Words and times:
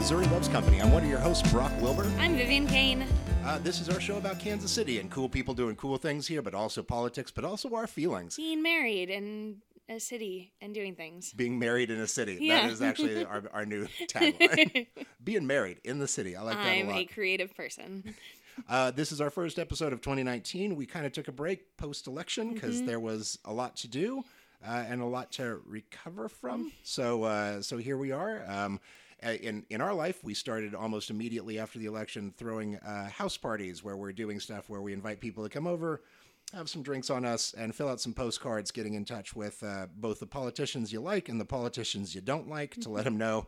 Missouri 0.00 0.24
Loves 0.28 0.48
Company. 0.48 0.80
I'm 0.80 0.90
one 0.92 1.02
of 1.04 1.10
your 1.10 1.18
hosts, 1.18 1.52
Brock 1.52 1.70
Wilbur. 1.82 2.10
I'm 2.18 2.34
Vivian 2.34 2.66
Kane. 2.66 3.04
Uh, 3.44 3.58
this 3.58 3.82
is 3.82 3.90
our 3.90 4.00
show 4.00 4.16
about 4.16 4.38
Kansas 4.38 4.70
City 4.70 4.98
and 4.98 5.10
cool 5.10 5.28
people 5.28 5.52
doing 5.52 5.76
cool 5.76 5.98
things 5.98 6.26
here, 6.26 6.40
but 6.40 6.54
also 6.54 6.82
politics, 6.82 7.30
but 7.30 7.44
also 7.44 7.74
our 7.74 7.86
feelings. 7.86 8.34
Being 8.36 8.62
married 8.62 9.10
in 9.10 9.56
a 9.90 10.00
city 10.00 10.52
and 10.62 10.72
doing 10.72 10.94
things. 10.94 11.34
Being 11.34 11.58
married 11.58 11.90
in 11.90 12.00
a 12.00 12.06
city. 12.06 12.38
Yeah. 12.40 12.62
That 12.62 12.72
is 12.72 12.80
actually 12.80 13.24
our, 13.26 13.42
our 13.52 13.66
new 13.66 13.86
tagline. 14.08 14.86
Being 15.22 15.46
married 15.46 15.82
in 15.84 15.98
the 15.98 16.08
city. 16.08 16.34
I 16.34 16.40
like 16.44 16.56
that 16.56 16.66
I'm 16.66 16.86
a 16.88 16.92
lot. 16.92 16.98
a 17.00 17.04
creative 17.04 17.54
person. 17.54 18.14
Uh, 18.68 18.90
this 18.90 19.10
is 19.10 19.22
our 19.22 19.30
first 19.30 19.58
episode 19.58 19.90
of 19.92 20.02
2019. 20.02 20.76
We 20.76 20.84
kind 20.84 21.06
of 21.06 21.12
took 21.12 21.28
a 21.28 21.32
break 21.32 21.78
post 21.78 22.06
election 22.06 22.52
because 22.52 22.76
Mm-hmm. 22.78 22.86
there 22.86 23.00
was 23.00 23.38
a 23.46 23.52
lot 23.54 23.76
to 23.76 23.88
do 23.88 24.22
uh, 24.66 24.84
and 24.86 25.00
a 25.00 25.06
lot 25.06 25.30
to 25.32 25.62
recover 25.64 26.28
from. 26.28 26.70
So, 26.82 27.22
uh, 27.22 27.62
so 27.62 27.78
here 27.78 27.96
we 27.96 28.12
are. 28.12 28.44
Um, 28.46 28.78
in 29.22 29.64
in 29.70 29.80
our 29.80 29.94
life, 29.94 30.22
we 30.22 30.34
started 30.34 30.74
almost 30.74 31.10
immediately 31.10 31.58
after 31.58 31.78
the 31.78 31.86
election 31.86 32.32
throwing 32.36 32.76
uh, 32.76 33.08
house 33.08 33.36
parties 33.36 33.82
where 33.84 33.96
we're 33.96 34.12
doing 34.12 34.40
stuff 34.40 34.68
where 34.68 34.80
we 34.80 34.92
invite 34.92 35.20
people 35.20 35.44
to 35.44 35.50
come 35.50 35.66
over. 35.66 36.02
Have 36.54 36.68
some 36.68 36.82
drinks 36.82 37.10
on 37.10 37.24
us 37.24 37.54
and 37.56 37.74
fill 37.74 37.88
out 37.88 38.00
some 38.00 38.12
postcards, 38.12 38.72
getting 38.72 38.94
in 38.94 39.04
touch 39.04 39.36
with 39.36 39.62
uh, 39.62 39.86
both 39.94 40.18
the 40.18 40.26
politicians 40.26 40.92
you 40.92 41.00
like 41.00 41.28
and 41.28 41.40
the 41.40 41.44
politicians 41.44 42.14
you 42.14 42.20
don't 42.20 42.48
like 42.48 42.74
to 42.80 42.88
let 42.88 43.04
them 43.04 43.18
know 43.18 43.46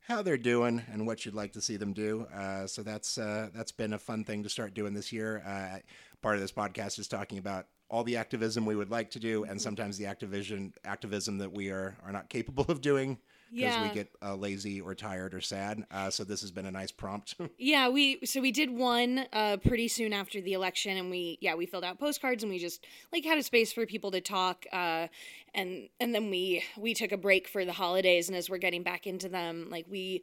how 0.00 0.22
they're 0.22 0.36
doing 0.36 0.82
and 0.90 1.06
what 1.06 1.24
you'd 1.24 1.34
like 1.34 1.52
to 1.52 1.60
see 1.60 1.76
them 1.76 1.92
do. 1.92 2.26
Uh, 2.34 2.66
so 2.66 2.82
that's 2.82 3.18
uh, 3.18 3.48
that's 3.54 3.72
been 3.72 3.92
a 3.92 3.98
fun 3.98 4.24
thing 4.24 4.42
to 4.42 4.48
start 4.48 4.74
doing 4.74 4.94
this 4.94 5.12
year. 5.12 5.42
Uh, 5.46 5.78
part 6.20 6.34
of 6.34 6.40
this 6.40 6.52
podcast 6.52 6.98
is 6.98 7.06
talking 7.06 7.38
about 7.38 7.66
all 7.88 8.02
the 8.02 8.16
activism 8.16 8.66
we 8.66 8.74
would 8.74 8.90
like 8.90 9.10
to 9.10 9.20
do, 9.20 9.44
and 9.44 9.60
sometimes 9.60 9.96
the 9.96 10.06
activism 10.06 10.72
activism 10.84 11.38
that 11.38 11.52
we 11.52 11.70
are 11.70 11.96
are 12.04 12.12
not 12.12 12.28
capable 12.28 12.64
of 12.68 12.80
doing 12.80 13.18
because 13.54 13.74
Yeah. 13.76 13.82
we 13.88 13.94
get 13.94 14.08
uh, 14.22 14.34
lazy 14.34 14.80
or 14.80 14.94
tired 14.94 15.34
or 15.34 15.40
sad. 15.40 15.84
Uh, 15.90 16.10
so 16.10 16.24
this 16.24 16.40
has 16.40 16.50
been 16.50 16.66
a 16.66 16.70
nice 16.70 16.90
prompt. 16.92 17.34
Yeah, 17.58 17.88
we 17.88 18.18
so 18.24 18.40
we 18.40 18.50
did 18.50 18.70
one 18.70 19.26
uh 19.32 19.56
pretty 19.58 19.88
soon 19.88 20.12
after 20.12 20.40
the 20.40 20.52
election 20.54 20.96
and 20.96 21.10
we 21.10 21.38
yeah, 21.40 21.54
we 21.54 21.66
filled 21.66 21.84
out 21.84 21.98
postcards 21.98 22.42
and 22.42 22.50
we 22.52 22.58
just 22.58 22.84
like 23.12 23.24
had 23.24 23.38
a 23.38 23.42
space 23.42 23.72
for 23.72 23.86
people 23.86 24.10
to 24.12 24.20
talk 24.20 24.64
uh 24.72 25.06
and 25.54 25.88
and 26.00 26.14
then 26.14 26.30
we 26.30 26.64
we 26.78 26.94
took 26.94 27.12
a 27.12 27.16
break 27.16 27.46
for 27.46 27.64
the 27.64 27.72
holidays 27.72 28.28
and 28.28 28.36
as 28.36 28.48
we're 28.48 28.58
getting 28.58 28.82
back 28.82 29.06
into 29.06 29.28
them 29.28 29.68
like 29.70 29.86
we 29.88 30.22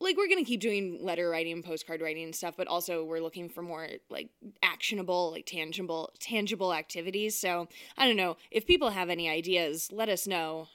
like 0.00 0.16
we're 0.16 0.28
going 0.28 0.44
to 0.44 0.48
keep 0.48 0.60
doing 0.60 0.98
letter 1.02 1.28
writing 1.30 1.52
and 1.54 1.64
postcard 1.64 2.00
writing 2.02 2.24
and 2.24 2.34
stuff 2.34 2.54
but 2.56 2.66
also 2.68 3.04
we're 3.04 3.20
looking 3.20 3.48
for 3.48 3.62
more 3.62 3.88
like 4.10 4.28
actionable 4.62 5.30
like 5.32 5.46
tangible 5.46 6.12
tangible 6.20 6.74
activities. 6.74 7.38
So, 7.38 7.68
I 7.96 8.06
don't 8.06 8.16
know, 8.16 8.36
if 8.50 8.66
people 8.66 8.90
have 8.90 9.08
any 9.10 9.28
ideas, 9.28 9.90
let 9.92 10.08
us 10.08 10.26
know 10.26 10.68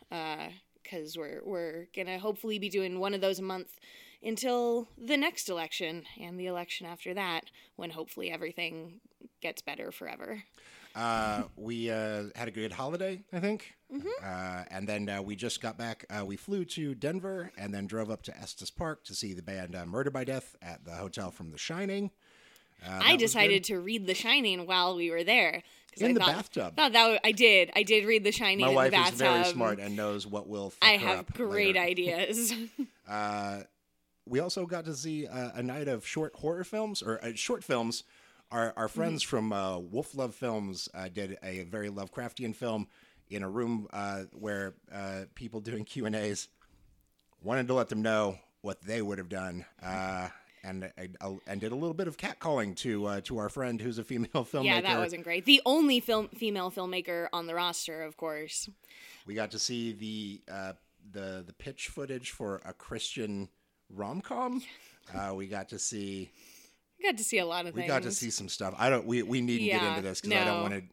cuz 0.91 1.17
we're 1.17 1.41
we're 1.45 1.87
going 1.95 2.07
to 2.07 2.19
hopefully 2.19 2.59
be 2.59 2.69
doing 2.69 2.99
one 2.99 3.13
of 3.13 3.21
those 3.21 3.39
a 3.39 3.43
month 3.43 3.79
until 4.23 4.87
the 4.97 5.17
next 5.17 5.49
election 5.49 6.03
and 6.19 6.39
the 6.39 6.45
election 6.45 6.85
after 6.85 7.13
that, 7.13 7.45
when 7.75 7.89
hopefully 7.91 8.29
everything 8.31 8.99
gets 9.41 9.61
better 9.61 9.91
forever. 9.91 10.43
Uh, 10.93 11.43
we 11.55 11.89
uh, 11.89 12.25
had 12.35 12.47
a 12.47 12.51
good 12.51 12.73
holiday, 12.73 13.23
I 13.31 13.39
think. 13.39 13.73
Uh, 14.23 14.63
and 14.69 14.87
then 14.87 15.09
uh, 15.09 15.21
we 15.21 15.35
just 15.35 15.61
got 15.61 15.77
back. 15.77 16.05
Uh, 16.09 16.25
we 16.25 16.35
flew 16.35 16.65
to 16.65 16.93
Denver 16.93 17.51
and 17.57 17.73
then 17.73 17.87
drove 17.87 18.11
up 18.11 18.21
to 18.23 18.37
Estes 18.37 18.69
Park 18.69 19.03
to 19.05 19.15
see 19.15 19.33
the 19.33 19.41
band 19.41 19.75
uh, 19.75 19.85
Murder 19.85 20.11
by 20.11 20.23
Death 20.23 20.55
at 20.61 20.83
the 20.85 20.91
hotel 20.91 21.31
from 21.31 21.51
The 21.51 21.57
Shining. 21.57 22.11
I 22.83 23.15
decided 23.15 23.63
to 23.65 23.79
read 23.79 24.07
The 24.07 24.15
Shining 24.15 24.65
while 24.65 24.95
we 24.95 25.11
were 25.11 25.23
there. 25.23 25.61
In 25.97 26.11
I 26.11 26.13
the 26.13 26.19
thought, 26.19 26.27
bathtub. 26.35 26.75
Thought 26.77 26.93
that 26.93 27.19
I 27.23 27.31
did. 27.31 27.71
I 27.75 27.83
did 27.83 28.05
read 28.05 28.23
The 28.23 28.31
Shining 28.31 28.61
My 28.61 28.69
in 28.69 28.75
wife 28.75 28.91
the 28.91 28.97
is 28.97 29.03
bathtub. 29.03 29.17
very 29.19 29.43
smart 29.45 29.79
and 29.79 29.95
knows 29.95 30.25
what 30.25 30.47
will 30.47 30.73
I 30.81 30.91
have 30.97 31.25
great 31.33 31.75
later. 31.75 31.79
ideas. 31.87 32.53
Uh, 33.09 33.63
we 34.25 34.39
also 34.39 34.65
got 34.65 34.85
to 34.85 34.95
see 34.95 35.27
uh, 35.27 35.49
a 35.55 35.61
night 35.61 35.89
of 35.89 36.07
short 36.07 36.33
horror 36.35 36.63
films 36.63 37.01
or 37.01 37.21
uh, 37.21 37.31
short 37.35 37.61
films. 37.61 38.03
Our, 38.51 38.71
our 38.77 38.87
friends 38.87 39.21
from 39.21 39.51
uh, 39.51 39.79
Wolf 39.79 40.15
Love 40.15 40.33
Films 40.33 40.87
uh, 40.93 41.09
did 41.09 41.37
a 41.43 41.63
very 41.63 41.89
Lovecraftian 41.89 42.55
film 42.55 42.87
in 43.29 43.43
a 43.43 43.49
room 43.49 43.87
uh, 43.91 44.23
where 44.31 44.75
uh, 44.93 45.23
people 45.35 45.59
doing 45.59 45.83
Q 45.83 46.05
and 46.05 46.15
A's 46.15 46.47
wanted 47.43 47.67
to 47.67 47.73
let 47.73 47.89
them 47.89 48.01
know 48.01 48.37
what 48.61 48.81
they 48.81 49.01
would 49.01 49.17
have 49.17 49.29
done, 49.29 49.65
uh, 49.83 50.29
and 50.63 50.91
I, 50.97 51.09
and 51.47 51.61
did 51.61 51.71
a 51.71 51.75
little 51.75 51.93
bit 51.93 52.07
of 52.07 52.17
catcalling 52.17 52.75
to 52.77 53.05
uh, 53.05 53.21
to 53.21 53.37
our 53.37 53.49
friend 53.49 53.81
who's 53.81 53.97
a 53.97 54.03
female 54.03 54.29
filmmaker. 54.33 54.63
yeah, 54.65 54.81
that 54.81 54.99
wasn't 54.99 55.23
great. 55.23 55.45
The 55.45 55.61
only 55.65 55.99
film 55.99 56.29
female 56.29 56.71
filmmaker 56.71 57.27
on 57.33 57.47
the 57.47 57.55
roster, 57.55 58.03
of 58.03 58.17
course. 58.17 58.69
We 59.25 59.33
got 59.33 59.51
to 59.51 59.59
see 59.59 59.93
the 59.93 60.41
uh, 60.51 60.73
the 61.11 61.43
the 61.45 61.53
pitch 61.53 61.87
footage 61.87 62.31
for 62.31 62.61
a 62.65 62.73
Christian 62.73 63.49
rom 63.89 64.21
com. 64.21 64.61
Uh, 65.13 65.33
we 65.35 65.47
got 65.47 65.69
to 65.69 65.79
see 65.79 66.31
I 67.03 67.07
got 67.11 67.17
to 67.17 67.23
see 67.23 67.37
a 67.39 67.45
lot 67.45 67.65
of 67.65 67.73
things. 67.73 67.75
we 67.75 67.81
things. 67.83 67.91
got 67.93 68.03
to 68.03 68.11
see 68.11 68.29
some 68.29 68.49
stuff. 68.49 68.73
I 68.77 68.89
don't. 68.89 69.05
We 69.05 69.23
we 69.23 69.41
needn't 69.41 69.69
get 69.69 69.81
Yeah, 69.81 69.89
into 69.95 70.01
this 70.07 70.21
because 70.21 70.37
I 70.37 70.43
don't 70.45 70.57
no. 70.57 70.61
want 70.61 70.73
to 70.75 70.83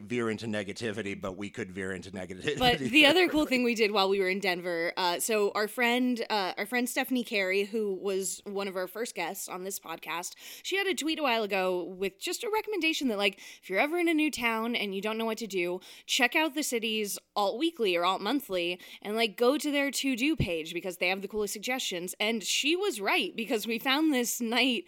veer 0.00 0.28
into 0.28 0.46
negativity, 0.46 1.18
but 1.18 1.38
we 1.38 1.48
could 1.48 1.70
veer 1.70 1.92
into 1.92 2.10
negativity. 2.10 2.58
But 2.58 2.78
the 2.80 3.06
other 3.06 3.28
cool 3.28 3.46
thing 3.50 3.62
we 3.64 3.74
did 3.74 3.92
while 3.92 4.08
we 4.10 4.20
were 4.20 4.28
in 4.28 4.40
Denver, 4.40 4.92
uh, 4.96 5.20
so 5.20 5.52
our 5.54 5.68
friend, 5.68 6.22
uh, 6.28 6.52
our 6.58 6.66
friend 6.66 6.86
Stephanie 6.88 7.24
Carey, 7.24 7.64
who 7.64 7.94
was 7.94 8.42
one 8.44 8.68
of 8.68 8.76
our 8.76 8.86
first 8.88 9.14
guests 9.14 9.48
on 9.48 9.64
this 9.64 9.78
podcast, 9.80 10.34
she 10.62 10.76
had 10.76 10.86
a 10.86 10.94
tweet 10.94 11.18
a 11.18 11.22
while 11.22 11.44
ago 11.44 11.84
with 11.84 12.18
just 12.20 12.44
a 12.44 12.50
recommendation 12.52 13.08
that, 13.08 13.16
like, 13.16 13.38
if 13.62 13.70
you're 13.70 13.78
ever 13.78 13.96
in 13.98 14.08
a 14.08 14.12
new 14.12 14.30
town 14.30 14.76
and 14.76 14.94
you 14.94 15.00
don't 15.00 15.16
know 15.16 15.24
what 15.24 15.38
to 15.38 15.46
do, 15.46 15.80
check 16.04 16.36
out 16.36 16.54
the 16.54 16.62
city's 16.62 17.18
alt 17.34 17.58
weekly 17.58 17.96
or 17.96 18.04
alt 18.04 18.20
monthly 18.20 18.78
and 19.02 19.16
like 19.16 19.36
go 19.36 19.56
to 19.56 19.70
their 19.70 19.90
to 19.90 20.16
do 20.16 20.34
page 20.36 20.74
because 20.74 20.96
they 20.98 21.08
have 21.08 21.22
the 21.22 21.28
coolest 21.28 21.52
suggestions. 21.52 22.14
And 22.20 22.42
she 22.42 22.74
was 22.76 23.00
right 23.00 23.34
because 23.36 23.66
we 23.66 23.78
found 23.78 24.12
this 24.12 24.40
night 24.40 24.84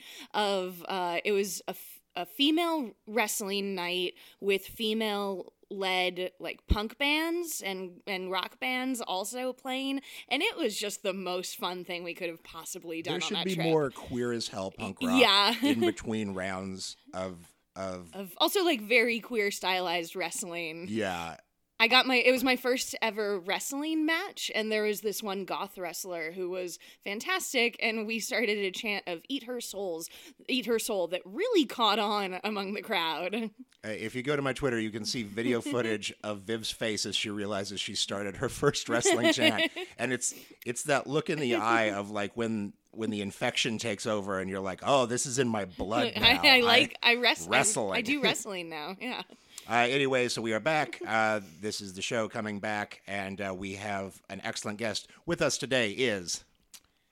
of 0.57 0.85
uh, 0.89 1.19
it 1.25 1.33
was 1.33 1.61
a. 1.69 1.71
f- 1.71 1.95
a 2.17 2.27
female 2.27 2.91
wrestling 3.07 3.77
night 3.77 4.15
with 4.41 4.67
female 4.67 5.53
led 5.71 6.33
like 6.41 6.59
punk 6.67 6.99
bands 6.99 7.63
and 7.65 8.01
and 8.09 8.29
rock 8.33 8.59
bands 8.59 9.01
also 9.01 9.53
playing 9.53 10.01
and 10.29 10.43
it 10.43 10.57
was 10.57 10.77
just 10.77 11.05
the 11.05 11.13
most 11.13 11.57
fun 11.59 11.85
thing 11.85 12.03
we 12.03 12.15
could 12.15 12.29
have 12.29 12.43
possibly 12.43 13.03
done 13.03 13.13
there 13.13 13.21
should 13.21 13.45
be 13.45 13.55
trip. 13.55 13.65
more 13.67 13.91
queer 13.91 14.33
as 14.33 14.49
hell 14.49 14.73
punk 14.73 14.97
rock 15.01 15.21
Yeah. 15.21 15.55
in 15.63 15.79
between 15.79 16.35
rounds 16.35 16.97
of 17.15 17.37
of 17.77 18.11
of 18.15 18.33
also 18.39 18.65
like 18.65 18.81
very 18.81 19.21
queer 19.21 19.53
stylized 19.53 20.17
wrestling. 20.17 20.87
yeah. 20.89 21.37
I 21.81 21.89
got 21.89 22.07
my 22.07 22.17
it 22.17 22.33
was 22.33 22.43
my 22.43 22.57
first 22.57 22.95
ever 23.01 23.39
wrestling 23.39 24.05
match 24.05 24.51
and 24.55 24.71
there 24.71 24.83
was 24.83 25.01
this 25.01 25.23
one 25.23 25.45
goth 25.45 25.79
wrestler 25.79 26.33
who 26.33 26.51
was 26.51 26.79
fantastic 27.05 27.77
and 27.81 28.07
we 28.07 28.19
started 28.19 28.59
a 28.59 28.71
chant 28.71 29.05
of 29.07 29.21
eat 29.29 29.45
her 29.45 29.61
souls 29.61 30.09
eat 30.49 30.67
her 30.67 30.79
soul 30.79 31.07
that 31.09 31.23
really 31.25 31.65
caught 31.65 31.99
on 31.99 32.41
among 32.45 32.75
the 32.75 32.83
crowd. 32.83 33.51
If 33.85 34.15
you 34.15 34.23
go 34.23 34.35
to 34.35 34.43
my 34.43 34.53
Twitter, 34.53 34.79
you 34.79 34.91
can 34.91 35.05
see 35.05 35.23
video 35.23 35.61
footage 35.61 36.13
of 36.25 36.41
Viv's 36.41 36.71
face 36.71 37.07
as 37.07 37.15
she 37.15 37.31
realizes 37.31 37.81
she 37.81 37.95
started 37.95 38.37
her 38.37 38.49
first 38.49 38.89
wrestling 38.89 39.33
chant, 39.33 39.71
and 39.99 40.13
it's 40.13 40.35
it's 40.67 40.85
that 40.85 41.07
look 41.07 41.31
in 41.31 41.39
the 41.39 41.55
eye 41.57 41.91
of 41.91 42.11
like 42.11 42.33
when 42.37 42.73
when 42.91 43.11
the 43.11 43.21
infection 43.21 43.79
takes 43.79 44.07
over, 44.07 44.41
and 44.41 44.51
you're 44.51 44.61
like, 44.61 44.81
oh, 44.85 45.07
this 45.07 45.27
is 45.27 45.39
in 45.39 45.47
my 45.47 45.65
blood 45.65 46.13
now. 46.17 46.27
I, 46.27 46.57
I 46.57 46.61
like 46.61 46.99
I, 47.03 47.15
wrestle 47.15 47.93
I- 47.93 47.99
I, 47.99 48.01
do 48.01 48.21
wrestling 48.21 48.69
now. 48.69 48.97
Yeah. 49.01 49.23
Uh, 49.71 49.87
anyway, 49.91 50.29
so 50.29 50.41
we 50.41 50.53
are 50.55 50.61
back. 50.61 50.99
Uh, 51.07 51.41
this 51.61 51.81
is 51.81 51.93
the 51.93 52.01
show 52.03 52.29
coming 52.29 52.59
back, 52.59 53.03
and 53.07 53.41
uh, 53.41 53.55
we 53.57 53.75
have 53.75 54.21
an 54.31 54.41
excellent 54.43 54.79
guest 54.79 55.09
with 55.27 55.43
us 55.43 55.59
today. 55.59 55.91
Is 55.91 56.45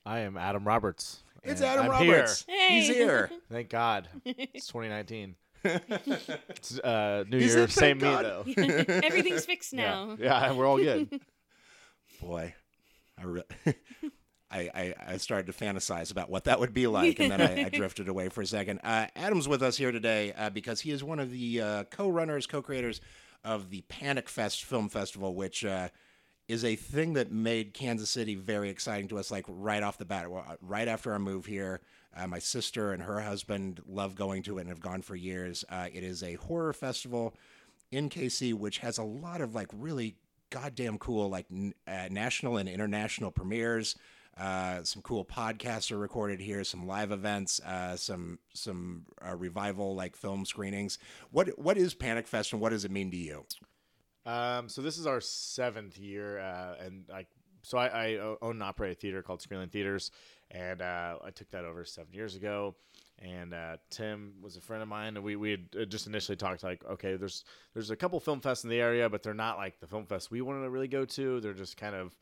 I 0.06 0.21
am 0.21 0.39
Adam 0.39 0.65
Roberts. 0.65 1.22
it's 1.43 1.61
and 1.61 1.69
Adam 1.71 1.84
I'm 1.87 1.91
Roberts? 2.09 2.45
Here. 2.49 2.71
He's 2.71 2.89
here. 2.97 3.30
Thank 3.51 3.69
God. 3.69 4.09
It's 4.25 4.69
2019. 4.69 5.36
It's, 6.48 6.78
uh, 6.78 7.25
New 7.28 7.39
Is 7.39 7.54
Year, 7.57 7.66
same 7.69 7.98
me 7.98 8.04
though. 8.04 8.45
Everything's 8.57 9.45
fixed 9.45 9.72
now. 9.75 10.16
yeah, 10.19 10.53
we're 10.53 10.65
all 10.66 10.77
good. 10.78 11.21
Boy, 12.22 12.54
I, 13.19 13.25
re- 13.25 13.42
I, 14.51 14.71
I 14.75 14.95
I 15.09 15.16
started 15.16 15.47
to 15.47 15.53
fantasize 15.65 16.10
about 16.13 16.31
what 16.31 16.45
that 16.45 16.60
would 16.60 16.72
be 16.72 16.87
like, 16.87 17.19
and 17.19 17.31
then 17.31 17.41
I, 17.41 17.66
I 17.66 17.69
drifted 17.72 18.09
away 18.09 18.28
for 18.28 18.43
a 18.43 18.47
second. 18.47 18.81
Uh, 18.84 19.07
Adam's 19.16 19.48
with 19.48 19.63
us 19.63 19.77
here 19.77 19.93
today 19.93 20.33
uh, 20.37 20.51
because 20.51 20.81
he 20.81 20.91
is 20.91 21.03
one 21.03 21.19
of 21.19 21.31
the 21.31 21.60
uh, 21.60 21.84
co-runners, 21.84 22.47
co-creators 22.47 23.01
of 23.45 23.71
the 23.71 23.83
Panic 23.83 24.28
Fest 24.28 24.65
Film 24.65 24.89
Festival, 24.89 25.34
which 25.34 25.65
uh, 25.65 25.89
is 26.48 26.65
a 26.65 26.77
thing 26.77 27.15
that 27.15 27.33
made 27.33 27.75
Kansas 27.75 28.10
City 28.10 28.34
very 28.34 28.71
exciting 28.71 29.09
to 29.09 29.19
us. 29.19 29.31
Like 29.31 29.45
right 29.48 29.83
off 29.83 29.98
the 29.98 30.04
bat, 30.04 30.27
uh, 30.27 30.54
right 30.60 30.89
after 30.89 31.13
our 31.13 31.19
move 31.19 31.47
here, 31.47 31.81
uh, 32.16 32.27
my 32.27 32.39
sister 32.39 32.92
and 32.92 33.03
her 33.03 33.21
husband 33.21 33.81
love 33.87 34.15
going 34.15 34.42
to 34.45 34.59
it 34.59 34.63
and 34.63 34.71
have 34.71 34.81
gone 34.81 35.03
for 35.03 35.16
years. 35.16 35.65
Uh, 35.69 35.89
it 35.92 36.03
is 36.04 36.22
a 36.22 36.34
horror 36.34 36.72
festival 36.72 37.34
in 37.91 38.09
KC, 38.09 38.54
which 38.54 38.78
has 38.78 38.99
a 38.99 39.03
lot 39.03 39.41
of 39.41 39.54
like 39.54 39.69
really 39.77 40.16
goddamn 40.51 40.99
cool 40.99 41.28
like 41.28 41.47
n- 41.51 41.75
uh, 41.87 42.09
national 42.10 42.57
and 42.57 42.69
international 42.69 43.31
premieres. 43.31 43.97
Uh, 44.38 44.83
some 44.83 45.00
cool 45.03 45.24
podcasts 45.24 45.91
are 45.91 45.98
recorded 45.98 46.41
here, 46.41 46.62
some 46.62 46.86
live 46.86 47.10
events, 47.10 47.59
uh, 47.60 47.97
some 47.97 48.38
some 48.53 49.06
uh, 49.27 49.34
revival 49.34 49.94
like 49.94 50.15
film 50.15 50.44
screenings. 50.44 50.98
What 51.30 51.59
what 51.59 51.78
is 51.78 51.94
Panic 51.94 52.27
Fest 52.27 52.53
and 52.53 52.60
what 52.60 52.71
does 52.71 52.84
it 52.84 52.91
mean 52.91 53.10
to 53.10 53.16
you? 53.16 53.47
Um, 54.27 54.68
so 54.68 54.83
this 54.83 54.98
is 54.98 55.06
our 55.06 55.21
seventh 55.21 55.97
year, 55.97 56.38
uh, 56.38 56.74
and 56.84 57.04
I 57.12 57.27
so 57.62 57.78
I, 57.78 57.86
I 57.86 58.16
own 58.42 58.53
and 58.53 58.62
operate 58.62 58.92
a 58.92 59.00
theater 59.00 59.22
called 59.22 59.41
Screenland 59.41 59.71
Theaters, 59.71 60.10
and 60.50 60.82
uh, 60.82 61.18
I 61.24 61.30
took 61.30 61.50
that 61.50 61.65
over 61.65 61.84
seven 61.84 62.12
years 62.12 62.36
ago. 62.36 62.77
And 63.18 63.54
uh, 63.54 63.78
Tim 63.89 64.34
was 64.42 64.59
a 64.59 64.60
friend 64.60 64.82
of 64.82 64.89
mine, 64.89 65.16
and 65.16 65.24
we 65.24 65.36
we 65.36 65.50
had 65.53 65.91
just 65.91 66.06
initially 66.06 66.36
talked 66.36 66.62
like, 66.62 66.84
okay, 66.84 67.16
there's 67.16 67.44
there's 67.72 67.91
a 67.91 67.97
couple 67.97 68.21
film 68.21 68.42
fests 68.42 68.65
in 68.65 68.71
the 68.71 68.80
area, 68.80 69.09
but 69.09 69.22
they're 69.22 69.32
not 69.32 69.56
like 69.56 69.80
the 69.80 69.86
film 69.86 70.04
fests 70.04 70.30
we 70.30 70.42
wanted 70.42 70.62
to 70.62 70.71
really 70.71 70.86
go 70.86 71.06
to. 71.06 71.41
They're 71.41 71.54
just 71.54 71.78
kind 71.78 71.94
of 71.94 72.15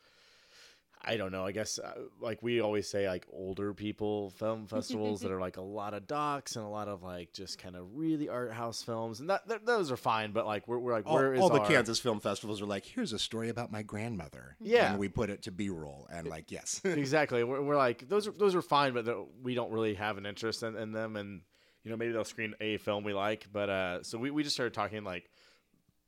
I 1.07 1.17
don't 1.17 1.31
know. 1.31 1.45
I 1.45 1.51
guess 1.51 1.77
uh, 1.79 1.93
like 2.19 2.41
we 2.41 2.61
always 2.61 2.89
say, 2.89 3.07
like 3.07 3.25
older 3.31 3.73
people 3.73 4.31
film 4.31 4.65
festivals 4.67 5.21
that 5.21 5.31
are 5.31 5.39
like 5.39 5.57
a 5.57 5.61
lot 5.61 5.93
of 5.93 6.07
docs 6.07 6.55
and 6.55 6.65
a 6.65 6.67
lot 6.67 6.87
of 6.87 7.03
like 7.03 7.31
just 7.31 7.59
kind 7.59 7.75
of 7.75 7.85
really 7.95 8.27
art 8.27 8.51
house 8.51 8.81
films, 8.81 9.19
and 9.19 9.29
that, 9.29 9.47
th- 9.47 9.61
those 9.65 9.91
are 9.91 9.97
fine. 9.97 10.31
But 10.31 10.45
like 10.45 10.67
we're, 10.67 10.79
we're 10.79 10.93
like, 10.93 11.05
all, 11.05 11.15
where 11.15 11.33
is 11.33 11.39
all 11.41 11.49
the 11.49 11.59
our- 11.59 11.67
Kansas 11.67 11.99
film 11.99 12.19
festivals 12.19 12.61
are 12.61 12.65
like, 12.65 12.85
here's 12.85 13.13
a 13.13 13.19
story 13.19 13.49
about 13.49 13.71
my 13.71 13.83
grandmother. 13.83 14.55
Yeah. 14.59 14.91
and 14.91 14.99
we 14.99 15.07
put 15.07 15.29
it 15.29 15.43
to 15.43 15.51
B-roll, 15.51 16.07
and 16.11 16.27
like, 16.27 16.51
yes, 16.51 16.81
exactly. 16.83 17.43
We're, 17.43 17.61
we're 17.61 17.77
like 17.77 18.09
those 18.09 18.27
are 18.27 18.31
those 18.31 18.55
are 18.55 18.61
fine, 18.63 18.93
but 18.93 19.05
we 19.43 19.53
don't 19.53 19.71
really 19.71 19.93
have 19.93 20.17
an 20.17 20.25
interest 20.25 20.63
in, 20.63 20.75
in 20.75 20.91
them, 20.91 21.15
and 21.15 21.41
you 21.83 21.91
know 21.91 21.97
maybe 21.97 22.13
they'll 22.13 22.23
screen 22.23 22.55
a 22.59 22.77
film 22.77 23.03
we 23.03 23.13
like, 23.13 23.47
but 23.53 23.69
uh, 23.69 24.03
so 24.03 24.17
we 24.17 24.31
we 24.31 24.43
just 24.43 24.55
started 24.55 24.73
talking 24.73 25.03
like. 25.03 25.29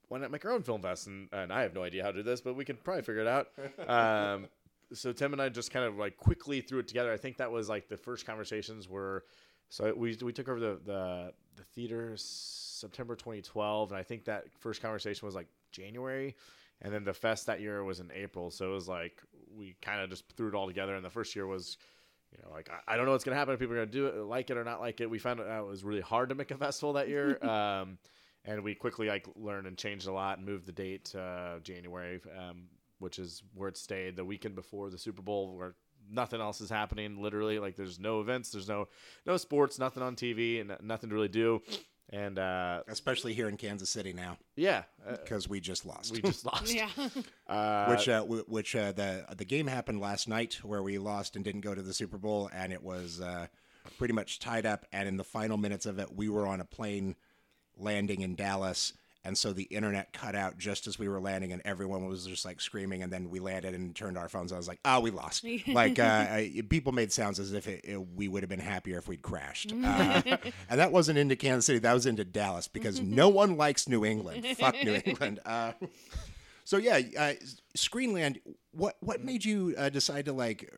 Why 0.09 0.19
not 0.19 0.31
make 0.31 0.45
our 0.45 0.53
own 0.53 0.63
film 0.63 0.81
fest? 0.81 1.07
And, 1.07 1.27
and 1.33 1.51
I 1.51 1.63
have 1.63 1.73
no 1.73 1.83
idea 1.83 2.01
how 2.01 2.11
to 2.11 2.19
do 2.19 2.23
this, 2.23 2.39
but 2.39 2.55
we 2.55 2.63
can 2.63 2.77
probably 2.77 3.01
figure 3.03 3.23
it 3.23 3.27
out. 3.27 3.47
Um, 3.89 4.47
so 4.93 5.11
Tim 5.11 5.33
and 5.33 5.41
I 5.41 5.49
just 5.49 5.71
kind 5.71 5.85
of 5.85 5.97
like 5.97 6.17
quickly 6.17 6.61
threw 6.61 6.79
it 6.79 6.87
together. 6.87 7.11
I 7.11 7.17
think 7.17 7.37
that 7.37 7.51
was 7.51 7.69
like 7.69 7.87
the 7.87 7.97
first 7.97 8.25
conversations 8.25 8.87
were. 8.87 9.25
So 9.69 9.93
we 9.95 10.17
we 10.21 10.31
took 10.31 10.47
over 10.47 10.59
the 10.59 10.79
the 10.85 11.33
the 11.55 11.63
theater 11.63 12.13
September 12.15 13.15
2012, 13.15 13.91
and 13.91 13.99
I 13.99 14.03
think 14.03 14.25
that 14.25 14.45
first 14.59 14.81
conversation 14.81 15.25
was 15.25 15.35
like 15.35 15.47
January, 15.71 16.35
and 16.81 16.93
then 16.93 17.03
the 17.03 17.13
fest 17.13 17.47
that 17.47 17.59
year 17.59 17.83
was 17.83 17.99
in 17.99 18.11
April. 18.13 18.49
So 18.49 18.69
it 18.69 18.73
was 18.73 18.87
like 18.87 19.21
we 19.55 19.75
kind 19.81 20.01
of 20.01 20.09
just 20.09 20.23
threw 20.35 20.47
it 20.47 20.55
all 20.55 20.67
together. 20.67 20.95
And 20.95 21.03
the 21.03 21.09
first 21.09 21.35
year 21.35 21.47
was, 21.47 21.77
you 22.31 22.37
know, 22.43 22.53
like 22.53 22.69
I, 22.69 22.93
I 22.93 22.97
don't 22.97 23.05
know 23.05 23.11
what's 23.11 23.23
gonna 23.23 23.37
happen. 23.37 23.53
If 23.53 23.59
people 23.59 23.75
are 23.75 23.79
gonna 23.79 23.91
do 23.91 24.07
it, 24.07 24.15
like 24.23 24.49
it 24.49 24.57
or 24.57 24.63
not 24.63 24.79
like 24.79 25.01
it. 25.01 25.09
We 25.09 25.19
found 25.19 25.41
out 25.41 25.63
it 25.63 25.67
was 25.67 25.83
really 25.83 26.01
hard 26.01 26.29
to 26.29 26.35
make 26.35 26.51
a 26.51 26.57
festival 26.57 26.93
that 26.93 27.09
year. 27.09 27.43
um, 27.47 27.97
and 28.47 28.63
we 28.63 28.73
quickly 28.73 29.07
like 29.07 29.27
learned 29.35 29.67
and 29.67 29.77
changed 29.77 30.07
a 30.07 30.11
lot 30.11 30.37
and 30.37 30.47
moved 30.47 30.65
the 30.65 30.71
date 30.71 31.05
to 31.05 31.21
uh, 31.21 31.59
January, 31.59 32.21
um, 32.37 32.63
which 32.99 33.19
is 33.19 33.43
where 33.53 33.69
it 33.69 33.77
stayed 33.77 34.15
the 34.15 34.25
weekend 34.25 34.55
before 34.55 34.89
the 34.89 34.97
Super 34.97 35.21
Bowl, 35.21 35.55
where 35.57 35.75
nothing 36.09 36.41
else 36.41 36.61
is 36.61 36.69
happening. 36.69 37.21
Literally, 37.21 37.59
like 37.59 37.75
there's 37.75 37.99
no 37.99 38.21
events, 38.21 38.51
there's 38.51 38.67
no 38.67 38.87
no 39.25 39.37
sports, 39.37 39.79
nothing 39.79 40.03
on 40.03 40.15
TV, 40.15 40.61
and 40.61 40.75
nothing 40.81 41.09
to 41.09 41.15
really 41.15 41.27
do. 41.27 41.61
And 42.09 42.39
uh, 42.39 42.83
especially 42.87 43.33
here 43.33 43.49
in 43.49 43.57
Kansas 43.57 43.89
City 43.89 44.13
now 44.13 44.37
yeah, 44.55 44.83
uh, 45.05 45.17
because 45.17 45.49
we 45.49 45.59
just 45.59 45.85
lost. 45.85 46.13
we 46.13 46.21
just 46.21 46.45
lost. 46.51 46.73
Yeah. 46.73 46.89
Uh, 47.47 47.85
which 47.95 48.09
uh, 48.09 48.19
w- 48.19 48.43
which 48.49 48.75
uh, 48.75 48.91
the 48.91 49.25
the 49.37 49.45
game 49.45 49.67
happened 49.67 50.01
last 50.01 50.27
night 50.27 50.59
where 50.63 50.83
we 50.83 50.97
lost 50.97 51.37
and 51.37 51.45
didn't 51.45 51.61
go 51.61 51.73
to 51.73 51.81
the 51.81 51.93
Super 51.93 52.17
Bowl 52.17 52.49
and 52.53 52.73
it 52.73 52.83
was 52.83 53.21
uh, 53.21 53.47
pretty 53.97 54.13
much 54.13 54.39
tied 54.39 54.65
up 54.65 54.85
and 54.91 55.07
in 55.07 55.15
the 55.15 55.23
final 55.23 55.55
minutes 55.55 55.85
of 55.85 55.97
it 55.97 56.13
we 56.13 56.27
were 56.27 56.45
on 56.45 56.59
a 56.59 56.65
plane 56.65 57.15
landing 57.77 58.19
in 58.19 58.35
Dallas 58.35 58.91
and 59.27 59.37
so 59.37 59.51
the 59.51 59.63
internet 59.63 60.13
cut 60.13 60.35
out 60.35 60.57
just 60.57 60.87
as 60.87 60.97
we 60.97 61.09
were 61.09 61.19
landing 61.19 61.51
and 61.51 61.61
everyone 61.65 62.07
was 62.07 62.25
just 62.25 62.45
like 62.45 62.61
screaming 62.61 63.03
and 63.03 63.11
then 63.11 63.29
we 63.29 63.41
landed 63.41 63.73
and 63.73 63.93
turned 63.93 64.17
our 64.17 64.29
phones 64.29 64.53
on. 64.53 64.55
I 64.55 64.59
was 64.59 64.69
like, 64.69 64.79
oh, 64.85 65.01
we 65.01 65.11
lost. 65.11 65.45
like 65.67 65.99
uh, 65.99 66.03
I- 66.29 66.63
people 66.69 66.93
made 66.93 67.11
sounds 67.11 67.37
as 67.37 67.51
if 67.51 67.67
it, 67.67 67.81
it, 67.83 67.97
we 68.15 68.29
would 68.29 68.41
have 68.41 68.49
been 68.49 68.61
happier 68.61 68.97
if 68.97 69.07
we'd 69.07 69.21
crashed. 69.21 69.73
Uh, 69.87 70.21
and 70.69 70.79
that 70.79 70.91
wasn't 70.91 71.17
into 71.17 71.35
Kansas 71.35 71.65
City. 71.65 71.79
That 71.79 71.93
was 71.93 72.05
into 72.05 72.23
Dallas 72.25 72.67
because 72.67 72.99
no 73.01 73.29
one 73.29 73.57
likes 73.57 73.87
New 73.87 74.05
England. 74.05 74.45
Fuck 74.57 74.75
New 74.83 75.01
England. 75.05 75.39
Uh, 75.45 75.73
so 76.63 76.77
yeah, 76.77 76.99
uh, 77.17 77.33
Screenland. 77.77 78.39
What 78.71 78.95
what 78.99 79.23
made 79.23 79.43
you 79.45 79.75
uh, 79.77 79.89
decide 79.89 80.25
to 80.25 80.33
like 80.33 80.69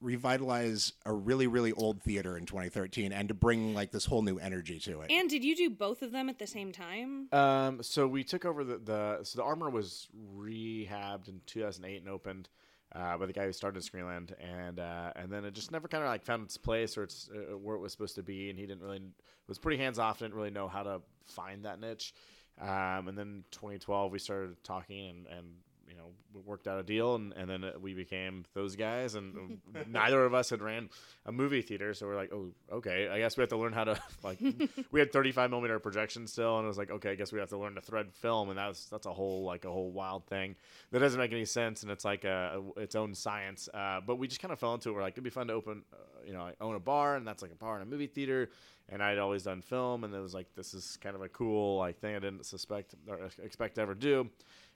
revitalize 0.00 0.92
a 1.04 1.12
really 1.12 1.46
really 1.46 1.72
old 1.72 2.02
theater 2.02 2.36
in 2.36 2.46
2013 2.46 3.12
and 3.12 3.28
to 3.28 3.34
bring 3.34 3.74
like 3.74 3.90
this 3.90 4.04
whole 4.04 4.22
new 4.22 4.38
energy 4.38 4.78
to 4.80 5.00
it? 5.00 5.10
And 5.10 5.28
did 5.28 5.44
you 5.44 5.56
do 5.56 5.70
both 5.70 6.02
of 6.02 6.12
them 6.12 6.28
at 6.28 6.38
the 6.38 6.46
same 6.46 6.72
time? 6.72 7.28
Um, 7.32 7.82
so 7.82 8.06
we 8.06 8.24
took 8.24 8.44
over 8.44 8.64
the, 8.64 8.78
the 8.78 9.18
so 9.24 9.38
the 9.38 9.44
Armour 9.44 9.70
was 9.70 10.08
rehabbed 10.36 11.28
in 11.28 11.40
2008 11.46 12.00
and 12.00 12.08
opened 12.08 12.48
uh, 12.94 13.18
by 13.18 13.26
the 13.26 13.32
guy 13.32 13.44
who 13.44 13.52
started 13.52 13.82
Screenland, 13.82 14.32
and 14.40 14.80
uh, 14.80 15.12
and 15.16 15.30
then 15.30 15.44
it 15.44 15.52
just 15.52 15.70
never 15.70 15.88
kind 15.88 16.02
of 16.02 16.08
like 16.08 16.24
found 16.24 16.44
its 16.44 16.56
place 16.56 16.96
or 16.96 17.02
its 17.04 17.28
uh, 17.34 17.56
where 17.56 17.76
it 17.76 17.80
was 17.80 17.92
supposed 17.92 18.14
to 18.14 18.22
be, 18.22 18.50
and 18.50 18.58
he 18.58 18.66
didn't 18.66 18.82
really 18.82 19.02
was 19.46 19.58
pretty 19.58 19.82
hands 19.82 19.98
off, 19.98 20.20
didn't 20.20 20.34
really 20.34 20.50
know 20.50 20.68
how 20.68 20.82
to 20.82 21.00
find 21.26 21.64
that 21.64 21.80
niche. 21.80 22.14
Um, 22.60 23.06
and 23.06 23.16
then 23.16 23.44
2012 23.52 24.10
we 24.10 24.18
started 24.18 24.56
talking 24.64 25.08
and 25.08 25.26
and 25.28 25.46
you 25.46 25.67
know 25.98 26.12
we 26.32 26.40
worked 26.40 26.66
out 26.66 26.78
a 26.78 26.82
deal, 26.82 27.14
and 27.16 27.32
and 27.34 27.50
then 27.50 27.64
we 27.80 27.92
became 27.94 28.44
those 28.54 28.76
guys, 28.76 29.14
and 29.14 29.60
neither 29.88 30.24
of 30.24 30.32
us 30.34 30.50
had 30.50 30.62
ran 30.62 30.88
a 31.26 31.32
movie 31.32 31.60
theater, 31.62 31.92
so 31.94 32.06
we're 32.06 32.16
like, 32.16 32.32
oh, 32.32 32.52
okay, 32.72 33.08
I 33.08 33.18
guess 33.18 33.36
we 33.36 33.42
have 33.42 33.50
to 33.50 33.56
learn 33.56 33.72
how 33.72 33.84
to 33.84 34.00
like. 34.22 34.38
we 34.90 35.00
had 35.00 35.12
35 35.12 35.50
millimeter 35.50 35.78
projection 35.78 36.26
still, 36.26 36.56
and 36.58 36.64
it 36.64 36.68
was 36.68 36.78
like, 36.78 36.90
okay, 36.90 37.10
I 37.10 37.14
guess 37.14 37.32
we 37.32 37.40
have 37.40 37.50
to 37.50 37.58
learn 37.58 37.74
to 37.74 37.80
thread 37.80 38.12
film, 38.14 38.48
and 38.48 38.58
that's 38.58 38.86
that's 38.86 39.06
a 39.06 39.12
whole 39.12 39.44
like 39.44 39.64
a 39.64 39.70
whole 39.70 39.90
wild 39.90 40.26
thing 40.26 40.56
that 40.90 41.00
doesn't 41.00 41.18
make 41.20 41.32
any 41.32 41.44
sense, 41.44 41.82
and 41.82 41.90
it's 41.92 42.04
like 42.04 42.24
a, 42.24 42.62
a- 42.76 42.80
its 42.80 42.94
own 42.94 43.14
science. 43.14 43.68
Uh, 43.74 44.00
but 44.06 44.16
we 44.16 44.26
just 44.28 44.40
kind 44.40 44.52
of 44.52 44.58
fell 44.58 44.74
into 44.74 44.88
it. 44.88 44.92
We're 44.92 45.02
like, 45.02 45.14
it'd 45.14 45.24
be 45.24 45.30
fun 45.30 45.48
to 45.48 45.52
open, 45.54 45.82
uh, 45.92 45.96
you 46.26 46.32
know, 46.32 46.42
I 46.42 46.52
own 46.60 46.74
a 46.74 46.80
bar, 46.80 47.16
and 47.16 47.26
that's 47.26 47.42
like 47.42 47.52
a 47.52 47.56
bar 47.56 47.74
and 47.74 47.82
a 47.82 47.86
movie 47.90 48.06
theater. 48.06 48.50
And 48.90 49.02
I'd 49.02 49.18
always 49.18 49.42
done 49.42 49.60
film, 49.60 50.04
and 50.04 50.14
it 50.14 50.18
was 50.18 50.32
like, 50.32 50.46
this 50.54 50.72
is 50.72 50.96
kind 51.02 51.14
of 51.14 51.20
a 51.20 51.28
cool 51.28 51.76
like 51.76 51.98
thing 52.00 52.16
I 52.16 52.20
didn't 52.20 52.46
suspect 52.46 52.94
or 53.06 53.18
expect 53.42 53.74
to 53.74 53.82
ever 53.82 53.94
do. 53.94 54.30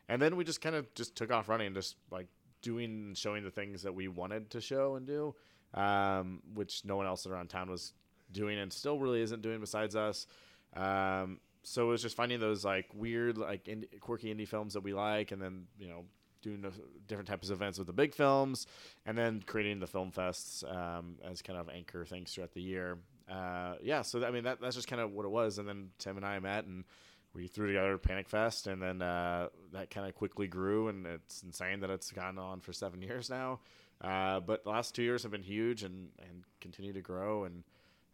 And 0.08 0.20
then 0.20 0.36
we 0.36 0.44
just 0.44 0.60
kind 0.60 0.74
of 0.74 0.92
just 0.94 1.16
took 1.16 1.32
off 1.32 1.48
running, 1.48 1.74
just 1.74 1.96
like 2.10 2.26
doing 2.60 3.14
showing 3.14 3.44
the 3.44 3.50
things 3.50 3.82
that 3.82 3.94
we 3.94 4.08
wanted 4.08 4.50
to 4.50 4.60
show 4.60 4.96
and 4.96 5.06
do, 5.06 5.34
um, 5.74 6.40
which 6.54 6.84
no 6.84 6.96
one 6.96 7.06
else 7.06 7.26
around 7.26 7.48
town 7.48 7.70
was 7.70 7.92
doing 8.30 8.58
and 8.58 8.72
still 8.72 8.98
really 8.98 9.20
isn't 9.20 9.42
doing 9.42 9.60
besides 9.60 9.94
us. 9.94 10.26
Um, 10.74 11.40
so 11.64 11.84
it 11.84 11.90
was 11.90 12.02
just 12.02 12.16
finding 12.16 12.40
those 12.40 12.64
like 12.64 12.86
weird, 12.94 13.38
like 13.38 13.68
quirky 14.00 14.34
indie 14.34 14.48
films 14.48 14.74
that 14.74 14.82
we 14.82 14.94
like, 14.94 15.32
and 15.32 15.40
then 15.40 15.66
you 15.78 15.88
know 15.88 16.04
doing 16.42 16.64
different 17.06 17.28
types 17.28 17.50
of 17.50 17.56
events 17.56 17.78
with 17.78 17.86
the 17.86 17.92
big 17.92 18.14
films, 18.14 18.66
and 19.06 19.16
then 19.16 19.42
creating 19.46 19.78
the 19.78 19.86
film 19.86 20.10
fests 20.10 20.64
um, 20.74 21.16
as 21.24 21.40
kind 21.40 21.58
of 21.58 21.68
anchor 21.68 22.04
things 22.04 22.32
throughout 22.32 22.52
the 22.52 22.62
year. 22.62 22.98
Uh, 23.30 23.74
yeah, 23.80 24.02
so 24.02 24.18
that, 24.18 24.26
I 24.26 24.30
mean 24.30 24.44
that 24.44 24.60
that's 24.60 24.74
just 24.74 24.88
kind 24.88 25.00
of 25.00 25.12
what 25.12 25.24
it 25.24 25.30
was, 25.30 25.58
and 25.58 25.68
then 25.68 25.90
Tim 25.98 26.16
and 26.16 26.26
I 26.26 26.38
met 26.40 26.66
and 26.66 26.84
we 27.34 27.46
threw 27.46 27.66
together 27.66 27.96
Panic 27.98 28.28
Fest, 28.28 28.66
and 28.66 28.80
then 28.80 29.02
uh, 29.02 29.48
that 29.72 29.90
kind 29.90 30.06
of 30.08 30.14
quickly 30.14 30.46
grew, 30.46 30.88
and 30.88 31.06
it's 31.06 31.42
insane 31.42 31.80
that 31.80 31.90
it's 31.90 32.10
gone 32.10 32.38
on 32.38 32.60
for 32.60 32.72
seven 32.72 33.02
years 33.02 33.30
now. 33.30 33.60
Uh, 34.00 34.40
but 34.40 34.64
the 34.64 34.70
last 34.70 34.94
two 34.94 35.02
years 35.02 35.22
have 35.22 35.32
been 35.32 35.42
huge 35.42 35.84
and, 35.84 36.08
and 36.18 36.44
continue 36.60 36.92
to 36.92 37.00
grow, 37.00 37.44
and 37.44 37.62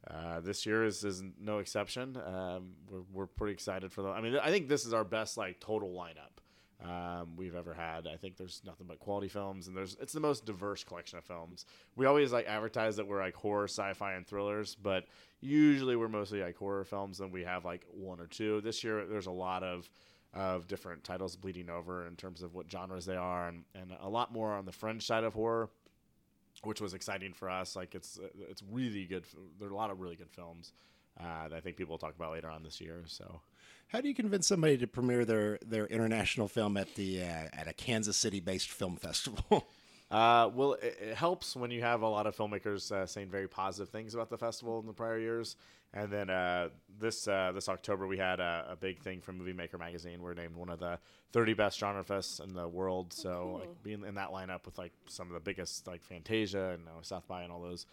uh, 0.08 0.40
this 0.40 0.66
year 0.66 0.84
is, 0.84 1.02
is 1.04 1.22
no 1.40 1.58
exception. 1.58 2.16
Um, 2.16 2.70
we're, 2.90 3.02
we're 3.12 3.26
pretty 3.26 3.54
excited 3.54 3.92
for 3.92 4.02
the. 4.02 4.08
I 4.08 4.20
mean, 4.20 4.36
I 4.36 4.50
think 4.50 4.68
this 4.68 4.86
is 4.86 4.92
our 4.92 5.04
best 5.04 5.36
like 5.36 5.60
total 5.60 5.90
lineup 5.90 6.42
um, 6.84 7.34
we've 7.36 7.56
ever 7.56 7.74
had. 7.74 8.06
I 8.06 8.16
think 8.16 8.36
there's 8.36 8.62
nothing 8.64 8.86
but 8.86 9.00
quality 9.00 9.28
films, 9.28 9.66
and 9.66 9.76
there's 9.76 9.96
it's 10.00 10.12
the 10.12 10.20
most 10.20 10.46
diverse 10.46 10.84
collection 10.84 11.18
of 11.18 11.24
films. 11.24 11.66
We 11.96 12.06
always 12.06 12.32
like 12.32 12.46
advertise 12.46 12.96
that 12.96 13.06
we're 13.06 13.20
like 13.20 13.34
horror, 13.34 13.64
sci-fi, 13.64 14.12
and 14.12 14.26
thrillers, 14.26 14.76
but 14.76 15.06
usually 15.40 15.96
we're 15.96 16.08
mostly 16.08 16.40
like 16.40 16.56
horror 16.56 16.84
films, 16.84 17.20
and 17.20 17.32
we 17.32 17.42
have 17.42 17.64
like 17.64 17.84
one 17.90 18.20
or 18.20 18.26
two. 18.26 18.60
This 18.60 18.84
year, 18.84 19.04
there's 19.06 19.26
a 19.26 19.32
lot 19.32 19.62
of 19.62 19.90
of 20.34 20.68
different 20.68 21.02
titles 21.02 21.34
bleeding 21.36 21.70
over 21.70 22.06
in 22.06 22.14
terms 22.14 22.42
of 22.42 22.54
what 22.54 22.70
genres 22.70 23.06
they 23.06 23.16
are, 23.16 23.48
and, 23.48 23.64
and 23.74 23.92
a 24.00 24.08
lot 24.08 24.32
more 24.32 24.52
on 24.52 24.64
the 24.64 24.72
fringe 24.72 25.04
side 25.04 25.24
of 25.24 25.34
horror, 25.34 25.70
which 26.62 26.80
was 26.80 26.94
exciting 26.94 27.32
for 27.32 27.50
us. 27.50 27.74
Like 27.74 27.96
it's 27.96 28.20
it's 28.48 28.62
really 28.70 29.04
good. 29.04 29.24
There 29.58 29.68
are 29.68 29.72
a 29.72 29.76
lot 29.76 29.90
of 29.90 30.00
really 30.00 30.16
good 30.16 30.30
films 30.30 30.72
uh, 31.18 31.48
that 31.48 31.56
I 31.56 31.60
think 31.60 31.76
people 31.76 31.94
will 31.94 31.98
talk 31.98 32.14
about 32.14 32.32
later 32.32 32.48
on 32.48 32.62
this 32.62 32.80
year. 32.80 33.02
So. 33.06 33.40
How 33.88 34.00
do 34.02 34.08
you 34.08 34.14
convince 34.14 34.46
somebody 34.46 34.76
to 34.78 34.86
premiere 34.86 35.24
their, 35.24 35.58
their 35.66 35.86
international 35.86 36.46
film 36.46 36.76
at 36.76 36.94
the 36.94 37.22
uh, 37.22 37.48
at 37.52 37.68
a 37.68 37.72
Kansas 37.72 38.16
City 38.16 38.40
based 38.40 38.70
film 38.70 38.96
festival? 38.96 39.66
Uh, 40.10 40.48
well, 40.54 40.72
it, 40.74 40.96
it 41.02 41.14
helps 41.14 41.54
when 41.54 41.70
you 41.70 41.82
have 41.82 42.00
a 42.00 42.08
lot 42.08 42.26
of 42.26 42.34
filmmakers 42.34 42.90
uh, 42.90 43.04
saying 43.04 43.28
very 43.28 43.46
positive 43.46 43.90
things 43.90 44.14
about 44.14 44.30
the 44.30 44.38
festival 44.38 44.80
in 44.80 44.86
the 44.86 44.92
prior 44.94 45.18
years. 45.18 45.56
And 45.92 46.10
then 46.10 46.30
uh, 46.30 46.68
this 46.98 47.28
uh, 47.28 47.52
this 47.54 47.68
October, 47.68 48.06
we 48.06 48.16
had 48.16 48.40
a, 48.40 48.68
a 48.70 48.76
big 48.76 49.00
thing 49.00 49.20
from 49.20 49.36
Movie 49.36 49.52
Maker 49.52 49.76
magazine. 49.76 50.22
We're 50.22 50.32
named 50.32 50.56
one 50.56 50.70
of 50.70 50.78
the 50.78 50.98
30 51.32 51.52
best 51.54 51.78
genre 51.78 52.04
fests 52.04 52.42
in 52.42 52.54
the 52.54 52.66
world. 52.66 53.12
so 53.12 53.30
cool. 53.30 53.58
like 53.60 53.82
being 53.82 54.02
in 54.06 54.14
that 54.14 54.30
lineup 54.30 54.64
with 54.64 54.78
like 54.78 54.92
some 55.08 55.26
of 55.26 55.34
the 55.34 55.40
biggest 55.40 55.86
like 55.86 56.02
Fantasia 56.02 56.70
and 56.70 56.84
South 57.02 57.28
by 57.28 57.42
and 57.42 57.52
all 57.52 57.60
those 57.60 57.84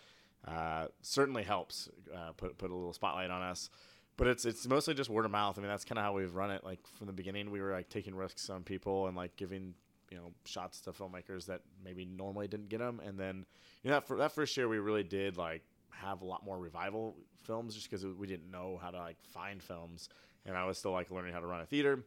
uh, 0.47 0.87
certainly 1.01 1.43
helps 1.43 1.89
uh, 2.13 2.31
put 2.37 2.57
put 2.57 2.71
a 2.71 2.75
little 2.75 2.93
spotlight 2.93 3.29
on 3.29 3.41
us. 3.41 3.69
But 4.17 4.27
it's 4.27 4.45
it's 4.45 4.67
mostly 4.67 4.93
just 4.93 5.09
word 5.09 5.25
of 5.25 5.31
mouth. 5.31 5.57
I 5.57 5.61
mean, 5.61 5.69
that's 5.69 5.83
kind 5.83 5.99
of 5.99 6.05
how 6.05 6.13
we've 6.13 6.33
run 6.33 6.51
it. 6.51 6.63
Like 6.63 6.79
from 6.97 7.07
the 7.07 7.13
beginning, 7.13 7.51
we 7.51 7.61
were 7.61 7.71
like 7.71 7.89
taking 7.89 8.15
risks 8.15 8.49
on 8.49 8.63
people 8.63 9.07
and 9.07 9.15
like 9.15 9.35
giving 9.35 9.73
you 10.09 10.17
know 10.17 10.31
shots 10.45 10.81
to 10.81 10.91
filmmakers 10.91 11.45
that 11.47 11.61
maybe 11.83 12.05
normally 12.05 12.47
didn't 12.47 12.69
get 12.69 12.79
them. 12.79 13.01
And 13.05 13.19
then 13.19 13.45
you 13.83 13.89
know 13.89 13.97
that, 13.97 14.07
for, 14.07 14.17
that 14.17 14.31
first 14.31 14.55
year, 14.55 14.67
we 14.69 14.79
really 14.79 15.03
did 15.03 15.37
like 15.37 15.63
have 15.89 16.21
a 16.21 16.25
lot 16.25 16.45
more 16.45 16.57
revival 16.57 17.15
films 17.43 17.75
just 17.75 17.89
because 17.89 18.05
we 18.05 18.27
didn't 18.27 18.49
know 18.49 18.79
how 18.81 18.91
to 18.91 18.97
like 18.97 19.17
find 19.21 19.61
films, 19.61 20.09
and 20.45 20.55
I 20.55 20.65
was 20.65 20.77
still 20.77 20.91
like 20.91 21.11
learning 21.11 21.33
how 21.33 21.39
to 21.39 21.47
run 21.47 21.61
a 21.61 21.65
theater. 21.65 22.03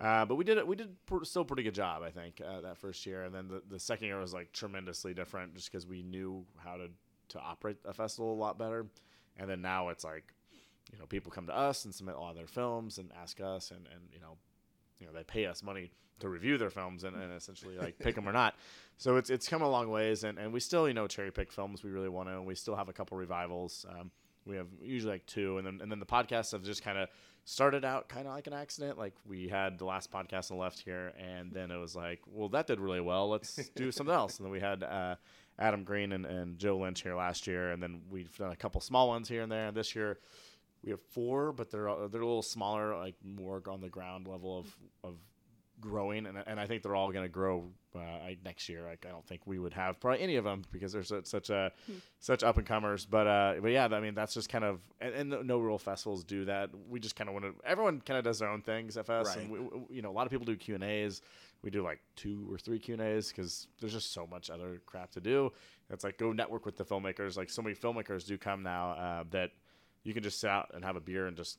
Uh, 0.00 0.24
but 0.24 0.36
we 0.36 0.44
did 0.44 0.58
it. 0.58 0.66
We 0.66 0.76
did 0.76 0.94
pr- 1.06 1.24
still 1.24 1.44
pretty 1.44 1.64
good 1.64 1.74
job, 1.74 2.02
I 2.04 2.10
think, 2.10 2.40
uh, 2.40 2.60
that 2.60 2.78
first 2.78 3.04
year. 3.04 3.24
And 3.24 3.34
then 3.34 3.48
the, 3.48 3.62
the 3.68 3.80
second 3.80 4.06
year 4.06 4.20
was 4.20 4.32
like 4.32 4.52
tremendously 4.52 5.12
different, 5.12 5.56
just 5.56 5.72
because 5.72 5.86
we 5.86 6.02
knew 6.02 6.46
how 6.56 6.76
to 6.76 6.88
to 7.30 7.40
operate 7.40 7.78
a 7.84 7.92
festival 7.92 8.32
a 8.32 8.38
lot 8.38 8.58
better. 8.58 8.86
And 9.36 9.48
then 9.50 9.60
now 9.60 9.88
it's 9.88 10.04
like, 10.04 10.32
you 10.92 10.98
know, 10.98 11.06
people 11.06 11.30
come 11.30 11.46
to 11.46 11.56
us 11.56 11.84
and 11.84 11.94
submit 11.94 12.14
all 12.14 12.32
their 12.34 12.46
films 12.46 12.98
and 12.98 13.10
ask 13.20 13.40
us, 13.40 13.70
and 13.70 13.86
and 13.92 14.02
you 14.12 14.20
know, 14.20 14.36
you 14.98 15.06
know, 15.06 15.12
they 15.12 15.24
pay 15.24 15.46
us 15.46 15.62
money 15.62 15.90
to 16.20 16.28
review 16.28 16.58
their 16.58 16.70
films 16.70 17.04
and, 17.04 17.16
and 17.16 17.32
essentially 17.32 17.76
like 17.78 17.98
pick 17.98 18.14
them 18.14 18.28
or 18.28 18.32
not. 18.32 18.54
So 18.96 19.16
it's 19.16 19.30
it's 19.30 19.48
come 19.48 19.62
a 19.62 19.68
long 19.68 19.90
ways, 19.90 20.24
and, 20.24 20.38
and 20.38 20.52
we 20.52 20.60
still 20.60 20.88
you 20.88 20.94
know 20.94 21.06
cherry 21.06 21.30
pick 21.30 21.52
films 21.52 21.82
we 21.82 21.90
really 21.90 22.08
want 22.08 22.28
to, 22.28 22.34
and 22.34 22.46
we 22.46 22.54
still 22.54 22.76
have 22.76 22.88
a 22.88 22.92
couple 22.92 23.16
revivals. 23.16 23.86
Um, 23.88 24.10
we 24.44 24.56
have 24.56 24.66
usually 24.82 25.12
like 25.12 25.26
two, 25.26 25.58
and 25.58 25.66
then 25.66 25.80
and 25.80 25.90
then 25.90 26.00
the 26.00 26.06
podcasts 26.06 26.52
have 26.52 26.64
just 26.64 26.82
kind 26.82 26.98
of 26.98 27.08
started 27.44 27.84
out 27.84 28.08
kind 28.08 28.26
of 28.26 28.34
like 28.34 28.46
an 28.46 28.52
accident. 28.52 28.98
Like 28.98 29.14
we 29.26 29.48
had 29.48 29.78
the 29.78 29.84
last 29.84 30.10
podcast 30.10 30.50
on 30.50 30.56
the 30.56 30.62
left 30.62 30.80
here, 30.80 31.12
and 31.18 31.52
then 31.52 31.70
it 31.70 31.76
was 31.76 31.94
like, 31.94 32.20
well, 32.26 32.48
that 32.50 32.66
did 32.66 32.80
really 32.80 33.00
well. 33.00 33.28
Let's 33.28 33.68
do 33.76 33.92
something 33.92 34.14
else. 34.14 34.38
And 34.38 34.46
then 34.46 34.52
we 34.52 34.60
had 34.60 34.82
uh, 34.82 35.14
Adam 35.58 35.84
Green 35.84 36.12
and, 36.12 36.26
and 36.26 36.58
Joe 36.58 36.78
Lynch 36.78 37.02
here 37.02 37.14
last 37.14 37.46
year, 37.46 37.70
and 37.70 37.82
then 37.82 38.00
we've 38.10 38.36
done 38.36 38.50
a 38.50 38.56
couple 38.56 38.80
small 38.80 39.08
ones 39.08 39.28
here 39.28 39.42
and 39.42 39.52
there. 39.52 39.68
And 39.68 39.76
this 39.76 39.94
year 39.94 40.18
we 40.82 40.90
have 40.90 41.00
four, 41.10 41.52
but 41.52 41.70
they're 41.70 41.88
they're 42.08 42.22
a 42.22 42.26
little 42.26 42.42
smaller, 42.42 42.96
like 42.96 43.16
more 43.24 43.62
on 43.68 43.80
the 43.80 43.88
ground 43.88 44.28
level 44.28 44.58
of 44.58 44.76
of 45.02 45.16
growing, 45.80 46.26
and 46.26 46.38
and 46.46 46.60
I 46.60 46.66
think 46.66 46.82
they're 46.82 46.94
all 46.94 47.10
going 47.10 47.24
to 47.24 47.28
grow 47.28 47.70
uh, 47.94 48.00
next 48.44 48.68
year. 48.68 48.84
Like 48.84 49.04
I 49.06 49.10
don't 49.10 49.26
think 49.26 49.46
we 49.46 49.58
would 49.58 49.72
have 49.74 50.00
probably 50.00 50.20
any 50.20 50.36
of 50.36 50.44
them 50.44 50.62
because 50.72 50.92
there's 50.92 51.08
such, 51.08 51.26
such 51.26 51.50
a 51.50 51.72
hmm. 51.86 51.94
such 52.20 52.42
up 52.42 52.58
and 52.58 52.66
comers. 52.66 53.06
But 53.06 53.26
uh, 53.26 53.54
but 53.60 53.68
yeah, 53.68 53.88
I 53.90 54.00
mean 54.00 54.14
that's 54.14 54.34
just 54.34 54.48
kind 54.48 54.64
of 54.64 54.80
and, 55.00 55.32
and 55.32 55.46
no 55.46 55.58
real 55.58 55.78
festivals 55.78 56.24
do 56.24 56.44
that. 56.46 56.70
We 56.88 57.00
just 57.00 57.16
kind 57.16 57.28
of 57.28 57.34
want 57.34 57.46
to. 57.46 57.54
Everyone 57.64 58.00
kind 58.00 58.18
of 58.18 58.24
does 58.24 58.38
their 58.38 58.48
own 58.48 58.62
things 58.62 58.96
at 58.96 59.06
Fest, 59.06 59.30
right. 59.30 59.38
and 59.38 59.50
we, 59.50 59.60
we, 59.60 59.96
you 59.96 60.02
know 60.02 60.10
a 60.10 60.12
lot 60.12 60.26
of 60.26 60.30
people 60.30 60.46
do 60.46 60.56
Q 60.56 60.74
and 60.74 60.84
A's. 60.84 61.22
We 61.62 61.70
do 61.70 61.82
like 61.82 62.00
two 62.14 62.46
or 62.52 62.58
three 62.58 62.78
Q 62.78 62.94
and 62.94 63.02
A's 63.02 63.28
because 63.28 63.66
there's 63.80 63.92
just 63.92 64.12
so 64.12 64.26
much 64.26 64.50
other 64.50 64.80
crap 64.86 65.10
to 65.12 65.20
do. 65.20 65.52
It's 65.90 66.04
like 66.04 66.18
go 66.18 66.32
network 66.32 66.66
with 66.66 66.76
the 66.76 66.84
filmmakers. 66.84 67.36
Like 67.36 67.50
so 67.50 67.62
many 67.62 67.74
filmmakers 67.74 68.26
do 68.26 68.38
come 68.38 68.62
now 68.62 68.90
uh, 68.92 69.24
that 69.30 69.50
you 70.08 70.14
can 70.14 70.22
just 70.22 70.40
sit 70.40 70.48
out 70.48 70.70
and 70.74 70.84
have 70.84 70.96
a 70.96 71.00
beer 71.00 71.26
and 71.26 71.36
just 71.36 71.58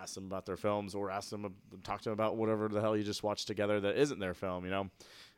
ask 0.00 0.14
them 0.14 0.24
about 0.24 0.46
their 0.46 0.56
films 0.56 0.94
or 0.94 1.10
ask 1.10 1.30
them 1.30 1.54
talk 1.82 2.00
to 2.00 2.04
them 2.08 2.14
about 2.14 2.36
whatever 2.36 2.68
the 2.68 2.80
hell 2.80 2.96
you 2.96 3.04
just 3.04 3.22
watched 3.22 3.46
together 3.46 3.78
that 3.80 3.96
isn't 3.96 4.18
their 4.18 4.34
film 4.34 4.64
you 4.64 4.70
know? 4.70 4.88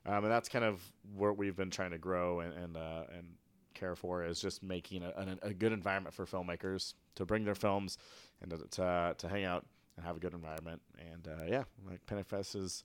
Um, 0.06 0.24
and 0.24 0.30
that's 0.30 0.48
kind 0.48 0.64
of 0.64 0.80
what 1.16 1.36
we've 1.36 1.56
been 1.56 1.70
trying 1.70 1.90
to 1.90 1.98
grow 1.98 2.40
and 2.40 2.54
and, 2.54 2.76
uh, 2.76 3.02
and 3.12 3.26
care 3.74 3.96
for 3.96 4.24
is 4.24 4.40
just 4.40 4.62
making 4.62 5.02
a, 5.02 5.08
a, 5.42 5.48
a, 5.48 5.52
good 5.52 5.72
environment 5.72 6.14
for 6.14 6.24
filmmakers 6.24 6.94
to 7.14 7.26
bring 7.26 7.44
their 7.44 7.54
films 7.54 7.98
and 8.40 8.50
to, 8.50 8.56
to, 8.70 9.14
to 9.18 9.28
hang 9.28 9.44
out 9.44 9.66
and 9.96 10.06
have 10.06 10.16
a 10.16 10.18
good 10.18 10.32
environment. 10.32 10.80
And 11.12 11.28
uh, 11.28 11.44
yeah 11.46 11.64
like 11.86 12.06
Panic 12.06 12.26
is 12.32 12.84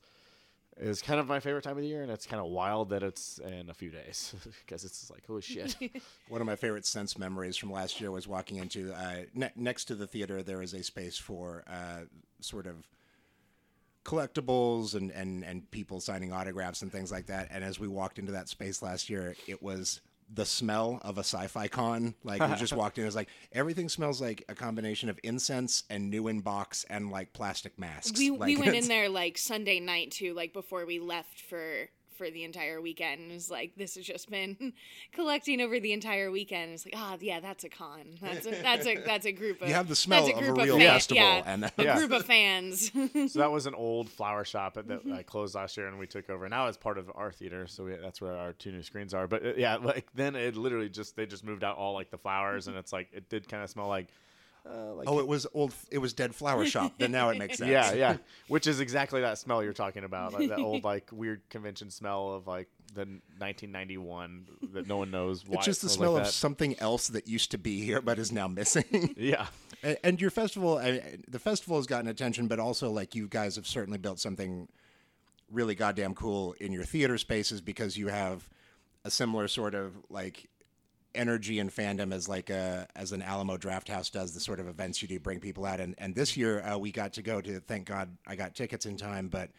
is 0.78 1.02
kind 1.02 1.20
of 1.20 1.28
my 1.28 1.40
favorite 1.40 1.64
time 1.64 1.78
of 1.78 1.84
the 1.84 1.88
year, 1.88 2.02
and 2.02 2.12
it's 2.12 2.26
kind 2.26 2.42
of 2.42 2.48
wild 2.48 2.90
that 2.90 3.04
it's 3.04 3.40
in 3.40 3.70
a 3.70 3.74
few 3.74 3.90
days 3.90 4.34
because 4.66 4.84
it's 4.84 5.10
like 5.12 5.26
holy 5.26 5.42
shit. 5.42 5.76
One 6.30 6.42
of 6.42 6.48
my 6.48 6.56
favorite 6.56 6.86
sense 6.86 7.18
memories 7.18 7.58
from 7.58 7.72
last 7.72 8.00
year 8.00 8.12
was 8.12 8.28
walking 8.28 8.58
into 8.58 8.94
uh, 8.94 9.24
ne- 9.34 9.52
next 9.56 9.86
to 9.86 9.96
the 9.96 10.08
theater. 10.08 10.42
There 10.42 10.62
is 10.62 10.74
a 10.74 10.84
space 10.84 11.18
for 11.18 11.64
uh, 11.68 12.02
sort 12.40 12.68
of 12.68 12.88
collectibles 14.04 14.96
and, 14.96 15.12
and 15.12 15.44
and 15.44 15.70
people 15.70 16.00
signing 16.00 16.32
autographs 16.34 16.82
and 16.82 16.92
things 16.92 17.12
like 17.12 17.28
that. 17.28 17.50
And 17.52 17.64
as 17.64 17.80
we 17.80 17.88
walked 17.88 18.18
into 18.18 18.32
that 18.32 18.50
space 18.50 18.82
last 18.82 19.10
year, 19.10 19.36
it 19.48 19.62
was 19.62 20.02
the 20.34 20.46
smell 20.46 21.00
of 21.04 21.18
a 21.18 21.22
sci-fi 21.22 21.68
con. 21.68 22.16
Like 22.24 22.42
you 22.42 22.56
just 22.56 22.74
walked 22.78 22.98
in, 22.98 23.06
it's 23.06 23.16
like 23.16 23.30
everything 23.52 23.90
smells 23.90 24.22
like 24.22 24.44
a 24.50 24.56
combination 24.56 25.10
of 25.10 25.20
incense 25.24 25.84
and 25.90 26.10
new 26.10 26.28
in 26.28 26.42
box 26.42 26.86
and 26.90 27.12
like 27.12 27.34
plastic 27.34 27.78
masks. 27.78 28.18
We 28.18 28.32
like, 28.32 28.48
we 28.48 28.58
went 28.58 28.76
in 28.76 28.88
there 28.88 29.10
like 29.10 29.38
Sunday 29.38 29.80
night 29.80 30.12
too, 30.12 30.34
like 30.34 30.54
before 30.54 30.86
we 30.86 31.00
left 31.00 31.42
for 31.42 31.90
for 32.22 32.30
the 32.30 32.44
entire 32.44 32.80
weekend. 32.80 33.32
It's 33.32 33.50
like 33.50 33.72
this 33.76 33.96
has 33.96 34.06
just 34.06 34.30
been 34.30 34.74
collecting 35.12 35.60
over 35.60 35.80
the 35.80 35.92
entire 35.92 36.30
weekend. 36.30 36.74
It's 36.74 36.86
like, 36.86 36.94
ah, 36.96 37.14
oh, 37.16 37.18
yeah, 37.20 37.40
that's 37.40 37.64
a 37.64 37.70
con. 37.70 38.02
That's 38.22 38.46
a, 38.46 38.52
that's 38.62 38.86
a 38.86 38.96
that's 38.98 39.26
a 39.26 39.32
group 39.32 39.60
of. 39.62 39.68
You 39.68 39.74
have 39.74 39.88
the 39.88 39.96
smell 39.96 40.28
of 40.28 40.38
a 40.38 40.54
real 40.54 40.78
festival, 40.78 41.24
yeah, 41.24 41.42
and 41.46 41.66
a 41.66 41.72
yeah. 41.80 41.98
group 41.98 42.12
of 42.12 42.24
fans. 42.24 42.92
so 43.32 43.40
that 43.40 43.52
was 43.52 43.66
an 43.66 43.74
old 43.74 44.08
flower 44.08 44.46
shop 44.46 44.76
that 44.76 44.88
mm-hmm. 44.88 45.14
I 45.14 45.24
closed 45.24 45.56
last 45.56 45.78
year, 45.78 45.88
and 45.88 45.98
we 45.98 46.06
took 46.06 46.30
over. 46.30 46.48
Now 46.48 46.68
it's 46.68 46.78
part 46.78 47.00
of 47.00 47.12
our 47.16 47.32
theater, 47.32 47.66
so 47.66 47.86
we, 47.86 47.96
that's 47.96 48.22
where 48.22 48.38
our 48.38 48.54
two 48.54 48.72
new 48.72 48.84
screens 48.84 49.16
are. 49.16 49.26
But 49.26 49.44
uh, 49.44 49.54
yeah, 49.58 49.78
like 49.78 50.08
then 50.14 50.36
it 50.36 50.56
literally 50.56 50.90
just 50.90 51.16
they 51.16 51.26
just 51.26 51.44
moved 51.44 51.64
out 51.64 51.78
all 51.78 51.96
like 51.96 52.12
the 52.12 52.20
flowers, 52.20 52.68
and 52.68 52.78
it's 52.78 52.94
like 52.94 53.08
it 53.14 53.30
did 53.30 53.50
kind 53.50 53.64
of 53.64 53.70
smell 53.72 53.88
like 53.88 54.10
uh, 54.70 54.94
like 54.94 55.10
oh, 55.10 55.20
it 55.20 55.28
was 55.28 55.48
old. 55.54 55.74
It 55.90 55.98
was 55.98 56.14
dead 56.14 56.36
flower 56.36 56.66
shop. 56.66 56.94
then 56.98 57.12
now 57.12 57.30
it 57.30 57.38
makes 57.38 57.58
sense. 57.60 57.72
Yeah, 57.72 57.94
yeah. 57.94 58.18
Which 58.48 58.68
is 58.68 58.80
exactly 58.80 59.22
that 59.22 59.38
smell 59.38 59.64
you're 59.64 59.74
talking 59.74 60.04
about, 60.04 60.34
like 60.34 60.50
that 60.50 60.60
old 60.60 60.84
like 60.84 61.10
weird 61.12 61.42
convention 61.50 61.90
smell 61.90 62.34
of 62.34 62.48
like 62.48 62.68
the 62.94 63.02
1991 63.02 64.46
that 64.74 64.88
no 64.88 64.98
one 64.98 65.12
knows 65.12 65.46
why. 65.48 65.58
It's 65.58 65.66
just 65.66 65.82
the 65.82 65.90
smell 65.90 66.14
like 66.14 66.24
of 66.24 66.28
something 66.28 66.80
else 66.80 67.08
that 67.08 67.28
used 67.28 67.52
to 67.52 67.58
be 67.58 67.82
here 67.82 68.02
but 68.02 68.20
is 68.20 68.32
now 68.32 68.48
missing. 68.48 69.14
yeah. 69.18 69.48
And, 69.84 69.98
and 70.04 70.22
your 70.22 70.30
festival, 70.30 70.78
I, 70.78 71.18
the 71.28 71.40
festival 71.40 71.78
has 71.78 71.88
gotten 71.88 72.08
attention, 72.08 72.48
but 72.48 72.60
also 72.60 72.92
like 72.92 73.16
you 73.16 73.28
guys 73.28 73.56
have 73.56 73.66
certainly 73.66 73.98
built 73.98 74.20
something 74.20 74.68
really 75.50 75.76
goddamn 75.76 76.14
cool 76.14 76.54
in 76.60 76.72
your 76.72 76.84
theater 76.84 77.18
spaces 77.18 77.62
because 77.62 77.98
you 77.98 78.10
have 78.10 78.48
a 79.04 79.12
similar 79.12 79.48
sort 79.48 79.74
of 79.74 79.94
like 80.10 80.50
energy 81.14 81.60
and 81.60 81.70
fandom 81.70 82.14
as 82.14 82.30
like 82.30 82.50
a 82.50 82.88
as 82.96 83.12
an 83.12 83.22
Alamo 83.22 83.58
Drafthouse 83.58 84.12
does 84.12 84.34
the 84.34 84.40
sort 84.40 84.60
of 84.60 84.68
events 84.68 85.02
you 85.02 85.08
do 85.08 85.20
bring 85.20 85.40
people 85.40 85.66
out 85.66 85.80
and 85.80 85.96
and 85.98 86.16
this 86.16 86.38
year 86.38 86.62
uh, 86.62 86.78
we 86.78 86.92
got 86.92 87.14
to 87.14 87.22
go 87.22 87.42
to 87.42 87.60
thank 87.60 87.86
God 87.86 88.16
I 88.26 88.36
got 88.36 88.56
tickets 88.56 88.86
in 88.86 88.98
time 88.98 89.28
but 89.28 89.50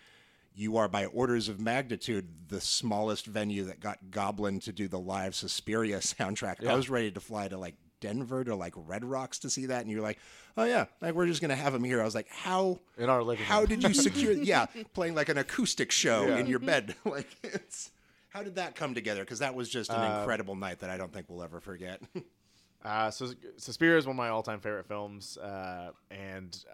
you 0.54 0.76
are 0.76 0.88
by 0.88 1.06
orders 1.06 1.48
of 1.48 1.60
magnitude 1.60 2.28
the 2.48 2.60
smallest 2.60 3.26
venue 3.26 3.64
that 3.64 3.80
got 3.80 3.98
Goblin 4.10 4.60
to 4.60 4.72
do 4.72 4.88
the 4.88 4.98
live 4.98 5.34
Suspiria 5.34 5.98
soundtrack. 6.00 6.60
Yeah. 6.60 6.72
I 6.72 6.76
was 6.76 6.90
ready 6.90 7.10
to 7.10 7.20
fly 7.20 7.48
to 7.48 7.58
like 7.58 7.74
Denver 8.00 8.42
to 8.44 8.54
like 8.56 8.74
Red 8.76 9.04
Rocks 9.04 9.38
to 9.40 9.50
see 9.50 9.66
that, 9.66 9.82
and 9.82 9.90
you're 9.90 10.02
like, 10.02 10.18
oh 10.56 10.64
yeah, 10.64 10.86
like 11.00 11.14
we're 11.14 11.26
just 11.26 11.40
gonna 11.40 11.56
have 11.56 11.74
him 11.74 11.84
here. 11.84 12.00
I 12.00 12.04
was 12.04 12.14
like, 12.14 12.28
how 12.28 12.80
in 12.98 13.08
our 13.08 13.22
living 13.22 13.44
how 13.44 13.64
did 13.64 13.82
you 13.82 13.94
secure? 13.94 14.32
yeah, 14.42 14.66
playing 14.92 15.14
like 15.14 15.28
an 15.28 15.38
acoustic 15.38 15.90
show 15.90 16.26
yeah. 16.26 16.38
in 16.38 16.46
your 16.46 16.58
bed, 16.58 16.94
like 17.04 17.28
it's 17.42 17.90
how 18.32 18.42
did 18.42 18.54
that 18.54 18.74
come 18.74 18.94
together? 18.94 19.20
Because 19.20 19.40
that 19.40 19.54
was 19.54 19.68
just 19.68 19.90
an 19.90 20.00
uh, 20.00 20.20
incredible 20.20 20.54
night 20.54 20.78
that 20.78 20.90
I 20.90 20.96
don't 20.96 21.12
think 21.12 21.26
we'll 21.28 21.42
ever 21.42 21.60
forget. 21.60 22.00
uh, 22.84 23.10
so 23.10 23.30
Suspiria 23.58 23.98
is 23.98 24.06
one 24.06 24.14
of 24.14 24.18
my 24.18 24.30
all-time 24.30 24.60
favorite 24.60 24.86
films, 24.86 25.36
uh, 25.36 25.90
and 26.10 26.64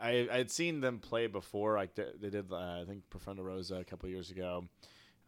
I, 0.00 0.28
I 0.30 0.36
had 0.38 0.50
seen 0.50 0.80
them 0.80 1.00
play 1.00 1.26
before. 1.26 1.76
Like 1.76 1.96
they, 1.96 2.06
they 2.20 2.30
did, 2.30 2.52
uh, 2.52 2.56
I 2.56 2.84
think 2.86 3.02
Profondo 3.10 3.42
Rosso 3.42 3.80
a 3.80 3.84
couple 3.84 4.08
years 4.08 4.30
ago. 4.30 4.68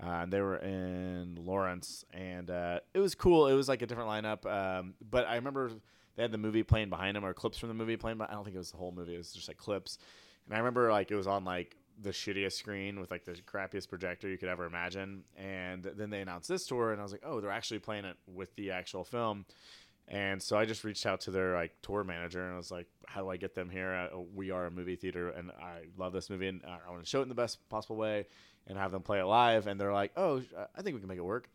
Uh, 0.01 0.27
they 0.27 0.41
were 0.41 0.57
in 0.57 1.37
Lawrence, 1.41 2.05
and 2.13 2.51
uh, 2.51 2.81
it 2.95 3.01
was 3.01 3.15
cool. 3.15 3.49
It 3.49 3.55
was 3.55 3.69
like 3.69 3.83
a 3.83 3.87
different 3.87 4.11
lineup, 4.11 4.47
um, 4.47 4.95
but 5.09 5.27
I 5.27 5.37
remember 5.37 5.71
they 6.17 6.23
had 6.23 6.33
the 6.33 6.39
movie 6.39 6.63
playing 6.63 6.89
behind 6.89 7.17
them 7.17 7.25
or 7.25 7.33
clips 7.33 7.59
from 7.59 7.69
the 7.69 7.75
movie 7.75 7.97
playing. 7.97 8.19
But 8.19 8.31
I 8.31 8.35
don't 8.35 8.45
think 8.45 8.55
it 8.55 8.59
was 8.59 8.71
the 8.71 8.77
whole 8.77 8.93
movie. 8.93 9.15
It 9.15 9.19
was 9.19 9.33
just 9.33 9.49
like 9.49 9.57
clips, 9.57 9.99
and 10.47 10.55
I 10.55 10.59
remember 10.59 10.91
like 10.91 11.11
it 11.11 11.17
was 11.17 11.27
on 11.27 11.45
like 11.45 11.77
the 12.05 12.11
shittiest 12.11 12.53
screen 12.53 13.01
with 13.01 13.11
like 13.11 13.25
the 13.25 13.33
crappiest 13.33 13.89
projector 13.89 14.29
you 14.29 14.39
could 14.39 14.49
ever 14.49 14.65
imagine. 14.65 15.25
And 15.37 15.83
then 15.83 16.11
they 16.11 16.21
announced 16.21 16.49
this 16.49 16.67
tour, 16.67 16.93
and 16.93 17.01
I 17.01 17.03
was 17.03 17.13
like, 17.13 17.25
oh, 17.25 17.41
they're 17.41 17.51
actually 17.51 17.81
playing 17.81 18.05
it 18.05 18.17
with 18.27 18.55
the 18.55 18.71
actual 18.71 19.05
film. 19.05 19.47
And 20.07 20.43
so 20.43 20.59
I 20.59 20.67
just 20.67 20.85
reached 20.85 21.07
out 21.07 21.23
to 21.23 21.31
their 21.31 21.55
like 21.55 21.73
tour 21.81 22.05
manager 22.05 22.45
and 22.45 22.53
I 22.53 22.57
was 22.59 22.71
like, 22.71 22.87
"How 23.07 23.23
do 23.23 23.31
I 23.31 23.39
get 23.39 23.55
them 23.55 23.71
here? 23.71 24.11
Uh, 24.13 24.19
we 24.35 24.51
are 24.51 24.67
a 24.67 24.71
movie 24.71 24.97
theater, 24.97 25.31
and 25.31 25.51
I 25.51 25.85
love 25.97 26.13
this 26.13 26.29
movie, 26.29 26.49
and 26.49 26.61
I 26.65 26.91
want 26.91 27.03
to 27.03 27.09
show 27.09 27.21
it 27.21 27.23
in 27.23 27.31
the 27.31 27.35
best 27.35 27.67
possible 27.71 27.97
way, 27.97 28.27
and 28.67 28.77
have 28.77 28.93
them 28.93 29.03
play 29.03 29.21
it 29.21 29.25
live." 29.25 29.67
And 29.67 29.81
they're 29.81 29.95
like, 29.95 30.13
"Oh, 30.17 30.43
I 30.77 30.83
think 30.83 30.95
we 30.95 31.01
can 31.01 31.09
make 31.09 31.19
it 31.19 31.25
work." 31.25 31.49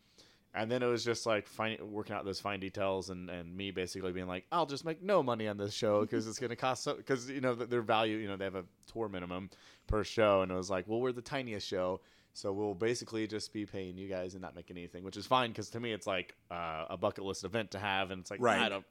And 0.52 0.70
then 0.70 0.82
it 0.82 0.86
was 0.86 1.04
just 1.04 1.26
like 1.26 1.46
finding, 1.46 1.92
working 1.92 2.16
out 2.16 2.24
those 2.24 2.40
fine 2.40 2.58
details, 2.58 3.10
and, 3.10 3.30
and 3.30 3.56
me 3.56 3.70
basically 3.70 4.10
being 4.10 4.26
like, 4.26 4.46
"I'll 4.50 4.66
just 4.66 4.84
make 4.84 5.00
no 5.00 5.22
money 5.22 5.46
on 5.46 5.56
this 5.56 5.72
show 5.72 6.00
because 6.00 6.26
it's 6.26 6.40
going 6.40 6.50
to 6.50 6.56
cost 6.56 6.82
so 6.82 6.94
because 6.94 7.30
you 7.30 7.40
know 7.40 7.54
their 7.54 7.82
value, 7.82 8.16
you 8.16 8.26
know, 8.26 8.36
they 8.36 8.44
have 8.46 8.56
a 8.56 8.64
tour 8.92 9.08
minimum, 9.08 9.50
per 9.86 10.02
show, 10.02 10.42
and 10.42 10.50
it 10.50 10.54
was 10.54 10.68
like, 10.68 10.88
well, 10.88 11.00
we're 11.00 11.12
the 11.12 11.22
tiniest 11.22 11.66
show, 11.66 12.00
so 12.32 12.52
we'll 12.52 12.74
basically 12.74 13.26
just 13.26 13.52
be 13.52 13.66
paying 13.66 13.96
you 13.96 14.08
guys 14.08 14.34
and 14.34 14.42
not 14.42 14.56
making 14.56 14.76
anything, 14.76 15.04
which 15.04 15.16
is 15.16 15.26
fine 15.26 15.50
because 15.50 15.70
to 15.70 15.80
me 15.80 15.92
it's 15.92 16.06
like 16.06 16.34
uh, 16.50 16.86
a 16.90 16.96
bucket 16.96 17.24
list 17.24 17.44
event 17.44 17.70
to 17.72 17.78
have, 17.78 18.10
and 18.10 18.20
it's 18.20 18.30
like, 18.30 18.40
right. 18.40 18.60
I 18.60 18.68
don't, 18.68 18.84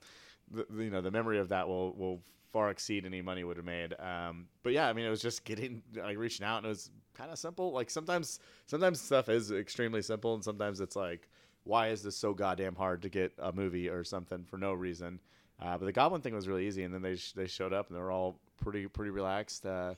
the, 0.52 0.66
you 0.78 0.90
know, 0.90 1.02
the 1.02 1.12
memory 1.12 1.40
of 1.40 1.50
that 1.50 1.68
will 1.68 1.94
will 1.94 2.22
far 2.52 2.70
exceed 2.70 3.06
any 3.06 3.22
money 3.22 3.44
would 3.44 3.58
have 3.58 3.66
made. 3.66 3.94
Um, 4.00 4.48
but 4.64 4.74
yeah, 4.74 4.88
I 4.88 4.94
mean, 4.94 5.06
it 5.06 5.10
was 5.10 5.22
just 5.22 5.46
getting 5.46 5.82
like 5.96 6.18
reaching 6.18 6.46
out, 6.46 6.58
and 6.58 6.66
it 6.66 6.70
was 6.70 6.90
kind 7.14 7.32
of 7.32 7.40
simple. 7.40 7.72
Like 7.72 7.90
sometimes 7.90 8.40
sometimes 8.66 9.02
stuff 9.02 9.30
is 9.30 9.52
extremely 9.52 10.02
simple, 10.02 10.34
and 10.34 10.44
sometimes 10.44 10.82
it's 10.82 10.96
like, 10.96 11.30
why 11.70 11.90
is 11.90 12.02
this 12.02 12.18
so 12.18 12.34
goddamn 12.34 12.76
hard 12.76 13.04
to 13.04 13.10
get 13.10 13.32
a 13.38 13.54
movie 13.54 13.90
or 13.90 14.04
something 14.04 14.44
for 14.44 14.58
no 14.58 14.74
reason? 14.74 15.20
Uh, 15.62 15.78
but 15.78 15.86
the 15.86 15.92
Goblin 15.92 16.22
thing 16.22 16.34
was 16.34 16.48
really 16.48 16.66
easy, 16.68 16.84
and 16.84 16.92
then 16.94 17.04
they 17.04 17.16
sh- 17.16 17.34
they 17.34 17.46
showed 17.46 17.74
up 17.74 17.88
and 17.88 17.96
they 17.96 18.02
were 18.02 18.12
all 18.12 18.40
pretty 18.58 18.88
pretty 18.88 19.12
relaxed. 19.12 19.66
Uh, 19.66 19.94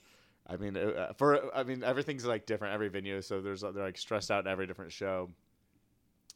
I 0.46 0.58
mean, 0.58 0.76
uh, 0.76 1.14
for 1.18 1.56
I 1.56 1.64
mean, 1.64 1.82
everything's 1.84 2.26
like 2.26 2.46
different 2.46 2.74
every 2.74 2.90
venue, 2.90 3.22
so 3.22 3.42
there's 3.42 3.62
they're 3.62 3.72
like 3.72 3.98
stressed 3.98 4.30
out 4.30 4.46
in 4.46 4.52
every 4.52 4.68
different 4.68 4.92
show, 4.92 5.30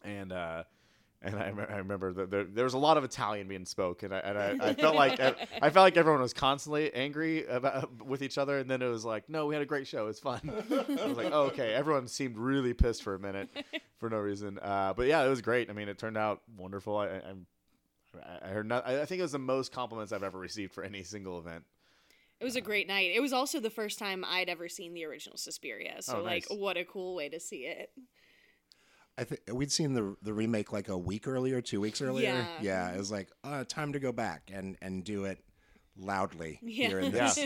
and 0.04 0.32
uh, 0.32 0.64
and 1.26 1.36
I, 1.36 1.74
I 1.74 1.78
remember 1.78 2.14
that 2.14 2.30
there, 2.30 2.44
there 2.44 2.64
was 2.64 2.74
a 2.74 2.78
lot 2.78 2.98
of 2.98 3.04
Italian 3.04 3.48
being 3.48 3.66
spoken, 3.66 4.12
and 4.12 4.38
I, 4.38 4.48
and 4.48 4.62
I, 4.62 4.68
I 4.70 4.74
felt 4.82 4.96
like 4.96 5.20
I, 5.20 5.70
felt 5.70 5.84
like 5.84 5.98
everyone 5.98 6.22
was 6.22 6.34
constantly 6.34 6.94
angry 6.94 7.46
about 7.46 8.06
with 8.06 8.22
each 8.22 8.38
other, 8.38 8.60
and 8.60 8.70
then 8.70 8.82
it 8.82 8.88
was 8.88 9.04
like, 9.04 9.28
no, 9.28 9.48
we 9.48 9.56
had 9.56 9.62
a 9.62 9.66
great 9.66 9.88
show, 9.88 10.08
it's 10.08 10.20
fun. 10.20 10.40
I 10.72 11.06
was 11.06 11.18
like, 11.18 11.32
oh, 11.32 11.44
okay, 11.48 11.74
everyone 11.74 12.08
seemed 12.08 12.38
really 12.38 12.74
pissed 12.74 13.04
for 13.04 13.16
a 13.16 13.20
minute 13.20 13.50
for 14.00 14.10
no 14.10 14.18
reason, 14.18 14.60
uh, 14.62 14.94
but 14.96 15.08
yeah, 15.08 15.24
it 15.24 15.30
was 15.30 15.42
great. 15.42 15.70
I 15.70 15.74
mean, 15.74 15.90
it 15.90 15.98
turned 15.98 16.18
out 16.18 16.42
wonderful. 16.58 16.98
I, 16.98 17.22
I 18.42 18.48
heard. 18.48 18.68
Not, 18.68 18.88
I 18.88 19.06
think 19.06 19.20
it 19.20 19.24
was 19.24 19.34
the 19.34 19.40
most 19.40 19.72
compliments 19.72 20.14
I've 20.14 20.24
ever 20.24 20.40
received 20.40 20.74
for 20.74 20.84
any 20.84 21.04
single 21.04 21.40
event. 21.40 21.64
It 22.40 22.44
was 22.44 22.56
a 22.56 22.62
great 22.62 22.88
night. 22.88 23.12
It 23.16 23.22
was 23.22 23.34
also 23.34 23.60
the 23.60 23.70
first 23.70 23.98
time 23.98 24.26
I'd 24.26 24.50
ever 24.50 24.68
seen 24.68 24.94
the 24.94 25.06
original 25.06 25.38
Suspiria. 25.38 26.02
So 26.02 26.20
Oh, 26.20 26.24
like 26.24 26.46
what 26.50 26.76
a 26.78 26.84
cool 26.84 27.16
way 27.16 27.30
to 27.30 27.40
see 27.40 27.66
it. 27.66 27.92
I 29.18 29.24
think 29.24 29.42
we'd 29.52 29.72
seen 29.72 29.94
the 29.94 30.16
the 30.22 30.34
remake 30.34 30.72
like 30.74 30.90
a 30.90 30.98
week 30.98 31.28
earlier, 31.28 31.62
two 31.62 31.80
weeks 31.82 32.02
earlier. 32.02 32.34
Yeah. 32.34 32.48
yeah 32.62 32.92
it 32.94 32.98
was 32.98 33.12
like 33.12 33.30
uh, 33.44 33.64
time 33.66 33.94
to 33.94 34.00
go 34.00 34.12
back 34.12 34.50
and 34.54 34.78
and 34.82 35.04
do 35.04 35.26
it 35.26 35.40
loudly 35.98 36.60
Yeah. 36.62 36.88
here 36.88 37.00
in 37.00 37.12
this. 37.14 37.40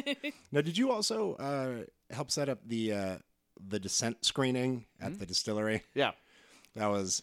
Now, 0.52 0.62
did 0.62 0.78
you 0.78 0.92
also 0.92 1.36
uh, 1.36 2.14
help 2.14 2.32
set 2.32 2.50
up 2.50 2.60
the 2.68 2.94
uh, 2.94 3.16
the 3.68 3.80
Descent 3.80 4.26
screening 4.26 4.86
at 5.00 5.20
the 5.20 5.26
distillery? 5.26 5.84
Yeah, 5.94 6.12
That 6.76 6.88
was 6.88 7.22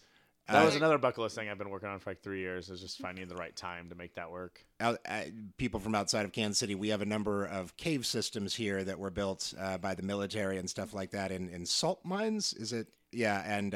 that 0.48 0.62
uh, 0.62 0.64
was 0.64 0.76
another 0.76 0.98
bucket 0.98 1.18
list 1.18 1.34
thing 1.34 1.48
I've 1.48 1.58
been 1.58 1.70
working 1.70 1.88
on 1.88 1.98
for 1.98 2.10
like 2.10 2.22
three 2.22 2.38
years. 2.38 2.70
Is 2.70 2.80
just 2.80 2.98
finding 2.98 3.26
the 3.26 3.34
right 3.34 3.56
time 3.56 3.88
to 3.88 3.96
make 3.96 4.14
that 4.14 4.30
work. 4.30 4.64
out, 4.78 5.00
uh, 5.08 5.22
people 5.56 5.80
from 5.80 5.96
outside 5.96 6.24
of 6.24 6.30
Kansas 6.30 6.58
City. 6.58 6.76
We 6.76 6.90
have 6.90 7.02
a 7.02 7.06
number 7.06 7.46
of 7.46 7.76
cave 7.76 8.06
systems 8.06 8.54
here 8.54 8.84
that 8.84 8.96
were 9.00 9.10
built 9.10 9.52
uh, 9.58 9.78
by 9.78 9.96
the 9.96 10.04
military 10.04 10.58
and 10.58 10.70
stuff 10.70 10.94
like 10.94 11.10
that 11.10 11.32
in, 11.32 11.48
in 11.48 11.66
salt 11.66 12.04
mines. 12.04 12.52
Is 12.52 12.72
it? 12.72 12.86
Yeah, 13.10 13.42
and 13.44 13.74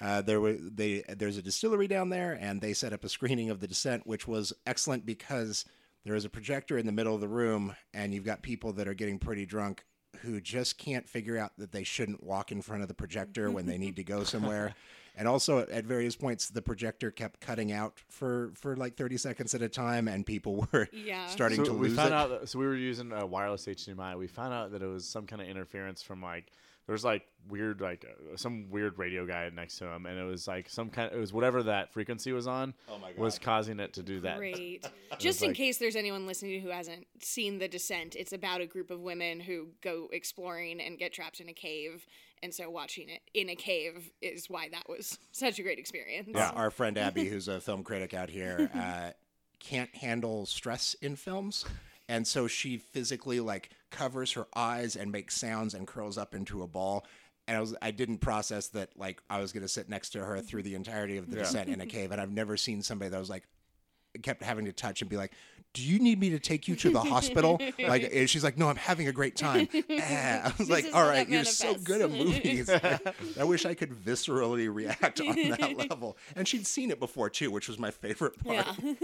uh, 0.00 0.22
there 0.22 0.40
were 0.40 0.54
they. 0.54 1.02
There's 1.08 1.36
a 1.38 1.42
distillery 1.42 1.86
down 1.88 2.08
there, 2.08 2.36
and 2.40 2.60
they 2.60 2.72
set 2.72 2.92
up 2.92 3.04
a 3.04 3.08
screening 3.08 3.50
of 3.50 3.60
the 3.60 3.68
Descent, 3.68 4.06
which 4.06 4.26
was 4.26 4.52
excellent 4.66 5.06
because 5.06 5.64
there 6.04 6.14
is 6.14 6.24
a 6.24 6.28
projector 6.30 6.76
in 6.78 6.86
the 6.86 6.92
middle 6.92 7.14
of 7.14 7.20
the 7.20 7.28
room, 7.28 7.74
and 7.92 8.12
you've 8.12 8.24
got 8.24 8.42
people 8.42 8.72
that 8.74 8.88
are 8.88 8.94
getting 8.94 9.18
pretty 9.18 9.46
drunk 9.46 9.84
who 10.20 10.40
just 10.40 10.78
can't 10.78 11.08
figure 11.08 11.36
out 11.38 11.52
that 11.58 11.72
they 11.72 11.82
shouldn't 11.84 12.22
walk 12.22 12.52
in 12.52 12.62
front 12.62 12.82
of 12.82 12.88
the 12.88 12.94
projector 12.94 13.50
when 13.50 13.66
they 13.66 13.78
need 13.78 13.96
to 13.96 14.04
go 14.04 14.24
somewhere. 14.24 14.74
And 15.16 15.28
also 15.28 15.60
at- 15.60 15.68
at 15.70 15.84
various 15.84 16.16
points, 16.16 16.48
the 16.48 16.60
projector 16.60 17.12
kept 17.12 17.38
cutting 17.40 17.70
out 17.70 18.00
for, 18.08 18.50
for 18.56 18.74
like 18.76 18.96
30 18.96 19.16
seconds 19.16 19.54
at 19.54 19.62
a 19.62 19.68
time, 19.68 20.08
and 20.08 20.26
people 20.26 20.66
were 20.72 20.88
Yeah. 20.92 21.26
starting 21.28 21.58
So 21.58 21.66
to 21.66 21.72
we 21.72 21.86
lose 21.86 21.96
found 21.96 22.08
it. 22.08 22.14
out. 22.14 22.28
That, 22.30 22.48
so 22.48 22.58
we 22.58 22.66
were 22.66 22.74
using 22.74 23.12
a 23.12 23.24
wireless 23.24 23.64
HDMI. 23.64 24.18
We 24.18 24.26
found 24.26 24.52
out 24.52 24.72
that 24.72 24.82
it 24.82 24.88
was 24.88 25.06
some 25.06 25.24
kind 25.28 25.40
of 25.40 25.46
interference 25.46 26.02
from 26.02 26.20
like 26.20 26.50
there's 26.86 27.04
like 27.04 27.26
weird 27.48 27.80
like 27.80 28.04
uh, 28.04 28.36
some 28.36 28.70
weird 28.70 28.98
radio 28.98 29.26
guy 29.26 29.50
next 29.54 29.78
to 29.78 29.86
him, 29.86 30.06
and 30.06 30.18
it 30.18 30.24
was 30.24 30.46
like 30.46 30.68
some 30.68 30.90
kind. 30.90 31.12
It 31.12 31.18
was 31.18 31.32
whatever 31.32 31.62
that 31.64 31.92
frequency 31.92 32.32
was 32.32 32.46
on. 32.46 32.74
Oh 32.88 32.98
my 32.98 33.12
Was 33.16 33.38
causing 33.38 33.80
it 33.80 33.94
to 33.94 34.02
do 34.02 34.20
that. 34.20 34.36
Great. 34.38 34.86
Just 35.18 35.42
in 35.42 35.48
like- 35.48 35.56
case 35.56 35.78
there's 35.78 35.96
anyone 35.96 36.26
listening 36.26 36.60
who 36.60 36.68
hasn't 36.68 37.06
seen 37.20 37.58
The 37.58 37.68
Descent, 37.68 38.16
it's 38.16 38.32
about 38.32 38.60
a 38.60 38.66
group 38.66 38.90
of 38.90 39.00
women 39.00 39.40
who 39.40 39.68
go 39.82 40.08
exploring 40.12 40.80
and 40.80 40.98
get 40.98 41.12
trapped 41.12 41.40
in 41.40 41.48
a 41.48 41.54
cave. 41.54 42.06
And 42.42 42.52
so 42.52 42.68
watching 42.68 43.08
it 43.08 43.22
in 43.32 43.48
a 43.48 43.54
cave 43.54 44.10
is 44.20 44.50
why 44.50 44.68
that 44.68 44.86
was 44.86 45.18
such 45.32 45.58
a 45.58 45.62
great 45.62 45.78
experience. 45.78 46.28
Yeah, 46.34 46.50
our 46.50 46.70
friend 46.70 46.98
Abby, 46.98 47.24
who's 47.24 47.48
a 47.48 47.58
film 47.60 47.82
critic 47.82 48.12
out 48.12 48.28
here, 48.28 48.70
uh, 48.74 49.10
can't 49.60 49.94
handle 49.94 50.44
stress 50.44 50.94
in 51.00 51.16
films, 51.16 51.64
and 52.06 52.26
so 52.26 52.46
she 52.46 52.76
physically 52.76 53.40
like 53.40 53.70
covers 53.94 54.32
her 54.32 54.46
eyes 54.54 54.96
and 54.96 55.10
makes 55.12 55.36
sounds 55.36 55.74
and 55.74 55.86
curls 55.86 56.18
up 56.18 56.34
into 56.34 56.62
a 56.62 56.66
ball. 56.66 57.06
And 57.46 57.56
I 57.56 57.60
was 57.60 57.74
I 57.82 57.90
didn't 57.90 58.18
process 58.18 58.68
that 58.68 58.90
like 58.98 59.22
I 59.28 59.40
was 59.40 59.52
going 59.52 59.62
to 59.62 59.68
sit 59.68 59.88
next 59.88 60.10
to 60.10 60.24
her 60.24 60.40
through 60.40 60.62
the 60.62 60.74
entirety 60.74 61.16
of 61.18 61.30
the 61.30 61.36
descent 61.36 61.68
in 61.68 61.80
a 61.80 61.86
cave, 61.96 62.10
and 62.10 62.20
I've 62.20 62.30
never 62.32 62.56
seen 62.56 62.82
somebody 62.82 63.10
that 63.10 63.18
was 63.18 63.28
like 63.30 63.44
kept 64.22 64.42
having 64.42 64.64
to 64.66 64.72
touch 64.72 65.02
and 65.02 65.10
be 65.10 65.16
like, 65.18 65.32
"Do 65.74 65.82
you 65.82 65.98
need 65.98 66.18
me 66.20 66.30
to 66.30 66.38
take 66.38 66.68
you 66.68 66.76
to 66.76 66.90
the 66.90 67.00
hospital?" 67.00 67.60
Like 67.78 68.08
and 68.14 68.30
she's 68.30 68.44
like, 68.44 68.56
"No, 68.56 68.68
I'm 68.70 68.76
having 68.76 69.08
a 69.08 69.12
great 69.12 69.36
time." 69.36 69.68
Ah. 69.90 70.46
I 70.46 70.54
was 70.56 70.68
This 70.68 70.70
like, 70.70 70.86
"All 70.94 71.04
right, 71.06 71.28
you're 71.28 71.44
so 71.44 71.72
manifests." 71.74 71.86
good 71.86 72.00
at 72.00 72.10
movies." 72.10 72.70
I 73.38 73.44
wish 73.44 73.66
I 73.66 73.74
could 73.74 73.90
viscerally 73.90 74.72
react 74.74 75.20
on 75.20 75.34
that 75.50 75.76
level. 75.90 76.16
And 76.34 76.48
she'd 76.48 76.66
seen 76.66 76.90
it 76.90 76.98
before 76.98 77.28
too, 77.28 77.50
which 77.50 77.68
was 77.68 77.78
my 77.78 77.90
favorite 77.90 78.38
part. 78.42 78.66
Yeah. 78.82 78.94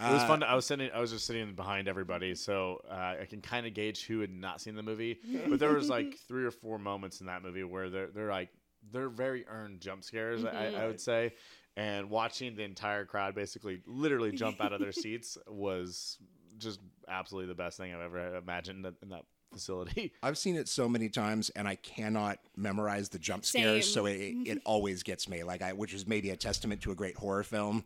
It 0.00 0.12
was 0.12 0.22
fun. 0.24 0.42
I 0.42 0.54
was 0.54 0.64
sitting. 0.66 0.90
I 0.94 1.00
was 1.00 1.10
just 1.10 1.26
sitting 1.26 1.54
behind 1.54 1.88
everybody, 1.88 2.34
so 2.34 2.80
uh, 2.88 3.16
I 3.20 3.26
can 3.28 3.40
kind 3.40 3.66
of 3.66 3.74
gauge 3.74 4.06
who 4.06 4.20
had 4.20 4.30
not 4.30 4.60
seen 4.60 4.76
the 4.76 4.82
movie. 4.82 5.18
But 5.48 5.58
there 5.58 5.72
was 5.72 5.88
like 5.88 6.16
three 6.28 6.44
or 6.44 6.50
four 6.50 6.78
moments 6.78 7.20
in 7.20 7.26
that 7.26 7.42
movie 7.42 7.64
where 7.64 7.90
they're 7.90 8.06
they're 8.08 8.30
like 8.30 8.50
they're 8.92 9.08
very 9.08 9.44
earned 9.48 9.80
jump 9.80 10.04
scares. 10.04 10.44
I, 10.44 10.72
I 10.76 10.86
would 10.86 11.00
say, 11.00 11.32
and 11.76 12.10
watching 12.10 12.54
the 12.54 12.62
entire 12.62 13.04
crowd 13.04 13.34
basically 13.34 13.80
literally 13.86 14.32
jump 14.32 14.60
out 14.60 14.72
of 14.72 14.80
their 14.80 14.92
seats 15.04 15.36
was 15.48 16.18
just 16.58 16.80
absolutely 17.08 17.48
the 17.48 17.56
best 17.56 17.76
thing 17.76 17.92
I've 17.92 18.00
ever 18.00 18.36
imagined 18.36 18.86
in 18.86 18.94
in 19.02 19.08
that 19.08 19.24
facility. 19.52 20.12
I've 20.22 20.38
seen 20.38 20.54
it 20.54 20.68
so 20.68 20.88
many 20.88 21.08
times, 21.08 21.50
and 21.50 21.66
I 21.66 21.74
cannot 21.74 22.38
memorize 22.56 23.08
the 23.08 23.18
jump 23.18 23.44
scares, 23.44 23.92
so 23.92 24.06
it, 24.06 24.34
it 24.44 24.58
always 24.64 25.02
gets 25.02 25.28
me. 25.28 25.42
Like 25.42 25.62
I, 25.62 25.72
which 25.72 25.92
is 25.92 26.06
maybe 26.06 26.30
a 26.30 26.36
testament 26.36 26.82
to 26.82 26.92
a 26.92 26.94
great 26.94 27.16
horror 27.16 27.42
film. 27.42 27.84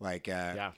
Like 0.00 0.28
uh, 0.28 0.52
Yeah. 0.54 0.70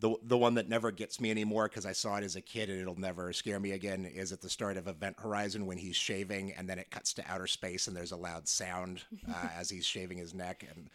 The 0.00 0.14
the 0.22 0.38
one 0.38 0.54
that 0.54 0.68
never 0.68 0.90
gets 0.90 1.20
me 1.20 1.30
anymore 1.30 1.68
because 1.68 1.86
I 1.86 1.92
saw 1.92 2.16
it 2.16 2.24
as 2.24 2.36
a 2.36 2.40
kid 2.40 2.70
and 2.70 2.80
it'll 2.80 2.98
never 2.98 3.32
scare 3.32 3.58
me 3.58 3.72
again 3.72 4.04
is 4.06 4.32
at 4.32 4.40
the 4.40 4.48
start 4.48 4.76
of 4.76 4.86
Event 4.86 5.16
Horizon 5.18 5.66
when 5.66 5.78
he's 5.78 5.96
shaving 5.96 6.52
and 6.52 6.68
then 6.68 6.78
it 6.78 6.90
cuts 6.90 7.12
to 7.14 7.24
outer 7.28 7.46
space 7.46 7.86
and 7.88 7.96
there's 7.96 8.12
a 8.12 8.16
loud 8.16 8.46
sound 8.48 9.02
uh, 9.28 9.48
as 9.56 9.70
he's 9.70 9.84
shaving 9.84 10.18
his 10.18 10.34
neck 10.34 10.64
and 10.74 10.88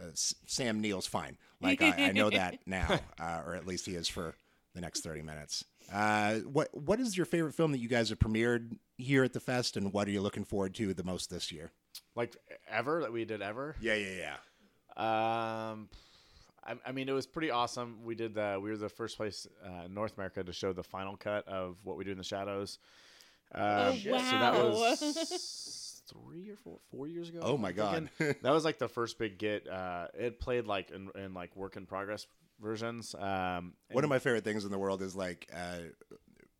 uh, 0.00 0.10
S- 0.10 0.34
Sam 0.46 0.80
Neill's 0.80 1.06
fine. 1.06 1.36
Like 1.60 1.82
I, 1.82 1.94
I 2.08 2.12
know 2.12 2.30
that 2.30 2.58
now, 2.66 3.00
uh, 3.18 3.42
or 3.46 3.54
at 3.54 3.66
least 3.66 3.86
he 3.86 3.94
is 3.94 4.08
for 4.08 4.34
the 4.74 4.80
next 4.80 5.00
thirty 5.00 5.22
minutes. 5.22 5.64
Uh, 5.92 6.36
what 6.40 6.68
what 6.72 7.00
is 7.00 7.16
your 7.16 7.26
favorite 7.26 7.54
film 7.54 7.72
that 7.72 7.78
you 7.78 7.88
guys 7.88 8.10
have 8.10 8.18
premiered 8.18 8.76
here 8.96 9.24
at 9.24 9.32
the 9.32 9.40
fest, 9.40 9.76
and 9.76 9.92
what 9.92 10.06
are 10.06 10.10
you 10.10 10.20
looking 10.20 10.44
forward 10.44 10.74
to 10.74 10.94
the 10.94 11.04
most 11.04 11.30
this 11.30 11.50
year? 11.50 11.70
Like 12.14 12.36
ever 12.68 13.00
that 13.00 13.12
we 13.12 13.24
did 13.24 13.42
ever. 13.42 13.76
Yeah, 13.80 13.94
yeah, 13.94 14.36
yeah. 14.96 15.70
Um, 15.70 15.88
I, 16.64 16.74
I 16.86 16.92
mean, 16.92 17.08
it 17.08 17.12
was 17.12 17.26
pretty 17.26 17.50
awesome. 17.50 17.98
We 18.04 18.14
did 18.14 18.34
the 18.34 18.58
we 18.62 18.70
were 18.70 18.76
the 18.76 18.88
first 18.88 19.16
place 19.16 19.46
uh, 19.64 19.84
in 19.86 19.94
North 19.94 20.14
America 20.16 20.44
to 20.44 20.52
show 20.52 20.72
the 20.72 20.82
final 20.82 21.16
cut 21.16 21.46
of 21.48 21.76
what 21.84 21.96
we 21.96 22.04
do 22.04 22.10
in 22.12 22.18
the 22.18 22.24
shadows. 22.24 22.78
Uh, 23.54 23.92
Oh, 23.92 23.98
So 23.98 24.10
that 24.12 24.54
was 24.54 26.02
three 26.12 26.50
or 26.50 26.56
four 26.56 26.78
four 26.90 27.06
years 27.08 27.28
ago. 27.28 27.40
Oh 27.42 27.56
my 27.56 27.72
God. 27.72 28.10
that 28.18 28.42
was 28.52 28.64
like 28.64 28.78
the 28.78 28.88
first 28.88 29.18
big 29.18 29.38
get. 29.38 29.68
Uh, 29.68 30.08
it 30.14 30.38
played 30.38 30.66
like 30.66 30.90
in, 30.90 31.08
in 31.14 31.34
like 31.34 31.56
work 31.56 31.76
in 31.76 31.86
progress 31.86 32.26
versions. 32.60 33.14
Um, 33.18 33.72
One 33.90 34.04
of 34.04 34.10
my 34.10 34.18
favorite 34.18 34.44
things 34.44 34.64
in 34.64 34.70
the 34.70 34.78
world 34.78 35.02
is 35.02 35.16
like 35.16 35.48
uh, 35.54 35.78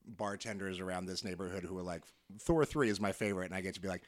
bartenders 0.07 0.81
around 0.81 1.07
this 1.07 1.25
neighborhood 1.25 1.65
who 1.65 1.79
are 1.79 1.83
like, 1.83 2.03
Thor 2.41 2.65
3 2.65 2.89
is 2.89 3.01
my 3.01 3.13
favorite. 3.13 3.47
And 3.47 3.55
I 3.55 3.61
get 3.61 3.75
to 3.75 3.81
be 3.81 3.89
like, 3.89 4.03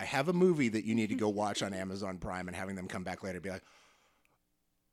I 0.00 0.04
have 0.04 0.28
a 0.28 0.32
movie 0.32 0.68
that 0.68 0.84
you 0.84 0.94
need 0.94 1.08
to 1.08 1.14
go 1.14 1.28
watch 1.28 1.62
on 1.62 1.74
Amazon 1.74 2.18
Prime 2.18 2.48
and 2.48 2.56
having 2.56 2.76
them 2.76 2.86
come 2.88 3.04
back 3.04 3.22
later 3.22 3.36
and 3.36 3.42
be 3.42 3.50
like, 3.50 3.62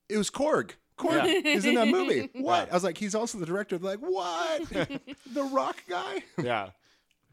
it 0.09 0.17
was 0.17 0.29
Korg. 0.29 0.71
Korg 0.97 1.25
Yeah. 1.25 1.51
is 1.51 1.65
in 1.65 1.75
that 1.75 1.87
movie. 1.87 2.29
What? 2.35 2.69
I 2.71 2.73
was 2.73 2.83
like, 2.83 2.97
he's 2.97 3.15
also 3.15 3.37
the 3.37 3.45
director. 3.45 3.77
They're 3.77 3.91
like, 3.97 3.99
what? 3.99 4.69
the 5.33 5.43
rock 5.51 5.77
guy? 5.89 6.23
yeah, 6.41 6.69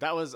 that 0.00 0.14
was 0.14 0.34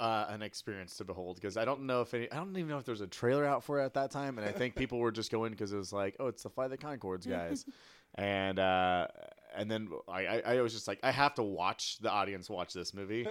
uh, 0.00 0.26
an 0.28 0.42
experience 0.42 0.96
to 0.98 1.04
behold 1.04 1.36
because 1.36 1.56
I 1.56 1.64
don't 1.64 1.82
know 1.86 2.02
if 2.02 2.14
any, 2.14 2.30
I 2.30 2.36
don't 2.36 2.56
even 2.56 2.68
know 2.68 2.78
if 2.78 2.84
there's 2.84 3.00
a 3.00 3.06
trailer 3.08 3.44
out 3.44 3.64
for 3.64 3.80
it 3.80 3.84
at 3.84 3.94
that 3.94 4.10
time, 4.12 4.38
and 4.38 4.46
I 4.46 4.52
think 4.52 4.76
people 4.76 4.98
were 4.98 5.10
just 5.10 5.32
going 5.32 5.50
because 5.50 5.72
it 5.72 5.76
was 5.76 5.92
like, 5.92 6.14
oh, 6.20 6.28
it's 6.28 6.44
the 6.44 6.50
Fly 6.50 6.68
the 6.68 6.78
Conchords 6.78 7.28
guys, 7.28 7.64
and 8.14 8.58
uh, 8.60 9.08
and 9.58 9.70
then 9.70 9.88
I, 10.08 10.26
I 10.26 10.40
I 10.56 10.60
was 10.62 10.72
just 10.72 10.88
like, 10.88 10.98
I 11.02 11.10
have 11.10 11.34
to 11.34 11.42
watch 11.42 11.98
the 12.00 12.10
audience 12.10 12.48
watch 12.48 12.72
this 12.72 12.94
movie, 12.94 13.26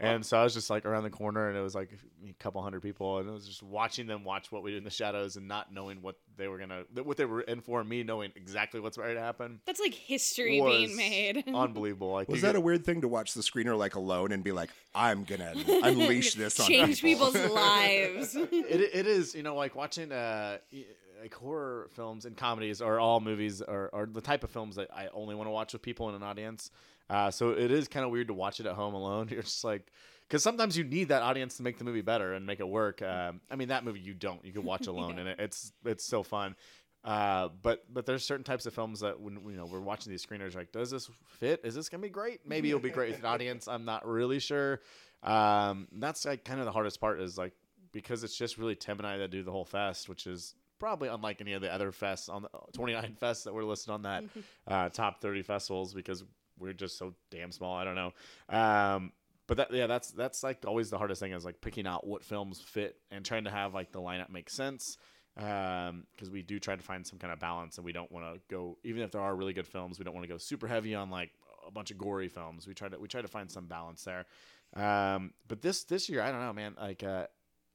and 0.00 0.24
so 0.26 0.38
I 0.38 0.42
was 0.44 0.54
just 0.54 0.70
like 0.70 0.84
around 0.86 1.04
the 1.04 1.10
corner, 1.10 1.48
and 1.48 1.56
it 1.56 1.60
was 1.60 1.74
like 1.74 1.90
a 2.28 2.32
couple 2.42 2.62
hundred 2.62 2.80
people, 2.82 3.18
and 3.18 3.28
it 3.28 3.32
was 3.32 3.46
just 3.46 3.62
watching 3.62 4.06
them 4.06 4.24
watch 4.24 4.50
what 4.50 4.62
we 4.62 4.72
do 4.72 4.78
in 4.78 4.84
the 4.84 4.90
shadows 4.90 5.36
and 5.36 5.46
not 5.46 5.72
knowing 5.72 6.02
what 6.02 6.16
they 6.36 6.48
were 6.48 6.58
gonna 6.58 6.82
what 7.04 7.16
they 7.16 7.24
were 7.24 7.42
in 7.42 7.60
for, 7.60 7.82
me 7.84 8.02
knowing 8.02 8.32
exactly 8.36 8.80
what's 8.80 8.96
about 8.96 9.12
to 9.14 9.20
happen. 9.20 9.60
That's 9.66 9.80
like 9.80 9.94
history 9.94 10.60
being 10.60 10.96
made. 10.96 11.44
unbelievable. 11.54 12.12
Like 12.12 12.28
Was 12.28 12.40
that 12.42 12.48
get- 12.48 12.56
a 12.56 12.60
weird 12.60 12.84
thing 12.84 13.02
to 13.02 13.08
watch 13.08 13.34
the 13.34 13.40
screener 13.42 13.76
like 13.78 13.94
alone 13.94 14.32
and 14.32 14.42
be 14.42 14.52
like, 14.52 14.70
I'm 14.94 15.24
going 15.24 15.40
to 15.64 15.80
unleash 15.84 16.34
this 16.34 16.58
on 16.60 16.66
Change 16.66 17.00
people? 17.02 17.30
people's 17.32 17.50
lives. 17.54 18.34
it, 18.36 18.50
it 18.94 19.06
is 19.06 19.34
you 19.34 19.42
know 19.42 19.54
like 19.54 19.74
watching 19.74 20.12
uh 20.12 20.58
y- 20.72 20.84
like 21.20 21.34
horror 21.34 21.88
films 21.92 22.24
and 22.24 22.36
comedies 22.36 22.80
or 22.80 22.98
all 23.00 23.20
movies 23.20 23.62
are, 23.62 23.90
are 23.92 24.06
the 24.06 24.20
type 24.20 24.44
of 24.44 24.50
films 24.50 24.76
that 24.76 24.88
I 24.94 25.08
only 25.12 25.34
want 25.34 25.46
to 25.46 25.52
watch 25.52 25.72
with 25.72 25.82
people 25.82 26.08
in 26.08 26.14
an 26.14 26.22
audience. 26.22 26.70
Uh, 27.08 27.30
so 27.30 27.50
it 27.50 27.70
is 27.70 27.88
kind 27.88 28.04
of 28.04 28.10
weird 28.10 28.28
to 28.28 28.34
watch 28.34 28.60
it 28.60 28.66
at 28.66 28.74
home 28.74 28.94
alone. 28.94 29.28
You're 29.30 29.42
just 29.42 29.64
like, 29.64 29.90
because 30.28 30.42
sometimes 30.42 30.76
you 30.76 30.84
need 30.84 31.08
that 31.08 31.22
audience 31.22 31.56
to 31.58 31.62
make 31.62 31.78
the 31.78 31.84
movie 31.84 32.00
better 32.00 32.34
and 32.34 32.46
make 32.46 32.60
it 32.60 32.68
work. 32.68 33.00
Um, 33.02 33.40
I 33.50 33.56
mean, 33.56 33.68
that 33.68 33.84
movie 33.84 34.00
you 34.00 34.14
don't. 34.14 34.44
You 34.44 34.52
can 34.52 34.64
watch 34.64 34.86
alone, 34.86 35.18
and 35.18 35.28
it, 35.28 35.38
it's 35.38 35.72
it's 35.84 36.04
so 36.04 36.22
fun. 36.22 36.56
Uh, 37.04 37.48
but 37.62 37.84
but 37.92 38.04
there's 38.06 38.24
certain 38.24 38.42
types 38.42 38.66
of 38.66 38.74
films 38.74 39.00
that 39.00 39.20
when 39.20 39.34
you 39.48 39.56
know 39.56 39.66
we're 39.66 39.80
watching 39.80 40.10
these 40.10 40.26
screeners, 40.26 40.56
like, 40.56 40.72
does 40.72 40.90
this 40.90 41.08
fit? 41.38 41.60
Is 41.62 41.76
this 41.76 41.88
gonna 41.88 42.02
be 42.02 42.08
great? 42.08 42.40
Maybe 42.44 42.68
it'll 42.68 42.80
be 42.80 42.90
great 42.90 43.10
with 43.10 43.20
an 43.20 43.24
audience. 43.26 43.68
I'm 43.68 43.84
not 43.84 44.04
really 44.06 44.40
sure. 44.40 44.80
Um, 45.22 45.86
that's 45.92 46.24
like 46.24 46.44
kind 46.44 46.58
of 46.58 46.66
the 46.66 46.72
hardest 46.72 47.00
part 47.00 47.20
is 47.20 47.38
like 47.38 47.52
because 47.92 48.24
it's 48.24 48.36
just 48.36 48.58
really 48.58 48.74
Tim 48.74 48.98
and 48.98 49.06
I 49.06 49.18
that 49.18 49.30
do 49.30 49.44
the 49.44 49.52
whole 49.52 49.64
fest, 49.64 50.08
which 50.08 50.26
is 50.26 50.56
probably 50.78 51.08
unlike 51.08 51.40
any 51.40 51.52
of 51.52 51.62
the 51.62 51.72
other 51.72 51.92
fests 51.92 52.28
on 52.32 52.42
the 52.42 52.48
29 52.74 53.16
fests 53.22 53.44
that 53.44 53.54
were 53.54 53.64
listed 53.64 53.90
on 53.90 54.02
that 54.02 54.24
uh, 54.68 54.88
top 54.88 55.20
30 55.20 55.42
festivals 55.42 55.94
because 55.94 56.24
we're 56.58 56.72
just 56.72 56.98
so 56.98 57.14
damn 57.30 57.52
small. 57.52 57.76
I 57.76 57.84
don't 57.84 57.94
know. 57.94 58.12
Um, 58.48 59.12
but 59.46 59.58
that 59.58 59.72
yeah, 59.72 59.86
that's 59.86 60.10
that's 60.10 60.42
like 60.42 60.64
always 60.66 60.90
the 60.90 60.98
hardest 60.98 61.20
thing 61.20 61.32
is 61.32 61.44
like 61.44 61.60
picking 61.60 61.86
out 61.86 62.06
what 62.06 62.24
films 62.24 62.60
fit 62.60 62.96
and 63.10 63.24
trying 63.24 63.44
to 63.44 63.50
have 63.50 63.74
like 63.74 63.92
the 63.92 64.00
lineup 64.00 64.28
make 64.30 64.50
sense. 64.50 64.98
because 65.36 66.30
we 66.32 66.42
do 66.42 66.58
try 66.58 66.74
to 66.74 66.82
find 66.82 67.06
some 67.06 67.18
kind 67.18 67.32
of 67.32 67.38
balance, 67.38 67.76
and 67.76 67.84
we 67.84 67.92
don't 67.92 68.10
want 68.10 68.24
to 68.34 68.40
go 68.50 68.76
even 68.82 69.02
if 69.02 69.12
there 69.12 69.20
are 69.20 69.36
really 69.36 69.52
good 69.52 69.66
films, 69.66 69.98
we 69.98 70.04
don't 70.04 70.14
want 70.14 70.24
to 70.24 70.32
go 70.32 70.38
super 70.38 70.66
heavy 70.66 70.94
on 70.96 71.10
like 71.10 71.30
a 71.66 71.70
bunch 71.70 71.90
of 71.90 71.98
gory 71.98 72.28
films. 72.28 72.66
We 72.66 72.74
try 72.74 72.88
to 72.88 72.98
we 72.98 73.06
try 73.06 73.22
to 73.22 73.28
find 73.28 73.50
some 73.50 73.66
balance 73.66 74.02
there. 74.04 74.26
Um, 74.74 75.32
but 75.46 75.62
this 75.62 75.84
this 75.84 76.08
year, 76.08 76.22
I 76.22 76.32
don't 76.32 76.40
know, 76.40 76.52
man. 76.52 76.74
Like 76.80 77.04
uh, 77.04 77.26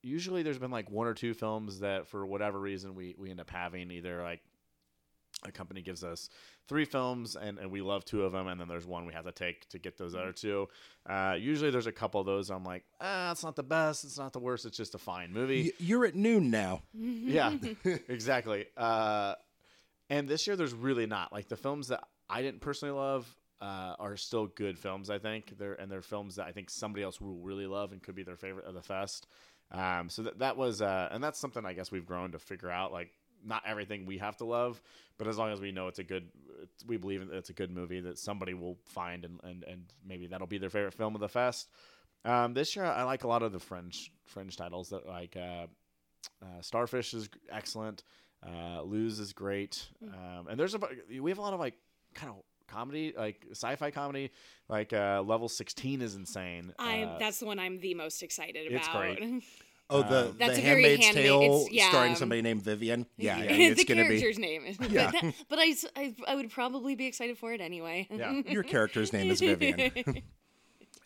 usually, 0.02 0.44
there's 0.44 0.60
been 0.60 0.72
like 0.72 0.90
one 0.90 1.08
or 1.08 1.14
two 1.14 1.34
films 1.34 1.80
that 1.80 2.08
for 2.08 2.26
whatever 2.26 2.60
reason 2.60 2.96
we 2.96 3.16
we 3.18 3.30
end 3.30 3.40
up 3.40 3.50
having 3.50 3.92
either 3.92 4.22
like 4.24 4.42
a 5.44 5.52
company 5.52 5.82
gives 5.82 6.04
us 6.04 6.30
three 6.68 6.86
films 6.86 7.36
and, 7.36 7.58
and 7.58 7.72
we 7.72 7.82
love 7.82 8.06
two 8.06 8.24
of 8.24 8.32
them 8.32 8.48
and 8.48 8.62
then 8.62 8.68
there's 8.68 8.86
one 8.86 9.06
we 9.06 9.14
have 9.14 9.26
to 9.26 9.32
take 9.32 9.68
to 9.70 9.80
get 9.80 9.98
those 9.98 10.14
other 10.14 10.32
two. 10.32 10.68
Uh, 11.10 11.36
usually 11.40 11.72
there's 11.72 11.88
a 11.88 11.92
couple 11.92 12.20
of 12.20 12.28
those 12.28 12.52
i'm 12.52 12.64
like 12.64 12.84
ah 13.00 13.32
it's 13.32 13.44
not 13.44 13.56
the 13.56 13.64
best. 13.64 14.04
It's 14.04 14.18
not 14.18 14.34
the 14.34 14.40
worst. 14.40 14.66
It's 14.66 14.78
just 14.78 14.94
a 14.94 15.00
fine 15.00 15.34
movie. 15.34 15.72
You're 15.80 16.06
at 16.06 16.16
noon 16.16 16.52
now. 16.52 16.84
yeah 16.94 17.54
exactly. 18.08 18.66
Uh, 18.78 19.36
and 20.10 20.28
this 20.28 20.46
year 20.46 20.56
there's 20.56 20.74
really 20.74 21.08
not. 21.08 21.32
Like 21.32 21.48
the 21.48 21.58
films 21.58 21.88
that 21.88 22.04
i 22.30 22.42
didn't 22.42 22.62
personally 22.62 22.94
love 22.94 23.28
uh, 23.62 23.95
are 24.00 24.17
still 24.17 24.47
good 24.47 24.78
films 24.78 25.10
i 25.10 25.19
think. 25.19 25.58
They're 25.58 25.74
and 25.74 25.91
they're 25.91 26.02
films 26.02 26.36
that 26.36 26.47
i 26.47 26.52
think 26.52 26.69
somebody 26.69 27.04
else 27.04 27.21
will 27.21 27.38
really 27.38 27.67
love 27.67 27.91
and 27.91 28.02
could 28.02 28.15
be 28.15 28.24
their 28.24 28.38
favorite 28.38 28.65
of 28.65 28.74
the 28.74 28.82
fest. 28.82 29.28
Um, 29.71 30.10
so 30.10 30.24
that, 30.24 30.39
that 30.39 30.58
was 30.58 30.82
uh, 30.82 31.10
and 31.12 31.24
that's 31.24 31.39
something 31.39 31.65
i 31.65 31.74
guess 31.74 31.91
we've 31.91 32.06
grown 32.06 32.32
to 32.32 32.39
figure 32.39 32.71
out 32.71 32.91
like 32.91 33.12
not 33.45 33.63
everything 33.65 34.06
we 34.06 34.17
have 34.17 34.38
to 34.38 34.45
love, 34.45 34.82
but 35.17 35.28
as 35.28 35.38
long 35.38 35.52
as 35.52 35.60
we 35.60 35.71
know 35.71 35.88
it's 35.88 36.00
a 36.00 36.04
good, 36.04 36.30
it's, 36.62 36.86
we 36.86 36.97
believe 36.97 37.28
it's 37.32 37.50
a 37.50 37.54
good 37.54 37.71
movie 37.71 38.00
that 38.02 38.17
somebody 38.17 38.54
will 38.54 38.78
find 38.86 39.26
and, 39.26 39.39
and, 39.43 39.63
and 39.63 39.84
maybe 40.06 40.28
that'll 40.28 40.47
be 40.47 40.58
their 40.58 40.69
favorite 40.69 40.93
film 40.93 41.15
of 41.15 41.21
the 41.21 41.30
fest. 41.30 41.69
Um, 42.24 42.54
this 42.54 42.76
year, 42.76 42.86
I 42.86 43.04
like 43.04 43.24
a 43.24 43.28
lot 43.28 43.41
of 43.41 43.52
the 43.52 43.60
French 43.60 44.12
French 44.26 44.56
titles 44.56 44.89
that 44.89 45.08
like 45.08 45.36
uh, 45.36 45.65
uh, 46.43 46.62
Starfish 46.62 47.13
is 47.13 47.30
excellent, 47.52 48.04
uh, 48.45 48.84
Luz 48.84 49.19
is 49.19 49.34
great, 49.34 49.88
um, 50.04 50.47
and 50.47 50.60
there's 50.60 50.76
a 50.76 50.80
we 51.19 51.32
have 51.32 51.39
a 51.39 51.41
lot 51.41 51.54
of 51.54 51.60
like 51.60 51.74
kind 52.13 52.32
of 52.32 52.43
comedy 52.72 53.14
like 53.18 53.46
sci-fi 53.52 53.92
comedy 53.92 54.32
like 54.70 54.94
uh 54.94 55.22
level 55.26 55.50
16 55.50 56.02
is 56.02 56.16
insane 56.16 56.74
I 56.80 57.02
uh, 57.04 57.20
that's 57.20 57.40
the 57.40 57.46
one 57.46 57.60
I'm 57.60 57.80
the 57.80 57.94
most 57.94 58.24
excited 58.24 58.68
about. 58.72 58.80
It's 58.80 58.88
great. 58.88 59.44
Oh, 59.94 60.04
the, 60.04 60.30
Um, 60.30 60.36
That's 60.40 60.54
the 60.56 60.62
a 60.62 60.64
very 60.64 60.84
Handmaid's 60.84 61.06
handmaid- 61.06 61.26
Tale 61.26 61.68
yeah. 61.70 61.90
starring 61.90 62.16
somebody 62.16 62.42
named 62.42 62.62
Vivian. 62.64 63.06
Yeah, 63.18 63.38
Yeah. 63.44 63.44
I 63.44 63.58
mean, 63.58 63.72
it's 63.74 63.82
the 63.82 63.86
gonna 63.94 64.08
be 64.08 64.20
character's 64.22 64.40
name 64.40 64.66
is. 64.66 64.78
Yeah. 64.90 65.12
But, 65.12 65.22
that- 65.22 65.34
but 65.50 65.60
I, 65.60 65.66
s- 65.68 65.86
I, 65.98 66.16
I 66.30 66.36
would 66.36 66.50
probably 66.50 66.96
be 66.96 67.08
excited 67.08 67.38
for 67.38 67.52
it 67.52 67.60
anyway. 67.60 68.08
Yeah. 68.10 68.42
your 68.48 68.64
character's 68.64 69.12
name 69.12 69.30
is 69.30 69.42
Vivian. 69.42 70.24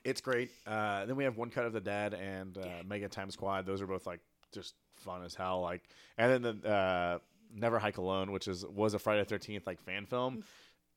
It's 0.04 0.22
great. 0.22 0.52
Uh, 0.68 1.06
then 1.08 1.16
we 1.16 1.24
have 1.24 1.36
One 1.36 1.50
Cut 1.50 1.66
of 1.66 1.74
the 1.74 1.82
Dead 1.82 2.14
and 2.14 2.58
uh, 2.60 2.68
Mega 2.88 3.10
Time 3.10 3.32
Squad. 3.32 3.66
Those 3.66 3.82
are 3.82 3.88
both 3.88 4.06
like 4.06 4.20
just 4.54 4.76
fun 4.98 5.24
as 5.24 5.34
hell. 5.34 5.62
Like, 5.62 5.82
and 6.20 6.44
then 6.46 6.60
the 6.62 6.70
uh, 6.70 7.18
Never 7.56 7.80
Hike 7.80 7.98
Alone, 7.98 8.32
which 8.32 8.48
is 8.48 8.64
was 8.68 8.94
a 8.94 9.00
Friday 9.00 9.22
the 9.22 9.26
Thirteenth 9.30 9.66
like 9.66 9.82
fan 9.82 10.06
film, 10.06 10.44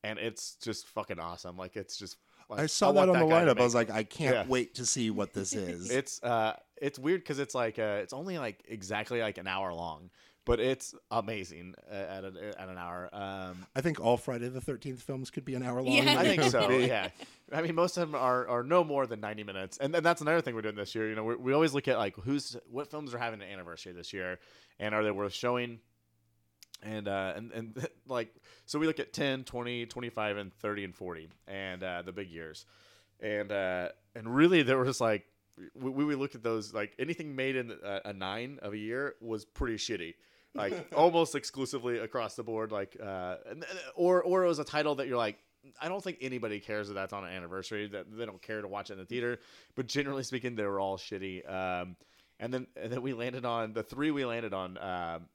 and 0.05 0.19
it's 0.19 0.57
just 0.63 0.87
fucking 0.89 1.19
awesome. 1.19 1.57
Like, 1.57 1.77
it's 1.77 1.97
just. 1.97 2.17
Like, 2.51 2.61
I 2.61 2.67
saw 2.67 2.91
want 2.93 3.13
that 3.13 3.23
on 3.23 3.29
the 3.29 3.35
lineup. 3.35 3.61
I 3.61 3.63
was 3.63 3.75
like, 3.75 3.91
I 3.91 4.05
can't 4.05 4.35
Yeah. 4.35 4.45
wait 4.49 4.77
to 4.77 4.87
see 4.87 5.11
what 5.11 5.35
this 5.35 5.53
is. 5.53 5.91
it's 5.99 6.23
uh, 6.23 6.57
it's 6.81 6.99
weird 6.99 7.21
because 7.21 7.39
it's 7.39 7.55
like 7.55 7.79
uh, 7.79 7.99
it's 8.03 8.15
only 8.15 8.39
like 8.39 8.65
exactly 8.69 9.21
like 9.21 9.37
an 9.37 9.47
hour 9.47 9.71
long, 9.75 10.09
but 10.47 10.59
it's 10.59 10.95
amazing 11.11 11.75
uh, 11.91 11.95
at 11.95 12.25
an 12.25 12.39
at 12.59 12.69
an 12.71 12.79
hour. 12.79 13.11
Um, 13.13 13.67
I 13.77 13.83
think 13.83 14.01
all 14.01 14.17
Friday 14.17 14.49
the 14.49 14.63
Thirteenth 14.63 15.03
films 15.03 15.29
could 15.29 15.45
be 15.45 15.57
an 15.57 15.63
hour 15.63 15.83
long. 15.83 15.93
Yeah. 15.93 16.19
I 16.19 16.25
think 16.25 16.43
so. 16.45 16.71
Yeah. 16.71 17.11
I 17.53 17.61
mean, 17.61 17.75
most 17.75 17.99
of 17.99 18.11
them 18.11 18.19
are, 18.19 18.47
are 18.49 18.63
no 18.63 18.85
more 18.85 19.07
than 19.07 19.21
90 19.21 19.43
minutes. 19.45 19.79
And 19.79 19.93
then 19.95 20.03
that's 20.03 20.21
another 20.21 20.41
thing 20.43 20.55
we're 20.55 20.61
doing 20.63 20.75
this 20.75 20.95
year. 20.95 21.09
You 21.09 21.17
know, 21.17 21.25
we 21.25 21.37
we 21.37 21.53
always 21.53 21.75
look 21.75 21.87
at 21.89 21.99
like 21.99 22.15
who's, 22.17 22.57
what 22.71 22.91
films 22.91 23.13
are 23.13 23.19
having 23.19 23.43
an 23.43 23.49
anniversary 23.49 23.93
this 23.93 24.13
year 24.15 24.39
and 24.79 24.95
are 24.95 25.03
they 25.05 25.11
worth 25.11 25.35
showing? 25.35 25.81
And, 26.83 27.09
uh, 27.09 27.33
and, 27.37 27.53
and 27.53 27.89
like, 28.09 28.35
so 28.67 28.79
we 28.79 28.87
look 28.87 29.01
at 29.01 29.13
10, 29.13 29.45
20, 29.45 29.87
25, 29.87 30.37
and 30.37 30.53
30 30.55 30.85
and 30.85 30.95
40 30.95 31.29
and, 31.47 31.83
uh, 31.83 32.03
the 32.03 32.13
big 32.13 32.31
years. 32.31 32.67
And, 33.21 33.51
uh, 33.51 33.89
and 34.15 34.35
really 34.35 34.63
there 34.63 34.79
was 34.79 35.01
like, 35.01 35.25
we, 35.75 35.91
we 35.91 36.05
would 36.05 36.19
look 36.19 36.35
at 36.35 36.43
those, 36.43 36.73
like 36.73 36.95
anything 36.99 37.35
made 37.35 37.57
in 37.57 37.73
a, 37.85 38.01
a 38.07 38.13
nine 38.13 38.59
of 38.63 38.73
a 38.73 38.79
year 38.79 39.15
was 39.21 39.45
pretty 39.45 39.77
shitty. 39.77 40.15
Like 40.55 40.93
almost 40.97 41.35
exclusively 41.35 41.99
across 41.99 42.37
the 42.37 42.45
board, 42.45 42.71
like, 42.71 42.97
uh, 43.03 43.37
and- 43.51 43.65
or, 43.97 44.23
or 44.23 44.45
it 44.45 44.49
was 44.49 44.61
a 44.61 44.65
title 44.65 44.95
that 44.97 45.09
you're 45.09 45.17
like, 45.19 45.39
I 45.81 45.89
don't 45.89 46.03
think 46.03 46.19
anybody 46.21 46.61
cares 46.61 46.89
that 46.89 46.95
that's 46.95 47.13
on 47.13 47.25
an 47.25 47.31
anniversary. 47.31 47.89
That 47.89 48.07
they 48.17 48.25
don't 48.25 48.41
care 48.41 48.63
to 48.63 48.69
watch 48.69 48.91
it 48.91 48.95
in 48.95 49.01
the 49.01 49.05
theater. 49.05 49.39
But 49.75 49.87
generally 49.87 50.23
speaking, 50.23 50.55
they 50.55 50.65
were 50.65 50.81
all 50.81 50.97
shitty. 50.97 51.51
Um, 51.53 51.97
and 52.41 52.55
then 52.55 52.67
and 52.77 52.93
then 52.93 53.03
we 53.03 53.13
landed 53.13 53.45
on 53.45 53.73
the 53.73 53.83
three 53.83 54.11
we 54.11 54.25
landed 54.25 54.55
on. 54.55 54.79
Um, 54.79 55.27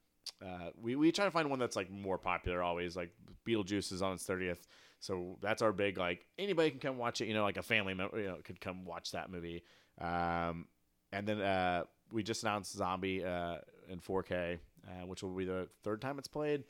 uh, 0.42 0.70
we 0.80 0.96
we 0.96 1.12
try 1.12 1.24
to 1.24 1.30
find 1.30 1.50
one 1.50 1.58
that's 1.58 1.76
like 1.76 1.90
more 1.90 2.18
popular. 2.18 2.62
Always 2.62 2.96
like 2.96 3.10
Beetlejuice 3.46 3.92
is 3.92 4.02
on 4.02 4.14
its 4.14 4.24
thirtieth, 4.24 4.66
so 5.00 5.38
that's 5.42 5.62
our 5.62 5.72
big 5.72 5.98
like 5.98 6.26
anybody 6.38 6.70
can 6.70 6.80
come 6.80 6.98
watch 6.98 7.20
it. 7.20 7.26
You 7.28 7.34
know, 7.34 7.42
like 7.42 7.56
a 7.56 7.62
family 7.62 7.94
member, 7.94 8.18
you 8.18 8.28
know, 8.28 8.38
could 8.44 8.60
come 8.60 8.84
watch 8.84 9.12
that 9.12 9.30
movie. 9.30 9.62
Um, 10.00 10.66
and 11.12 11.26
then 11.26 11.40
uh, 11.40 11.84
we 12.12 12.22
just 12.22 12.42
announced 12.42 12.72
Zombie 12.76 13.24
uh, 13.24 13.56
in 13.88 14.00
4K, 14.00 14.58
uh, 14.86 15.06
which 15.06 15.22
will 15.22 15.30
be 15.30 15.44
the 15.44 15.68
third 15.84 16.00
time 16.00 16.18
it's 16.18 16.26
played 16.26 16.64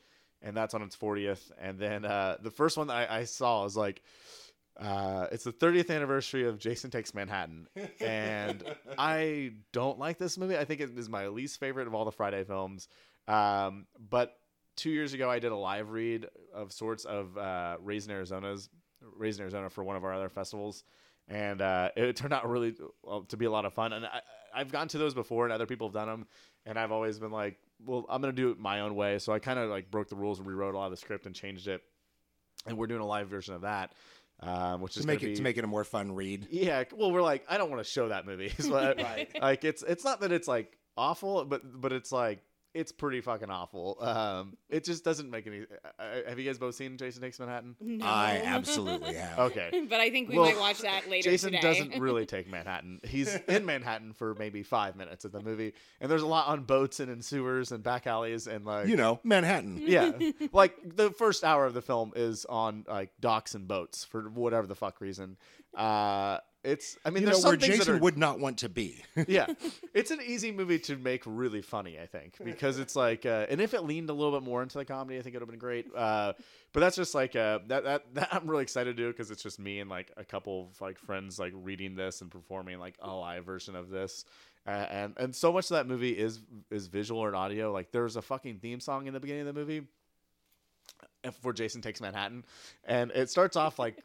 and 0.45 0.55
that's 0.55 0.73
on 0.73 0.81
its 0.83 0.95
40th. 0.95 1.51
And 1.59 1.77
then 1.79 2.05
uh, 2.05 2.37
the 2.41 2.51
first 2.51 2.77
one 2.77 2.87
that 2.87 3.09
I, 3.09 3.19
I 3.19 3.23
saw 3.25 3.65
is 3.65 3.75
like, 3.75 4.01
uh, 4.79 5.27
it's 5.31 5.45
the 5.45 5.53
30th 5.53 5.89
anniversary 5.89 6.47
of 6.47 6.59
Jason 6.59 6.91
Takes 6.91 7.13
Manhattan, 7.13 7.67
and 8.01 8.61
I 8.97 9.53
don't 9.71 9.97
like 9.97 10.17
this 10.17 10.37
movie. 10.37 10.57
I 10.57 10.65
think 10.65 10.81
it 10.81 10.97
is 10.97 11.07
my 11.07 11.27
least 11.27 11.61
favorite 11.61 11.87
of 11.87 11.95
all 11.95 12.03
the 12.03 12.11
Friday 12.11 12.43
films. 12.43 12.89
Um, 13.27 13.87
but 14.09 14.37
two 14.75 14.89
years 14.91 15.13
ago, 15.13 15.29
I 15.29 15.39
did 15.39 15.51
a 15.51 15.55
live 15.55 15.89
read 15.91 16.27
of 16.53 16.71
sorts 16.71 17.05
of 17.05 17.37
uh, 17.37 17.77
Raising 17.81 18.11
Arizona's 18.13 18.69
Raising 19.17 19.41
Arizona 19.41 19.69
for 19.69 19.83
one 19.83 19.95
of 19.95 20.03
our 20.03 20.13
other 20.13 20.29
festivals, 20.29 20.83
and 21.27 21.61
uh, 21.61 21.89
it 21.95 22.15
turned 22.15 22.33
out 22.33 22.49
really 22.49 22.75
well, 23.03 23.21
to 23.23 23.37
be 23.37 23.45
a 23.45 23.51
lot 23.51 23.65
of 23.65 23.73
fun. 23.73 23.93
And 23.93 24.05
I, 24.05 24.21
I've 24.53 24.71
gone 24.71 24.87
to 24.89 24.97
those 24.97 25.13
before, 25.13 25.43
and 25.45 25.53
other 25.53 25.65
people 25.65 25.87
have 25.87 25.93
done 25.93 26.07
them, 26.07 26.27
and 26.65 26.77
I've 26.79 26.91
always 26.91 27.19
been 27.19 27.31
like, 27.31 27.57
well, 27.85 28.05
I'm 28.09 28.21
gonna 28.21 28.33
do 28.33 28.51
it 28.51 28.59
my 28.59 28.81
own 28.81 28.95
way. 28.95 29.19
So 29.19 29.33
I 29.33 29.39
kind 29.39 29.59
of 29.59 29.69
like 29.69 29.91
broke 29.91 30.09
the 30.09 30.15
rules 30.15 30.39
and 30.39 30.47
rewrote 30.47 30.73
a 30.75 30.77
lot 30.77 30.85
of 30.85 30.91
the 30.91 30.97
script 30.97 31.25
and 31.25 31.35
changed 31.35 31.67
it, 31.67 31.81
and 32.65 32.77
we're 32.77 32.87
doing 32.87 33.01
a 33.01 33.05
live 33.05 33.27
version 33.27 33.53
of 33.53 33.61
that, 33.61 33.91
um, 34.39 34.81
which 34.81 34.93
to 34.93 35.01
is 35.01 35.05
make 35.05 35.19
gonna 35.19 35.29
it 35.29 35.33
be, 35.33 35.37
to 35.37 35.43
make 35.43 35.57
it 35.57 35.63
a 35.63 35.67
more 35.67 35.83
fun 35.83 36.13
read. 36.15 36.47
yeah. 36.49 36.83
Well, 36.95 37.11
we're 37.11 37.21
like, 37.21 37.45
I 37.49 37.57
don't 37.57 37.69
want 37.69 37.83
to 37.83 37.89
show 37.89 38.09
that 38.09 38.25
movie. 38.25 38.49
So 38.59 38.75
I- 38.75 38.93
Right. 39.03 39.29
Like 39.41 39.63
it's 39.65 39.83
it's 39.83 40.03
not 40.03 40.21
that 40.21 40.31
it's 40.31 40.47
like 40.47 40.77
awful, 40.97 41.45
but 41.45 41.61
but 41.79 41.91
it's 41.93 42.11
like 42.11 42.41
it's 42.75 42.91
pretty 42.91 43.21
fucking 43.21 43.49
awful. 43.49 43.97
Um, 44.01 44.57
it 44.69 44.83
just 44.83 45.03
doesn't 45.03 45.31
make 45.31 45.47
any. 45.47 45.61
Uh, 45.97 46.03
have 46.27 46.37
you 46.37 46.45
guys 46.45 46.57
both 46.59 46.75
seen 46.75 46.97
Jason 46.97 47.21
Takes 47.21 47.39
Manhattan? 47.39 47.75
No. 47.79 48.05
I 48.05 48.41
absolutely 48.45 49.15
have. 49.15 49.39
Okay. 49.39 49.85
but 49.89 49.99
I 50.01 50.09
think 50.09 50.29
we 50.29 50.35
Well, 50.37 50.45
might 50.45 50.59
watch 50.59 50.79
that 50.79 51.09
later 51.09 51.31
Jason 51.31 51.53
today. 51.53 51.61
doesn't 51.61 51.99
really 51.99 52.25
take 52.25 52.49
Manhattan. 52.49 52.99
He's 53.03 53.33
in 53.47 53.65
Manhattan 53.65 54.11
for 54.13 54.35
maybe 54.35 54.61
five 54.61 54.95
minutes 54.95 55.23
of 55.25 55.31
the 55.31 55.41
movie, 55.41 55.73
and 56.01 56.11
there's 56.11 56.21
a 56.21 56.27
lot 56.27 56.47
on 56.49 56.63
boats 56.65 56.99
and 56.99 57.09
in 57.09 57.21
sewers 57.21 57.71
and 57.71 57.81
back 57.81 58.05
alleys 58.07 58.45
and 58.45 58.65
like 58.65 58.87
You 58.87 58.97
know, 58.97 59.19
Manhattan. 59.23 59.77
yeah, 59.81 60.11
like 60.51 60.75
the 60.83 61.11
first 61.11 61.43
hour 61.45 61.65
of 61.65 61.73
the 61.73 61.81
film 61.81 62.11
is 62.15 62.45
on 62.45 62.83
like 62.89 63.11
docks 63.21 63.55
and 63.55 63.67
boats 63.67 64.03
for 64.03 64.23
whatever 64.29 64.67
the 64.67 64.75
fuck 64.75 64.99
reason. 64.99 65.37
Uh, 65.73 66.39
it's 66.65 66.97
I 67.05 67.09
mean, 67.09 67.21
You 67.21 67.27
know 67.27 67.33
there's 67.33 67.43
where 67.43 67.53
some 67.53 67.59
things 67.59 67.77
Jason 67.77 67.93
that 67.93 67.99
are, 67.99 68.03
would 68.03 68.17
not 68.17 68.39
want 68.39 68.57
to 68.59 68.69
be. 68.69 69.03
yeah, 69.27 69.47
it's 69.93 70.11
an 70.11 70.19
easy 70.25 70.51
movie 70.51 70.79
to 70.79 70.97
make 70.97 71.23
really 71.25 71.61
funny. 71.61 71.99
I 71.99 72.07
think 72.07 72.35
because 72.43 72.79
it's 72.79 72.95
like, 72.95 73.25
uh, 73.25 73.45
and 73.49 73.61
if 73.61 73.73
it 73.73 73.83
leaned 73.83 74.09
a 74.09 74.13
little 74.13 74.37
bit 74.37 74.45
more 74.45 74.63
into 74.63 74.77
the 74.77 74.85
comedy, 74.85 75.19
I 75.19 75.21
think 75.21 75.35
it 75.35 75.39
would 75.39 75.43
have 75.43 75.49
been 75.49 75.59
great. 75.59 75.87
Uh, 75.95 76.33
but 76.73 76.79
that's 76.79 76.95
just 76.95 77.15
like 77.15 77.35
uh, 77.35 77.59
that, 77.67 77.83
that. 77.83 78.05
That 78.15 78.29
I'm 78.31 78.49
really 78.49 78.63
excited 78.63 78.97
to 78.97 79.03
do 79.03 79.09
because 79.11 79.31
it's 79.31 79.43
just 79.43 79.59
me 79.59 79.79
and 79.79 79.89
like 79.89 80.11
a 80.17 80.25
couple 80.25 80.69
of 80.69 80.81
like 80.81 80.97
friends 80.97 81.37
like 81.39 81.53
reading 81.55 81.95
this 81.95 82.21
and 82.21 82.31
performing 82.31 82.79
like 82.79 82.95
a 83.01 83.11
live 83.11 83.45
version 83.45 83.75
of 83.75 83.89
this. 83.89 84.25
Uh, 84.67 84.71
and 84.89 85.13
and 85.17 85.35
so 85.35 85.53
much 85.53 85.65
of 85.65 85.75
that 85.75 85.87
movie 85.87 86.11
is 86.11 86.41
is 86.71 86.87
visual 86.87 87.25
and 87.27 87.35
audio. 87.35 87.71
Like 87.71 87.91
there's 87.91 88.15
a 88.15 88.21
fucking 88.21 88.59
theme 88.59 88.79
song 88.79 89.07
in 89.07 89.13
the 89.13 89.19
beginning 89.19 89.47
of 89.47 89.53
the 89.53 89.59
movie 89.59 89.83
for 91.41 91.53
Jason 91.53 91.81
Takes 91.81 92.01
Manhattan, 92.01 92.43
and 92.83 93.11
it 93.11 93.29
starts 93.29 93.55
off 93.55 93.77
like 93.77 94.03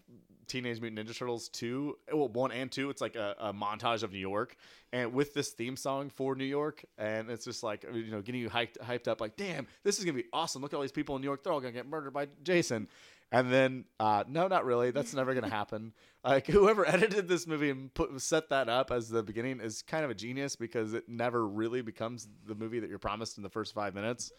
Teenage 0.50 0.80
Mutant 0.80 1.08
Ninja 1.08 1.16
Turtles 1.16 1.48
two, 1.48 1.96
well 2.12 2.28
one 2.28 2.50
and 2.50 2.70
two. 2.70 2.90
It's 2.90 3.00
like 3.00 3.14
a, 3.14 3.36
a 3.38 3.52
montage 3.52 4.02
of 4.02 4.12
New 4.12 4.18
York, 4.18 4.56
and 4.92 5.14
with 5.14 5.32
this 5.32 5.50
theme 5.50 5.76
song 5.76 6.10
for 6.10 6.34
New 6.34 6.44
York, 6.44 6.84
and 6.98 7.30
it's 7.30 7.44
just 7.44 7.62
like 7.62 7.84
you 7.92 8.10
know 8.10 8.20
getting 8.20 8.40
you 8.40 8.50
hyped 8.50 8.78
hyped 8.78 9.06
up. 9.06 9.20
Like, 9.20 9.36
damn, 9.36 9.66
this 9.84 9.98
is 9.98 10.04
gonna 10.04 10.18
be 10.18 10.26
awesome. 10.32 10.60
Look 10.60 10.72
at 10.72 10.76
all 10.76 10.82
these 10.82 10.92
people 10.92 11.14
in 11.14 11.22
New 11.22 11.28
York. 11.28 11.44
They're 11.44 11.52
all 11.52 11.60
gonna 11.60 11.72
get 11.72 11.86
murdered 11.86 12.12
by 12.12 12.28
Jason. 12.42 12.88
And 13.32 13.52
then, 13.52 13.84
uh, 14.00 14.24
no, 14.26 14.48
not 14.48 14.64
really. 14.64 14.90
That's 14.90 15.14
never 15.14 15.34
gonna 15.34 15.48
happen. 15.48 15.92
Like 16.22 16.46
whoever 16.46 16.86
edited 16.86 17.28
this 17.28 17.46
movie 17.46 17.70
and 17.70 17.94
put 17.94 18.20
set 18.20 18.50
that 18.50 18.68
up 18.68 18.90
as 18.90 19.08
the 19.08 19.22
beginning 19.22 19.58
is 19.60 19.80
kind 19.80 20.04
of 20.04 20.10
a 20.10 20.14
genius 20.14 20.54
because 20.54 20.92
it 20.92 21.08
never 21.08 21.48
really 21.48 21.80
becomes 21.80 22.28
the 22.44 22.54
movie 22.54 22.78
that 22.78 22.90
you're 22.90 22.98
promised 22.98 23.38
in 23.38 23.42
the 23.42 23.48
first 23.48 23.72
five 23.72 23.94
minutes. 23.94 24.30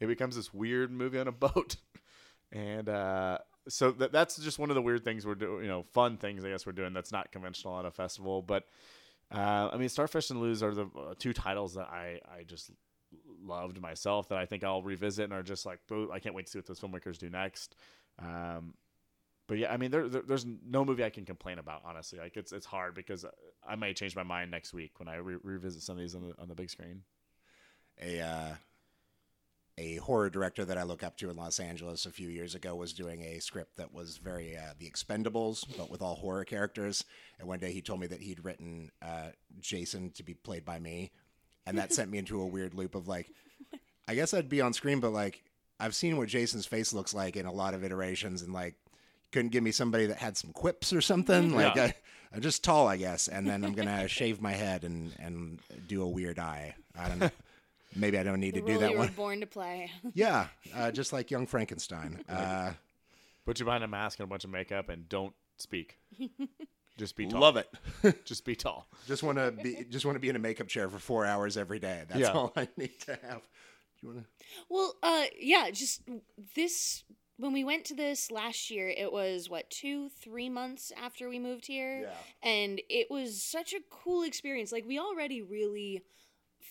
It 0.00 0.06
becomes 0.06 0.36
this 0.36 0.52
weird 0.52 0.90
movie 0.90 1.18
on 1.18 1.28
a 1.28 1.32
boat 1.32 1.76
and 2.52 2.90
uh, 2.90 3.38
so 3.70 3.92
that, 3.92 4.12
that's 4.12 4.36
just 4.36 4.58
one 4.58 4.70
of 4.70 4.74
the 4.74 4.82
weird 4.82 5.04
things 5.04 5.26
we're 5.26 5.34
doing. 5.34 5.62
You 5.62 5.68
know, 5.68 5.82
fun 5.82 6.16
things 6.16 6.44
I 6.44 6.50
guess 6.50 6.66
we're 6.66 6.72
doing 6.72 6.92
that's 6.92 7.12
not 7.12 7.32
conventional 7.32 7.78
at 7.78 7.84
a 7.84 7.90
festival. 7.90 8.42
But 8.42 8.64
uh, 9.32 9.70
I 9.72 9.76
mean, 9.76 9.88
Starfish 9.88 10.30
and 10.30 10.40
Luz 10.40 10.62
are 10.62 10.74
the 10.74 10.84
uh, 10.84 11.14
two 11.18 11.32
titles 11.32 11.74
that 11.74 11.88
I 11.88 12.20
I 12.28 12.42
just 12.44 12.70
loved 13.42 13.80
myself 13.80 14.28
that 14.28 14.38
I 14.38 14.46
think 14.46 14.64
I'll 14.64 14.82
revisit 14.82 15.24
and 15.24 15.32
are 15.32 15.42
just 15.42 15.64
like, 15.64 15.78
"Boo, 15.88 16.10
I 16.12 16.18
can't 16.18 16.34
wait 16.34 16.46
to 16.46 16.52
see 16.52 16.58
what 16.58 16.66
those 16.66 16.80
filmmakers 16.80 17.18
do 17.18 17.30
next. 17.30 17.76
Um, 18.18 18.74
but 19.46 19.58
yeah, 19.58 19.72
I 19.72 19.78
mean, 19.78 19.90
there, 19.90 20.08
there, 20.08 20.22
there's 20.22 20.46
no 20.46 20.84
movie 20.84 21.02
I 21.02 21.10
can 21.10 21.24
complain 21.24 21.58
about. 21.58 21.82
Honestly, 21.84 22.18
like 22.18 22.36
it's 22.36 22.52
it's 22.52 22.66
hard 22.66 22.94
because 22.94 23.24
I 23.66 23.74
might 23.74 23.96
change 23.96 24.14
my 24.14 24.22
mind 24.22 24.50
next 24.50 24.72
week 24.72 24.98
when 24.98 25.08
I 25.08 25.16
re- 25.16 25.38
revisit 25.42 25.82
some 25.82 25.96
of 25.96 26.00
these 26.00 26.14
on 26.14 26.22
the 26.22 26.34
on 26.40 26.48
the 26.48 26.54
big 26.54 26.70
screen. 26.70 27.02
A 28.00 28.20
uh, 28.20 28.54
a 29.80 29.96
horror 29.96 30.28
director 30.28 30.62
that 30.66 30.76
I 30.76 30.82
look 30.82 31.02
up 31.02 31.16
to 31.16 31.30
in 31.30 31.36
Los 31.36 31.58
Angeles 31.58 32.04
a 32.04 32.10
few 32.10 32.28
years 32.28 32.54
ago 32.54 32.74
was 32.74 32.92
doing 32.92 33.22
a 33.22 33.38
script 33.40 33.78
that 33.78 33.94
was 33.94 34.18
very 34.18 34.54
uh, 34.54 34.74
The 34.78 34.88
Expendables, 34.88 35.64
but 35.78 35.90
with 35.90 36.02
all 36.02 36.16
horror 36.16 36.44
characters. 36.44 37.04
And 37.38 37.48
one 37.48 37.60
day 37.60 37.72
he 37.72 37.80
told 37.80 37.98
me 37.98 38.06
that 38.08 38.20
he'd 38.20 38.44
written 38.44 38.90
uh, 39.00 39.30
Jason 39.58 40.10
to 40.10 40.22
be 40.22 40.34
played 40.34 40.66
by 40.66 40.78
me, 40.78 41.12
and 41.66 41.78
that 41.78 41.94
sent 41.94 42.10
me 42.10 42.18
into 42.18 42.42
a 42.42 42.46
weird 42.46 42.74
loop 42.74 42.94
of 42.94 43.08
like, 43.08 43.30
I 44.06 44.14
guess 44.14 44.34
I'd 44.34 44.50
be 44.50 44.60
on 44.60 44.74
screen, 44.74 45.00
but 45.00 45.12
like 45.12 45.42
I've 45.78 45.94
seen 45.94 46.18
what 46.18 46.28
Jason's 46.28 46.66
face 46.66 46.92
looks 46.92 47.14
like 47.14 47.36
in 47.36 47.46
a 47.46 47.52
lot 47.52 47.72
of 47.72 47.82
iterations, 47.82 48.42
and 48.42 48.52
like 48.52 48.74
couldn't 49.32 49.50
give 49.52 49.62
me 49.62 49.70
somebody 49.72 50.04
that 50.06 50.18
had 50.18 50.36
some 50.36 50.52
quips 50.52 50.92
or 50.92 51.00
something. 51.00 51.54
Like 51.54 51.74
Yeah. 51.74 51.84
I, 51.84 51.94
I'm 52.34 52.42
just 52.42 52.62
tall, 52.62 52.86
I 52.86 52.98
guess, 52.98 53.28
and 53.28 53.48
then 53.48 53.64
I'm 53.64 53.72
gonna 53.72 54.08
shave 54.18 54.42
my 54.42 54.52
head 54.52 54.84
and 54.84 55.14
and 55.18 55.58
do 55.86 56.02
a 56.02 56.08
weird 56.08 56.38
eye. 56.38 56.74
I 56.98 57.08
don't 57.08 57.18
know. 57.18 57.30
Maybe 57.96 58.18
I 58.18 58.22
don't 58.22 58.40
need 58.40 58.54
to 58.54 58.60
The 58.60 58.66
do 58.66 58.72
role 58.72 58.80
that 58.82 58.90
you 58.92 58.96
were 58.98 59.04
one. 59.04 59.12
born 59.14 59.40
to 59.40 59.46
play. 59.46 59.90
Yeah, 60.14 60.46
uh, 60.74 60.90
just 60.90 61.12
like 61.12 61.30
young 61.30 61.46
Frankenstein. 61.46 62.24
Uh, 62.28 62.72
Put 63.46 63.58
you 63.58 63.64
behind 63.64 63.82
a 63.82 63.88
mask 63.88 64.18
and 64.20 64.24
a 64.24 64.28
bunch 64.28 64.44
of 64.44 64.50
makeup 64.50 64.90
and 64.90 65.08
don't 65.08 65.32
speak. 65.56 65.98
Just 66.98 67.16
be 67.16 67.26
tall. 67.26 67.40
love 67.40 67.56
it. 67.56 67.68
Just 68.26 68.44
be 68.44 68.54
tall. 68.54 68.86
just 69.06 69.22
want 69.22 69.38
to 69.38 69.50
be 69.50 69.86
just 69.88 70.04
want 70.04 70.16
to 70.16 70.20
be 70.20 70.28
in 70.28 70.36
a 70.36 70.38
makeup 70.38 70.68
chair 70.68 70.86
for 70.90 70.98
four 70.98 71.24
hours 71.24 71.56
every 71.56 71.78
day. 71.78 72.02
That's 72.08 72.20
Yeah. 72.20 72.32
all 72.32 72.52
I 72.54 72.68
need 72.76 73.00
to 73.06 73.12
have. 73.22 73.40
Do 73.40 74.02
you 74.02 74.08
want 74.08 74.18
to? 74.20 74.24
Well, 74.68 74.94
uh, 75.02 75.24
yeah, 75.40 75.70
just 75.70 76.02
this. 76.54 77.02
When 77.38 77.54
we 77.54 77.64
went 77.64 77.86
to 77.86 77.94
this 77.94 78.30
last 78.30 78.70
year, 78.70 78.88
it 78.88 79.10
was 79.10 79.48
what 79.48 79.70
two, 79.70 80.10
three 80.10 80.50
months 80.50 80.92
after 80.94 81.30
we 81.30 81.38
moved 81.38 81.66
here, 81.66 82.02
Yeah. 82.02 82.10
and 82.50 82.82
it 82.90 83.10
was 83.10 83.42
such 83.42 83.72
a 83.72 83.80
cool 83.88 84.22
experience. 84.22 84.70
Like 84.70 84.84
we 84.86 84.98
already 84.98 85.40
really 85.40 86.02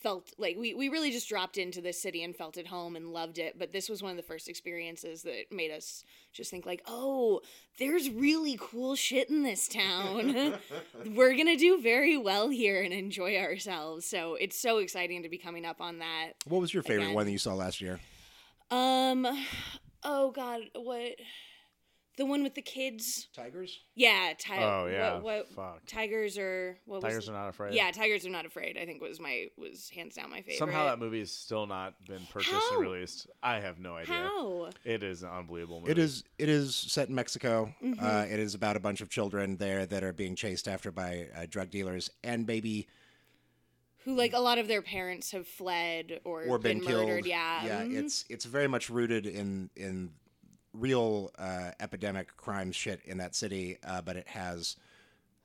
felt 0.02 0.34
like 0.38 0.58
we 0.58 0.74
we 0.74 0.90
really 0.90 1.12
just 1.12 1.28
dropped 1.28 1.58
into 1.58 1.82
this 1.82 2.02
city 2.02 2.24
and 2.24 2.36
felt 2.36 2.58
at 2.58 2.68
home 2.68 2.96
and 2.96 3.12
loved 3.12 3.38
it. 3.38 3.58
But 3.58 3.72
this 3.72 3.90
was 3.90 4.02
one 4.02 4.12
of 4.12 4.18
the 4.18 4.24
first 4.24 4.48
experiences 4.48 5.24
that 5.24 5.52
made 5.52 5.72
us 5.72 6.04
just 6.34 6.52
think 6.52 6.66
like, 6.66 6.82
oh, 6.88 7.42
there's 7.80 8.10
really 8.10 8.58
cool 8.60 8.96
shit 8.96 9.30
in 9.30 9.44
this 9.44 9.68
town. 9.68 10.56
We're 11.06 11.36
gonna 11.36 11.58
do 11.58 11.82
very 11.82 12.18
well 12.18 12.50
here 12.50 12.82
and 12.82 12.94
enjoy 12.94 13.38
ourselves. 13.38 14.06
So 14.06 14.36
it's 14.36 14.60
so 14.60 14.78
exciting 14.78 15.24
to 15.24 15.30
be 15.30 15.38
coming 15.38 15.66
up 15.66 15.82
on 15.82 16.00
that. 16.00 16.34
What 16.46 16.62
was 16.62 16.74
your 16.74 16.84
favorite 16.84 17.06
Again. 17.06 17.16
one 17.16 17.26
that 17.26 17.32
you 17.32 17.38
saw 17.38 17.54
last 17.54 17.82
year? 17.82 18.00
Um, 18.72 19.28
oh 20.04 20.32
God, 20.32 20.62
what? 20.76 21.16
The 22.20 22.26
one 22.26 22.44
with 22.44 22.54
the 22.54 22.62
kids? 22.62 23.30
Tigers. 23.34 23.80
Yeah, 23.96 24.34
ti- 24.38 24.52
Oh 24.58 24.88
yeah. 24.92 25.14
What, 25.14 25.24
what 25.24 25.48
Fuck. 25.56 25.86
tigers 25.88 26.38
are? 26.38 26.78
What 26.86 27.02
was 27.02 27.04
Tigers 27.14 27.26
the- 27.28 27.32
are 27.32 27.36
not 27.36 27.48
afraid. 27.48 27.74
Yeah, 27.74 27.90
tigers 27.92 28.26
are 28.26 28.30
not 28.30 28.46
afraid. 28.46 28.78
I 28.78 28.86
think 28.86 29.02
was 29.02 29.22
my 29.22 29.46
was 29.58 29.90
hands 29.90 30.16
down 30.16 30.30
my 30.30 30.42
favorite. 30.42 30.58
Somehow 30.58 30.84
that 30.88 31.00
movie 31.00 31.20
has 31.20 31.32
still 31.32 31.66
not 31.66 31.94
been 32.06 32.20
purchased 32.30 32.52
How? 32.54 32.74
and 32.78 32.82
released. 32.82 33.28
I 33.42 33.62
have 33.62 33.80
no 33.80 33.96
idea. 33.96 34.16
How? 34.16 34.70
It 34.84 35.02
is 35.02 35.24
an 35.24 35.30
unbelievable 35.30 35.80
movie. 35.80 35.94
It 35.94 35.98
is. 35.98 36.26
It 36.38 36.50
is 36.50 36.76
set 36.76 37.08
in 37.08 37.16
Mexico. 37.16 37.74
Mm-hmm. 37.82 38.06
Uh, 38.06 38.24
it 38.30 38.38
is 38.40 38.54
about 38.54 38.76
a 38.76 38.82
bunch 38.82 39.00
of 39.00 39.10
children 39.10 39.56
there 39.56 39.86
that 39.86 40.04
are 40.04 40.12
being 40.12 40.36
chased 40.36 40.68
after 40.68 40.92
by 40.92 41.28
uh, 41.38 41.46
drug 41.50 41.70
dealers 41.70 42.10
and 42.22 42.46
maybe 42.46 42.90
Who 44.04 44.14
like 44.16 44.34
a 44.34 44.40
lot 44.40 44.58
of 44.58 44.68
their 44.68 44.82
parents 44.82 45.32
have 45.32 45.48
fled 45.48 46.20
or, 46.26 46.44
or 46.44 46.60
been, 46.60 46.82
killed. 46.82 47.08
murdered. 47.08 47.26
Yeah. 47.26 47.66
yeah. 47.66 47.82
mhm. 47.84 47.96
It's 47.98 48.26
it's 48.30 48.44
very 48.44 48.68
much 48.68 48.90
rooted 48.90 49.26
in 49.26 49.70
in 49.78 50.12
real 50.80 51.32
uh, 51.38 51.72
epidemic 51.80 52.36
crime 52.38 52.72
shit 52.72 53.02
in 53.06 53.18
that 53.18 53.36
city, 53.36 53.78
uh, 53.86 54.02
but 54.02 54.16
it 54.16 54.28
has 54.30 54.76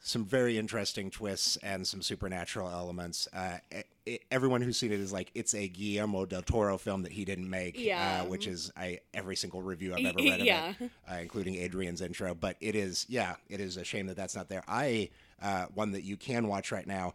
some 0.06 0.24
very 0.26 0.58
interesting 0.58 1.10
twists 1.10 1.56
and 1.62 1.86
some 1.86 2.02
supernatural 2.02 2.68
elements. 2.68 3.26
Uh, 3.32 3.56
it, 4.04 4.22
everyone 4.30 4.60
who's 4.60 4.76
seen 4.78 4.92
it 4.92 5.00
is 5.00 5.12
like 5.14 5.30
it's 5.34 5.54
a 5.54 5.66
Guillermo 5.66 6.26
del 6.26 6.42
Toro 6.42 6.76
film 6.76 7.02
that 7.04 7.12
he 7.12 7.24
didn't 7.24 7.48
make, 7.48 7.78
Yeah. 7.78 8.20
uh, 8.22 8.26
which 8.26 8.46
is 8.46 8.70
I 8.76 9.00
every 9.14 9.34
single 9.34 9.62
review 9.62 9.94
I've 9.94 10.04
ever 10.04 10.18
read 10.18 10.40
of 10.40 10.46
Yeah. 10.46 10.74
it, 10.78 10.90
uh, 11.10 11.14
including 11.22 11.54
Adrian's 11.54 12.02
intro. 12.02 12.34
But 12.34 12.56
it 12.60 12.74
is, 12.76 13.06
yeah, 13.08 13.36
it 13.48 13.60
is 13.60 13.78
a 13.78 13.84
shame 13.84 14.06
that 14.08 14.16
that's 14.16 14.36
not 14.36 14.50
there. 14.50 14.62
I 14.68 15.08
uh, 15.40 15.66
one 15.74 15.92
that 15.92 16.04
you 16.04 16.18
can 16.18 16.48
watch 16.48 16.70
right 16.70 16.86
now. 16.86 17.14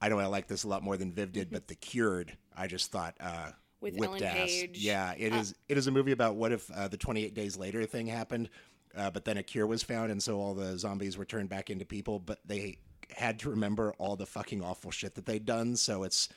I 0.00 0.08
know 0.08 0.18
I 0.20 0.26
like 0.26 0.46
this 0.46 0.62
a 0.62 0.68
lot 0.68 0.82
more 0.84 0.96
than 0.96 1.10
Viv 1.12 1.32
did, 1.32 1.50
but 1.50 1.66
The 1.68 1.74
Cured, 1.74 2.36
I 2.56 2.66
just 2.68 2.92
thought 2.92 3.16
uh, 3.18 3.50
With 3.80 3.94
whipped 3.96 4.22
Ellen 4.22 4.24
ass. 4.24 4.46
Page. 4.48 4.78
Yeah, 4.78 5.14
it 5.16 5.34
is. 5.34 5.54
It 5.68 5.76
is 5.76 5.86
a 5.86 5.90
movie 5.90 6.12
about 6.12 6.36
what 6.36 6.52
if 6.52 6.70
uh, 6.70 6.88
the 6.88 6.96
28 6.96 7.34
days 7.34 7.56
later 7.56 7.84
thing 7.86 8.06
happened, 8.06 8.48
uh, 8.96 9.10
but 9.10 9.24
then 9.24 9.36
a 9.36 9.42
cure 9.42 9.66
was 9.66 9.82
found, 9.82 10.10
and 10.10 10.22
so 10.22 10.40
all 10.40 10.54
the 10.54 10.78
zombies 10.78 11.18
were 11.18 11.24
turned 11.24 11.48
back 11.48 11.68
into 11.70 11.84
people, 11.84 12.18
but 12.18 12.38
they 12.46 12.78
had 13.14 13.38
to 13.40 13.50
remember 13.50 13.92
all 13.98 14.16
the 14.16 14.26
fucking 14.26 14.62
awful 14.62 14.90
shit 14.90 15.14
that 15.14 15.26
they'd 15.26 15.44
done. 15.44 15.76
So 15.76 16.02
it's 16.04 16.28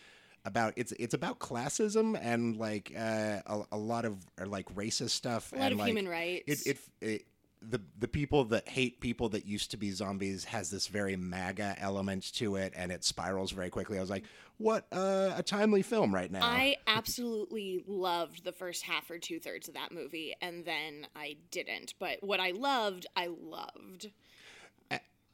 about 0.46 0.74
it's 0.76 0.92
it's 0.94 1.14
about 1.14 1.40
classism 1.40 2.18
and 2.22 2.58
like 2.58 2.92
uh, 2.98 3.40
a, 3.46 3.62
a 3.74 3.78
lot 3.78 4.06
of 4.06 4.18
like 4.46 4.74
racist 4.76 5.12
stuff 5.12 5.52
A 5.52 5.56
lot 5.56 5.64
and 5.64 5.74
of 5.74 5.80
like, 5.80 5.88
human 5.88 6.08
rights. 6.08 6.66
it, 6.66 6.78
it, 7.02 7.06
it 7.10 7.26
the 7.62 7.82
the 7.98 8.08
people 8.08 8.46
that 8.46 8.68
hate 8.70 9.02
people 9.02 9.30
that 9.30 9.46
used 9.46 9.72
to 9.72 9.78
be 9.78 9.92
zombies 9.92 10.46
has 10.46 10.70
this 10.70 10.88
very 10.88 11.16
MAGA 11.16 11.76
element 11.80 12.34
to 12.36 12.56
it, 12.56 12.74
and 12.76 12.92
it 12.92 13.04
spirals 13.04 13.52
very 13.52 13.70
quickly. 13.70 13.98
I 13.98 14.02
was 14.02 14.10
like, 14.10 14.24
"What 14.58 14.86
uh, 14.92 15.34
a 15.36 15.44
timely 15.44 15.82
film 15.82 16.14
right 16.14 16.32
now!" 16.32 16.44
I 16.44 16.78
absolutely 16.88 17.84
loved 17.86 18.44
the 18.44 18.54
first 18.54 18.84
half 18.84 19.10
or 19.12 19.20
two 19.20 19.40
thirds 19.40 19.68
of 19.68 19.74
that 19.74 19.92
movie, 19.92 20.34
and 20.42 20.64
then 20.64 21.08
I 21.16 21.38
didn't. 21.52 21.96
But 22.00 22.24
what 22.24 22.40
I 22.40 22.52
loved, 22.52 23.08
I 23.16 23.28
loved. 23.28 24.10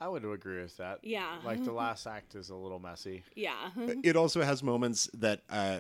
I 0.02 0.10
would 0.10 0.26
agree 0.26 0.62
with 0.62 0.76
that. 0.78 1.00
Yeah. 1.04 1.38
Like 1.46 1.64
the 1.64 1.72
last 1.72 2.06
act 2.06 2.36
is 2.36 2.50
a 2.50 2.56
little 2.56 2.80
messy. 2.80 3.24
Yeah. 3.34 3.70
it 3.78 4.18
also 4.18 4.42
has 4.42 4.62
moments 4.62 5.10
that, 5.14 5.42
uh, 5.50 5.80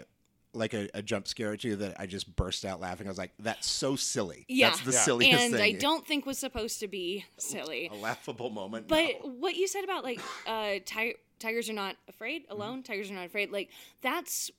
like 0.55 0.73
a, 0.73 0.89
a 0.93 1.01
jump 1.01 1.27
scare 1.27 1.51
or 1.51 1.57
two, 1.57 1.75
that 1.77 1.95
I 1.99 2.05
just 2.05 2.35
burst 2.35 2.65
out 2.65 2.79
laughing. 2.79 3.07
I 3.07 3.09
was 3.09 3.17
like, 3.17 3.31
"That's 3.39 3.67
so 3.67 3.95
silly! 3.95 4.45
Yeah. 4.47 4.69
That's 4.69 4.81
the 4.81 4.91
Yeah. 4.93 4.99
silliest 4.99 5.41
and 5.43 5.53
thing." 5.53 5.75
I 5.75 5.77
don't 5.77 6.05
think 6.07 6.25
was 6.25 6.37
supposed 6.37 6.79
to 6.79 6.87
be 6.87 7.25
silly. 7.37 7.89
a 7.91 7.95
laughable 7.95 8.49
moment. 8.49 8.87
But 8.87 9.05
no. 9.23 9.29
what 9.31 9.55
you 9.55 9.67
said 9.67 9.83
about 9.83 10.03
like 10.03 10.19
uh 10.47 10.75
ti- 10.85 11.15
tigers 11.39 11.69
are 11.69 11.73
not 11.73 11.95
afraid 12.07 12.43
Mm-hmm. 12.43 12.51
alone, 12.53 12.83
tigers 12.83 13.11
are 13.11 13.15
not 13.15 13.25
afraid. 13.25 13.51
Like 13.51 13.69
that's 14.01 14.51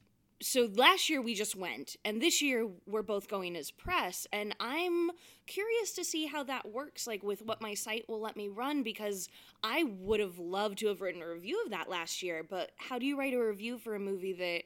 so 0.42 0.68
last 0.74 1.08
year 1.08 1.22
we 1.22 1.34
just 1.34 1.56
went 1.56 1.96
and 2.04 2.20
this 2.20 2.42
year 2.42 2.68
we're 2.86 3.00
both 3.00 3.26
going 3.26 3.56
as 3.56 3.70
press 3.70 4.26
and 4.34 4.54
I'm 4.60 5.10
curious 5.46 5.92
to 5.92 6.04
see 6.04 6.26
how 6.26 6.42
that 6.44 6.70
works 6.70 7.06
like 7.06 7.22
with 7.22 7.40
what 7.40 7.62
my 7.62 7.72
site 7.72 8.06
will 8.06 8.20
let 8.20 8.36
me 8.36 8.48
run 8.48 8.82
because 8.82 9.30
I 9.62 9.84
would 9.84 10.20
have 10.20 10.38
loved 10.38 10.76
to 10.80 10.88
have 10.88 11.00
written 11.00 11.22
a 11.22 11.26
review 11.28 11.62
of 11.64 11.70
that 11.70 11.88
last 11.88 12.22
year, 12.22 12.42
but 12.46 12.72
how 12.76 12.98
do 12.98 13.06
you 13.06 13.18
write 13.18 13.32
a 13.32 13.38
review 13.40 13.78
for 13.78 13.94
a 13.94 13.98
movie 13.98 14.34
that 14.34 14.42
May 14.44 14.64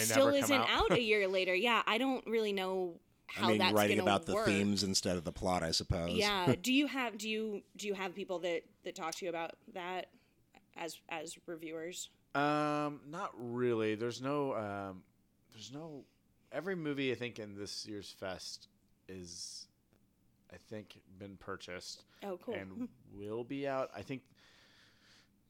still 0.00 0.26
never 0.26 0.30
come 0.32 0.44
isn't 0.44 0.60
out. 0.60 0.90
out. 0.90 0.98
a 0.98 1.02
year 1.02 1.28
later? 1.28 1.54
Yeah, 1.54 1.82
I 1.86 1.98
don't 1.98 2.26
really 2.26 2.52
know 2.52 3.00
how 3.26 3.46
I 3.46 3.50
mean, 3.50 3.58
that's 3.58 3.72
writing 3.72 3.98
gonna 3.98 4.10
about 4.10 4.26
the 4.26 4.36
themes 4.44 4.82
instead 4.82 5.16
of 5.16 5.24
the 5.24 5.32
plot, 5.32 5.62
I 5.62 5.70
suppose. 5.70 6.12
Yeah. 6.12 6.54
do 6.62 6.72
you 6.72 6.86
have 6.86 7.16
do 7.18 7.28
you 7.28 7.62
do 7.76 7.86
you 7.86 7.94
have 7.94 8.14
people 8.14 8.38
that 8.40 8.62
that 8.84 8.94
talk 8.94 9.14
to 9.16 9.24
you 9.24 9.30
about 9.30 9.52
that 9.74 10.06
as 10.76 10.98
as 11.08 11.36
reviewers? 11.46 12.10
Um, 12.34 13.00
not 13.10 13.30
really. 13.36 13.94
There's 13.94 14.22
no. 14.22 14.54
Um, 14.54 15.02
there's 15.52 15.72
no. 15.72 16.04
Every 16.50 16.74
movie 16.74 17.12
I 17.12 17.14
think 17.14 17.38
in 17.38 17.54
this 17.54 17.86
year's 17.86 18.10
fest 18.10 18.68
is, 19.08 19.66
I 20.52 20.56
think, 20.68 20.98
been 21.18 21.36
purchased 21.38 22.04
Oh, 22.22 22.38
cool. 22.42 22.54
and 22.54 22.88
will 23.14 23.44
be 23.44 23.66
out. 23.66 23.90
I 23.96 24.02
think 24.02 24.22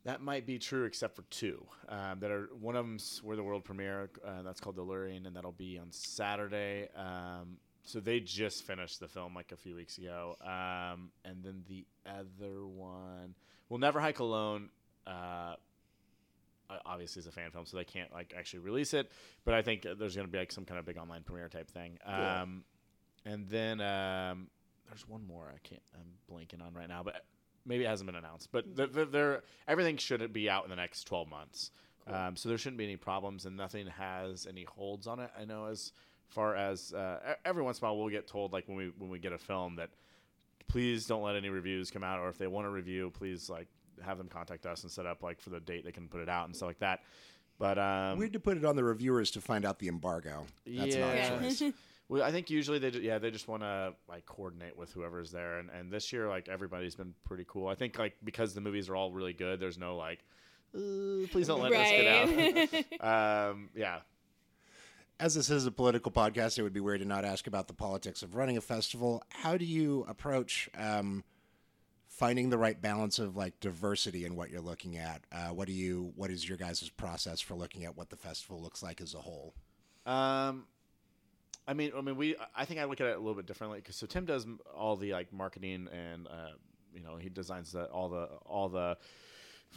that 0.04 0.20
might 0.20 0.46
be 0.46 0.58
true, 0.58 0.84
except 0.84 1.16
for 1.16 1.22
two 1.30 1.64
um, 1.88 2.20
that 2.20 2.30
are. 2.30 2.48
One 2.60 2.76
of 2.76 2.84
them's 2.84 3.20
where 3.22 3.36
the 3.36 3.42
world 3.42 3.64
premiere. 3.64 4.10
Uh, 4.24 4.42
that's 4.42 4.60
called 4.60 4.76
Delirium, 4.76 5.26
and 5.26 5.36
that'll 5.36 5.52
be 5.52 5.78
on 5.78 5.90
Saturday. 5.90 6.88
Um, 6.96 7.58
so 7.84 8.00
they 8.00 8.20
just 8.20 8.64
finished 8.64 9.00
the 9.00 9.08
film 9.08 9.34
like 9.34 9.52
a 9.52 9.56
few 9.56 9.74
weeks 9.74 9.98
ago. 9.98 10.36
Um, 10.40 11.10
and 11.24 11.42
then 11.42 11.62
the 11.68 11.84
other 12.06 12.66
one, 12.66 13.34
"We'll 13.68 13.80
Never 13.80 14.00
Hike 14.00 14.18
Alone. 14.18 14.70
Uh, 15.06 15.54
obviously 16.86 17.20
is 17.20 17.26
a 17.26 17.32
fan 17.32 17.50
film, 17.50 17.66
so 17.66 17.76
they 17.76 17.84
can't 17.84 18.12
like 18.12 18.34
actually 18.36 18.60
release 18.60 18.94
it. 18.94 19.10
But 19.44 19.54
I 19.54 19.62
think 19.62 19.82
there's 19.82 20.14
going 20.14 20.26
to 20.26 20.32
be 20.32 20.38
like 20.38 20.52
some 20.52 20.64
kind 20.64 20.78
of 20.78 20.86
big 20.86 20.96
online 20.96 21.22
premiere 21.22 21.48
type 21.48 21.70
thing. 21.70 21.98
Um, 22.04 22.64
and 23.24 23.48
then 23.48 23.80
um, 23.80 24.48
there's 24.88 25.06
one 25.08 25.26
more 25.26 25.46
I 25.48 25.58
can't 25.66 25.82
I'm 25.94 26.34
blanking 26.34 26.64
on 26.64 26.74
right 26.74 26.88
now, 26.88 27.02
but 27.02 27.24
maybe 27.66 27.84
it 27.84 27.88
hasn't 27.88 28.06
been 28.06 28.16
announced. 28.16 28.48
But 28.52 28.76
they're, 28.76 28.86
they're, 28.86 29.04
they're 29.04 29.42
everything 29.68 29.96
should 29.96 30.32
be 30.32 30.48
out 30.50 30.64
in 30.64 30.70
the 30.70 30.76
next 30.76 31.04
12 31.04 31.28
months. 31.28 31.70
Um, 32.06 32.34
so 32.36 32.48
there 32.48 32.58
shouldn't 32.58 32.78
be 32.78 32.84
any 32.84 32.96
problems, 32.96 33.46
and 33.46 33.56
nothing 33.56 33.86
has 33.86 34.46
any 34.48 34.64
holds 34.64 35.06
on 35.06 35.20
it. 35.20 35.30
I 35.38 35.44
know 35.44 35.66
as 35.66 35.92
far 36.28 36.56
as 36.56 36.92
uh, 36.92 37.34
every 37.44 37.62
once 37.62 37.78
in 37.78 37.84
a 37.84 37.88
while 37.92 37.98
we'll 38.00 38.08
get 38.10 38.26
told 38.26 38.52
like 38.52 38.66
when 38.66 38.76
we 38.76 38.92
when 38.98 39.08
we 39.10 39.18
get 39.18 39.32
a 39.32 39.38
film 39.38 39.76
that 39.76 39.90
please 40.68 41.06
don't 41.06 41.22
let 41.22 41.36
any 41.36 41.48
reviews 41.48 41.90
come 41.90 42.02
out, 42.02 42.18
or 42.18 42.28
if 42.28 42.38
they 42.38 42.46
want 42.46 42.66
a 42.66 42.70
review, 42.70 43.10
please 43.10 43.48
like 43.50 43.68
have 44.04 44.18
them 44.18 44.26
contact 44.28 44.66
us 44.66 44.82
and 44.82 44.90
set 44.90 45.06
up 45.06 45.22
like 45.22 45.40
for 45.40 45.50
the 45.50 45.60
date 45.60 45.84
they 45.84 45.92
can 45.92 46.08
put 46.08 46.20
it 46.20 46.28
out 46.28 46.46
and 46.46 46.56
stuff 46.56 46.66
like 46.68 46.78
that. 46.80 47.00
But 47.58 47.78
um, 47.78 48.18
Weird 48.18 48.32
to 48.32 48.40
put 48.40 48.56
it 48.56 48.64
on 48.64 48.74
the 48.74 48.82
reviewers 48.82 49.30
to 49.32 49.40
find 49.40 49.64
out 49.64 49.78
the 49.78 49.86
embargo. 49.88 50.46
That's 50.66 50.96
not 50.96 51.14
Yeah. 51.14 51.34
a 51.34 51.40
choice. 51.42 51.62
Well, 52.12 52.22
I 52.22 52.30
think 52.30 52.50
usually 52.50 52.78
they 52.78 52.90
yeah 53.00 53.16
they 53.16 53.30
just 53.30 53.48
want 53.48 53.62
to 53.62 53.94
like 54.06 54.26
coordinate 54.26 54.76
with 54.76 54.92
whoever's 54.92 55.30
there, 55.30 55.58
and, 55.58 55.70
and 55.70 55.90
this 55.90 56.12
year 56.12 56.28
like 56.28 56.46
everybody's 56.46 56.94
been 56.94 57.14
pretty 57.24 57.46
cool. 57.48 57.68
I 57.68 57.74
think 57.74 57.98
like 57.98 58.16
because 58.22 58.52
the 58.52 58.60
movies 58.60 58.90
are 58.90 58.96
all 58.96 59.12
really 59.12 59.32
good, 59.32 59.58
there's 59.58 59.78
no 59.78 59.96
like, 59.96 60.18
"Uh, 60.74 61.26
please 61.30 61.46
don't 61.46 61.62
let 61.62 61.72
us 61.72 61.90
get 61.90 63.00
out. 63.00 63.50
um, 63.50 63.70
yeah, 63.74 64.00
As 65.18 65.34
this 65.34 65.48
is 65.48 65.64
a 65.64 65.70
political 65.70 66.12
podcast, 66.12 66.58
it 66.58 66.62
would 66.62 66.74
be 66.74 66.80
weird 66.80 67.00
to 67.00 67.06
not 67.06 67.24
ask 67.24 67.46
about 67.46 67.66
the 67.66 67.72
politics 67.72 68.22
of 68.22 68.34
running 68.34 68.58
a 68.58 68.60
festival. 68.60 69.22
How 69.30 69.56
do 69.56 69.64
you 69.64 70.04
approach 70.06 70.68
um, 70.76 71.24
finding 72.08 72.50
the 72.50 72.58
right 72.58 72.78
balance 72.78 73.18
of 73.20 73.38
like 73.38 73.58
diversity 73.60 74.26
in 74.26 74.36
what 74.36 74.50
you're 74.50 74.60
looking 74.60 74.98
at? 74.98 75.22
Uh, 75.32 75.48
what 75.48 75.66
do 75.66 75.72
you? 75.72 76.12
What 76.14 76.30
is 76.30 76.46
your 76.46 76.58
guys' 76.58 76.90
process 76.90 77.40
for 77.40 77.54
looking 77.54 77.86
at 77.86 77.96
what 77.96 78.10
the 78.10 78.16
festival 78.16 78.60
looks 78.60 78.82
like 78.82 79.00
as 79.00 79.14
a 79.14 79.18
whole? 79.18 79.54
Um, 80.04 80.66
I 81.66 81.74
mean, 81.74 81.92
I 81.96 82.00
mean, 82.00 82.16
we. 82.16 82.36
I 82.56 82.64
think 82.64 82.80
I 82.80 82.84
look 82.84 83.00
at 83.00 83.06
it 83.06 83.16
a 83.16 83.20
little 83.20 83.34
bit 83.34 83.46
differently 83.46 83.78
because 83.78 83.96
so 83.96 84.06
Tim 84.06 84.24
does 84.24 84.46
all 84.76 84.96
the 84.96 85.12
like 85.12 85.32
marketing 85.32 85.88
and 85.92 86.26
uh, 86.26 86.50
you 86.92 87.02
know 87.02 87.16
he 87.16 87.28
designs 87.28 87.72
the 87.72 87.84
all 87.84 88.08
the 88.08 88.24
all 88.46 88.68
the 88.68 88.96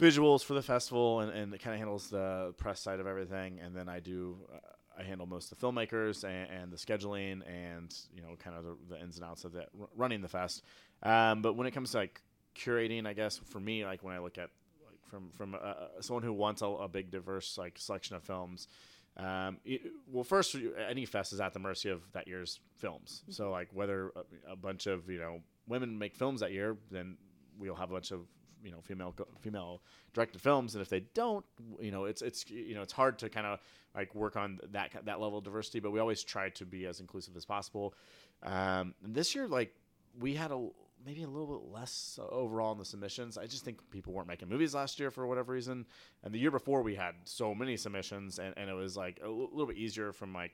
visuals 0.00 0.44
for 0.44 0.54
the 0.54 0.62
festival 0.62 1.20
and 1.20 1.30
and 1.30 1.52
kind 1.60 1.74
of 1.74 1.78
handles 1.78 2.10
the 2.10 2.54
press 2.56 2.80
side 2.80 3.00
of 3.00 3.06
everything, 3.06 3.60
and 3.60 3.74
then 3.74 3.88
I 3.88 4.00
do. 4.00 4.36
Uh, 4.52 4.58
I 4.98 5.02
handle 5.02 5.26
most 5.26 5.52
of 5.52 5.58
the 5.58 5.66
filmmakers 5.66 6.24
and, 6.24 6.50
and 6.50 6.72
the 6.72 6.78
scheduling 6.78 7.42
and 7.46 7.94
you 8.14 8.22
know 8.22 8.34
kind 8.38 8.56
of 8.56 8.64
the, 8.64 8.76
the 8.94 9.00
ins 9.00 9.16
and 9.16 9.26
outs 9.26 9.44
of 9.44 9.52
that 9.52 9.68
r- 9.78 9.88
running 9.94 10.22
the 10.22 10.28
fest. 10.28 10.62
Um, 11.02 11.42
but 11.42 11.54
when 11.54 11.66
it 11.66 11.72
comes 11.72 11.90
to 11.92 11.98
like 11.98 12.22
curating, 12.56 13.06
I 13.06 13.12
guess 13.12 13.38
for 13.38 13.60
me, 13.60 13.84
like 13.84 14.02
when 14.02 14.14
I 14.14 14.20
look 14.20 14.38
at 14.38 14.50
like 14.84 14.98
from 15.08 15.30
from 15.32 15.54
uh, 15.54 15.74
someone 16.00 16.22
who 16.22 16.32
wants 16.32 16.62
a, 16.62 16.66
a 16.66 16.88
big 16.88 17.10
diverse 17.10 17.58
like 17.58 17.78
selection 17.78 18.16
of 18.16 18.24
films. 18.24 18.68
Um, 19.16 19.58
it- 19.64 19.92
well, 20.06 20.24
first, 20.24 20.54
any 20.88 21.06
fest 21.06 21.32
is 21.32 21.40
at 21.40 21.52
the 21.52 21.58
mercy 21.58 21.88
of 21.88 22.02
that 22.12 22.28
year's 22.28 22.60
films. 22.74 23.22
So, 23.30 23.50
like, 23.50 23.68
whether 23.72 24.10
a, 24.48 24.52
a 24.52 24.56
bunch 24.56 24.86
of 24.86 25.08
you 25.08 25.18
know 25.18 25.40
women 25.66 25.98
make 25.98 26.14
films 26.14 26.40
that 26.40 26.52
year, 26.52 26.76
then 26.90 27.16
we'll 27.58 27.74
have 27.74 27.90
a 27.90 27.94
bunch 27.94 28.10
of 28.10 28.26
you 28.62 28.70
know 28.70 28.80
female 28.82 29.14
female 29.40 29.82
directed 30.12 30.40
films, 30.40 30.74
and 30.74 30.82
if 30.82 30.88
they 30.88 31.00
don't, 31.14 31.44
you 31.80 31.90
know, 31.90 32.04
it's 32.04 32.20
it's 32.22 32.48
you 32.50 32.74
know 32.74 32.82
it's 32.82 32.92
hard 32.92 33.18
to 33.20 33.28
kind 33.30 33.46
of 33.46 33.58
like 33.94 34.14
work 34.14 34.36
on 34.36 34.58
that 34.72 34.92
that 35.04 35.20
level 35.20 35.38
of 35.38 35.44
diversity. 35.44 35.80
But 35.80 35.92
we 35.92 36.00
always 36.00 36.22
try 36.22 36.50
to 36.50 36.66
be 36.66 36.86
as 36.86 37.00
inclusive 37.00 37.36
as 37.36 37.46
possible. 37.46 37.94
Um, 38.42 38.94
and 39.02 39.14
this 39.14 39.34
year, 39.34 39.48
like, 39.48 39.74
we 40.18 40.34
had 40.34 40.50
a 40.52 40.68
maybe 41.06 41.22
a 41.22 41.28
little 41.28 41.46
bit 41.46 41.72
less 41.72 42.18
overall 42.30 42.72
in 42.72 42.78
the 42.78 42.84
submissions. 42.84 43.38
I 43.38 43.46
just 43.46 43.64
think 43.64 43.78
people 43.90 44.12
weren't 44.12 44.26
making 44.26 44.48
movies 44.48 44.74
last 44.74 44.98
year 44.98 45.12
for 45.12 45.26
whatever 45.26 45.52
reason. 45.52 45.86
And 46.24 46.34
the 46.34 46.38
year 46.38 46.50
before, 46.50 46.82
we 46.82 46.96
had 46.96 47.14
so 47.24 47.54
many 47.54 47.76
submissions, 47.76 48.40
and, 48.40 48.52
and 48.56 48.68
it 48.68 48.74
was 48.74 48.96
like 48.96 49.20
a 49.22 49.26
l- 49.26 49.48
little 49.50 49.66
bit 49.66 49.76
easier 49.76 50.12
from 50.12 50.34
like 50.34 50.52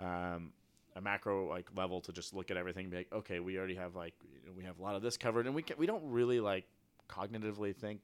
um, 0.00 0.52
a 0.96 1.00
macro 1.00 1.48
like 1.48 1.68
level 1.76 2.00
to 2.00 2.12
just 2.12 2.34
look 2.34 2.50
at 2.50 2.56
everything, 2.56 2.84
and 2.86 2.90
be 2.90 2.96
like, 2.98 3.12
okay, 3.12 3.38
we 3.38 3.56
already 3.56 3.76
have 3.76 3.94
like 3.94 4.14
we 4.56 4.64
have 4.64 4.78
a 4.80 4.82
lot 4.82 4.96
of 4.96 5.02
this 5.02 5.16
covered, 5.16 5.46
and 5.46 5.54
we 5.54 5.62
can, 5.62 5.76
we 5.78 5.86
don't 5.86 6.04
really 6.04 6.40
like 6.40 6.64
cognitively 7.08 7.74
think 7.76 8.00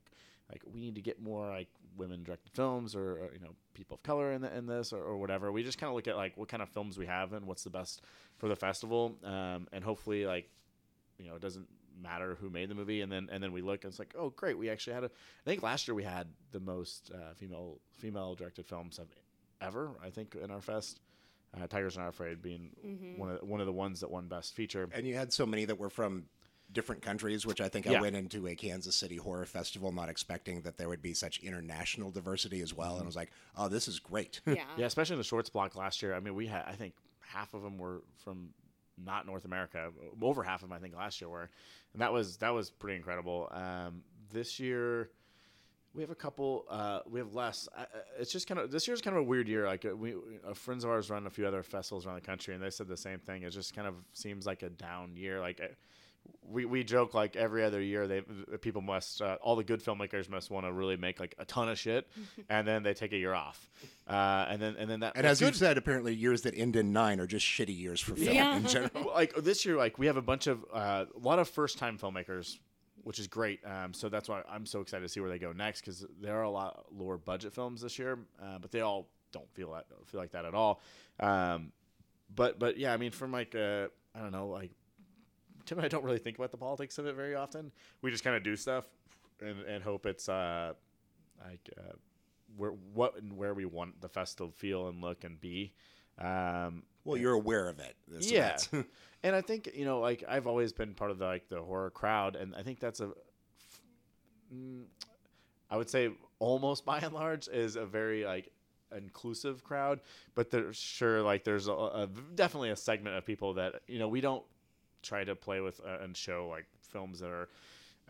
like 0.51 0.63
we 0.73 0.81
need 0.81 0.95
to 0.95 1.01
get 1.01 1.21
more 1.21 1.49
like 1.49 1.69
women 1.97 2.23
directed 2.23 2.53
films 2.53 2.95
or, 2.95 3.13
or, 3.13 3.31
you 3.33 3.41
know 3.41 3.55
people 3.75 3.95
of 3.95 4.03
color 4.03 4.33
in, 4.33 4.43
the, 4.43 4.55
in 4.57 4.67
this 4.67 4.93
or, 4.93 5.03
or 5.03 5.17
whatever. 5.17 5.51
We 5.51 5.63
just 5.63 5.79
kind 5.79 5.89
of 5.89 5.95
look 5.95 6.09
at 6.09 6.17
like 6.17 6.37
what 6.37 6.49
kind 6.49 6.63
of 6.63 6.69
films 6.69 6.99
we 6.99 7.07
have 7.07 7.33
and 7.33 7.47
what's 7.47 7.65
the 7.65 7.71
best 7.71 8.03
for 8.39 8.49
the 8.49 8.57
festival, 8.57 9.17
um, 9.25 9.67
and 9.73 9.83
hopefully 9.83 10.27
like 10.27 10.49
you 11.19 11.29
know 11.29 11.35
it 11.35 11.43
doesn't 11.43 11.69
matter 12.03 12.37
who 12.41 12.51
made 12.51 12.69
the 12.69 12.75
movie 12.75 13.01
and 13.01 13.11
then 13.11 13.29
and 13.31 13.43
then 13.43 13.53
we 13.53 13.63
look 13.63 13.85
and 13.85 13.91
it's 13.91 13.99
like 13.99 14.15
oh 14.19 14.31
great 14.31 14.57
we 14.57 14.71
actually 14.71 14.93
had 14.93 15.05
a 15.05 15.07
i 15.07 15.49
think 15.49 15.63
last 15.63 15.87
year 15.87 15.95
we 15.95 16.05
had 16.05 16.27
the 16.53 16.61
most 16.61 17.11
uh, 17.15 17.35
female 17.35 17.79
female 17.93 18.35
directed 18.35 18.67
films 18.67 18.99
of 18.99 19.09
ever 19.61 19.91
i 20.03 20.11
think 20.11 20.35
in 20.43 20.51
our 20.51 20.61
fest 20.61 21.01
uh, 21.55 21.67
tigers 21.67 21.97
are 21.97 22.03
not 22.03 22.09
afraid 22.09 22.41
being 22.41 22.71
one 23.17 23.31
of 23.31 23.41
the, 23.41 23.45
one 23.45 23.61
of 23.61 23.67
the 23.67 23.73
ones 23.73 24.01
that 24.01 24.11
won 24.11 24.29
best 24.29 24.55
feature 24.55 24.89
And 24.93 25.07
you 25.07 25.17
had 25.17 25.33
so 25.33 25.45
many 25.45 25.65
that 25.65 25.79
were 25.79 25.91
from 25.91 26.27
different 26.73 27.03
countries, 27.03 27.45
which 27.45 27.61
I 27.61 27.69
think 27.69 27.89
I 27.89 28.01
went 28.01 28.15
into 28.15 28.47
a 28.47 28.55
Kansas 28.55 28.95
City 28.95 29.17
horror 29.17 29.45
festival 29.45 29.91
not 29.91 30.09
expecting 30.09 30.63
that 30.63 30.79
there 30.79 30.89
would 30.89 31.03
be 31.03 31.15
such 31.15 31.39
international 31.41 32.13
diversity 32.13 32.61
as 32.61 32.73
well. 32.73 32.95
And 32.95 33.03
I 33.03 33.07
was 33.07 33.17
like, 33.17 33.33
oh, 33.57 33.69
this 33.69 33.89
is 33.89 33.99
great. 33.99 34.41
Yeah. 34.47 34.55
yeah 34.77 34.87
especially 34.87 35.15
in 35.15 35.19
the 35.19 35.25
shorts 35.25 35.51
block 35.51 35.75
last 35.75 36.03
year 36.03 36.15
i 36.15 36.21
mean 36.21 36.35
we 36.35 36.47
had 36.47 36.65
i 36.67 36.73
think 36.73 36.95
half 37.21 37.55
of 37.55 37.63
them 37.63 37.79
were 37.79 38.03
from 38.17 38.51
not 39.05 39.27
north 39.27 39.45
america 39.45 39.91
over 40.23 40.43
half 40.43 40.63
of 40.63 40.69
them 40.69 40.77
i 40.77 40.81
think 40.81 40.95
last 40.97 41.21
year 41.21 41.29
were 41.29 41.51
and 41.93 42.03
that 42.03 42.13
was 42.13 42.37
that 42.39 42.51
was 42.51 42.71
pretty 42.71 42.97
incredible 42.97 43.49
um, 43.53 44.03
this 44.33 44.61
year 44.61 45.11
we 45.95 46.03
have 46.03 46.11
a 46.11 46.15
couple. 46.15 46.67
Uh, 46.69 47.01
we 47.09 47.19
have 47.19 47.35
less. 47.35 47.69
Uh, 47.77 47.85
it's 48.19 48.31
just 48.31 48.47
kind 48.47 48.61
of 48.61 48.71
this 48.71 48.87
year's 48.87 49.01
kind 49.01 49.17
of 49.17 49.23
a 49.23 49.27
weird 49.27 49.49
year. 49.49 49.67
Like 49.67 49.85
uh, 49.85 49.97
we, 49.97 50.15
uh, 50.47 50.55
friends 50.55 50.85
of 50.85 50.91
ours 50.91 51.11
run 51.11 51.27
a 51.27 51.31
few 51.31 51.47
other 51.47 51.63
festivals 51.63 52.07
around 52.07 52.17
the 52.17 52.21
country, 52.21 52.55
and 52.55 52.63
they 52.63 52.71
said 52.71 52.87
the 52.87 52.97
same 52.97 53.19
thing. 53.19 53.43
It 53.43 53.51
just 53.51 53.75
kind 53.75 53.89
of 53.89 53.95
seems 54.13 54.47
like 54.47 54.63
a 54.63 54.71
down 54.71 55.17
year. 55.17 55.41
Like 55.41 55.61
uh, 55.61 55.67
we, 56.43 56.65
we 56.65 56.83
joke 56.83 57.15
like 57.15 57.37
every 57.37 57.63
other 57.65 57.81
year, 57.81 58.09
they 58.09 58.23
people 58.61 58.83
must 58.83 59.23
uh, 59.23 59.37
all 59.41 59.55
the 59.57 59.63
good 59.65 59.83
filmmakers 59.83 60.29
must 60.29 60.51
want 60.51 60.67
to 60.67 60.73
really 60.73 60.97
make 60.97 61.21
like 61.21 61.35
a 61.39 61.45
ton 61.45 61.69
of 61.69 61.79
shit, 61.79 62.09
and 62.49 62.67
then 62.67 62.83
they 62.83 62.93
take 62.95 63.13
a 63.13 63.17
year 63.17 63.33
off, 63.35 63.71
uh, 64.09 64.47
and 64.49 64.61
then 64.61 64.75
and 64.77 64.91
then 64.91 65.01
that 65.01 65.13
And 65.17 65.27
as 65.27 65.39
good. 65.39 65.47
you've 65.47 65.57
said, 65.57 65.79
apparently 65.79 66.15
years 66.15 66.43
that 66.43 66.55
end 66.57 66.75
in 66.77 66.93
nine 66.93 67.21
are 67.21 67.27
just 67.27 67.47
shitty 67.47 67.77
years 67.79 68.01
for 68.01 68.15
film 68.17 68.35
Yeah. 68.35 68.57
in 68.57 68.67
general. 68.67 69.13
Like 69.15 69.35
this 69.37 69.65
year, 69.65 69.77
like 69.77 69.99
we 69.99 70.07
have 70.07 70.17
a 70.17 70.23
bunch 70.23 70.47
of 70.49 70.65
uh, 70.73 71.05
a 71.15 71.19
lot 71.19 71.39
of 71.39 71.49
first 71.49 71.79
time 71.79 71.99
filmmakers, 71.99 72.59
which 73.05 73.21
is 73.21 73.29
great. 73.29 73.61
Um, 73.65 73.95
so 73.95 74.09
that's 74.09 74.29
why 74.29 74.43
I'm 74.51 74.67
so 74.67 74.81
excited 74.81 75.03
to 75.03 75.09
see 75.09 75.21
where 75.21 75.31
they 75.31 75.39
go 75.39 75.53
next 75.53 75.83
because 75.83 76.05
there 76.21 76.37
are 76.37 76.43
a 76.43 76.51
lot 76.51 76.85
lower 76.93 77.17
budget 77.17 77.53
films 77.53 77.81
this 77.81 77.97
year, 77.99 78.19
uh, 78.43 78.59
but 78.59 78.73
they 78.73 78.81
all 78.81 79.09
don't 79.33 79.49
feel 79.55 79.73
that 79.75 79.87
feel 80.07 80.21
like 80.21 80.33
that 80.33 80.45
at 80.45 80.55
all. 80.55 80.81
Um, 81.21 81.71
but 82.35 82.59
but 82.59 82.77
yeah, 82.77 82.93
I 82.93 82.97
mean, 82.97 83.13
from 83.13 83.31
like 83.31 83.55
uh, 83.55 83.87
I 84.17 84.19
don't 84.21 84.33
know, 84.33 84.49
like 84.49 84.73
Tim 85.71 85.79
and 85.79 85.85
I 85.85 85.89
don't 85.89 86.03
really 86.03 86.19
think 86.19 86.37
about 86.37 86.51
the 86.51 86.57
politics 86.57 86.99
of 86.99 87.07
it 87.07 87.15
very 87.15 87.37
often. 87.37 87.71
We 88.03 88.11
just 88.11 88.25
kind 88.25 88.35
of 88.35 88.43
do 88.43 88.57
stuff 88.57 88.89
and 89.41 89.61
and 89.63 89.85
hope 89.85 90.05
it's 90.05 90.29
uh, 90.29 90.73
like 91.47 91.71
uh, 91.79 91.93
where 92.57 92.73
what 92.93 93.17
and 93.17 93.37
where 93.37 93.55
we 93.55 93.67
want 93.67 94.01
the 94.01 94.09
festival 94.09 94.51
to 94.51 94.59
feel 94.59 94.89
and 94.89 95.01
look 95.01 95.23
and 95.23 95.41
be. 95.41 95.73
Um, 96.19 96.83
Well, 97.05 97.17
you're 97.17 97.35
aware 97.35 97.69
of 97.69 97.79
it. 97.79 97.95
yeah, 98.19 98.57
and 99.23 99.37
I 99.37 99.43
think 99.43 99.71
you 99.73 99.85
know, 99.85 100.01
like 100.01 100.25
I've 100.27 100.49
always 100.49 100.73
been 100.73 100.93
part 100.93 101.13
of 101.13 101.19
the 101.19 101.27
like 101.27 101.49
the 101.49 101.63
horror 101.63 101.91
crowd, 101.91 102.35
and 102.35 102.53
I 102.57 102.65
think 102.65 102.81
that's 102.81 102.99
a, 102.99 103.13
mm, 104.53 104.83
I 105.71 105.77
would 105.77 105.89
say 105.89 106.11
almost 106.41 106.85
by 106.91 106.99
and 106.99 107.13
large 107.13 107.47
is 107.47 107.77
a 107.77 107.87
very 107.87 108.25
like 108.25 108.51
inclusive 108.97 109.63
crowd, 109.63 110.01
but 110.35 110.51
there's 110.51 110.77
sure 110.77 111.23
like 111.23 111.45
there's 111.45 111.69
a, 111.69 111.73
a 111.73 112.09
definitely 112.35 112.71
a 112.71 112.77
segment 112.77 113.15
of 113.15 113.25
people 113.25 113.55
that 113.55 113.83
you 113.87 114.01
know 114.01 114.09
we 114.09 114.21
don't 114.21 114.43
try 115.03 115.25
to 115.25 115.35
play 115.35 115.61
with 115.61 115.81
uh, 115.85 116.03
and 116.03 116.17
show 116.17 116.49
like 116.49 116.67
films 116.83 117.21
that 117.21 117.31
are 117.31 117.49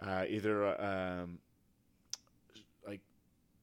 uh, 0.01 0.25
either 0.29 0.67
uh, 0.67 1.23
um, 1.23 1.39
like 2.87 3.01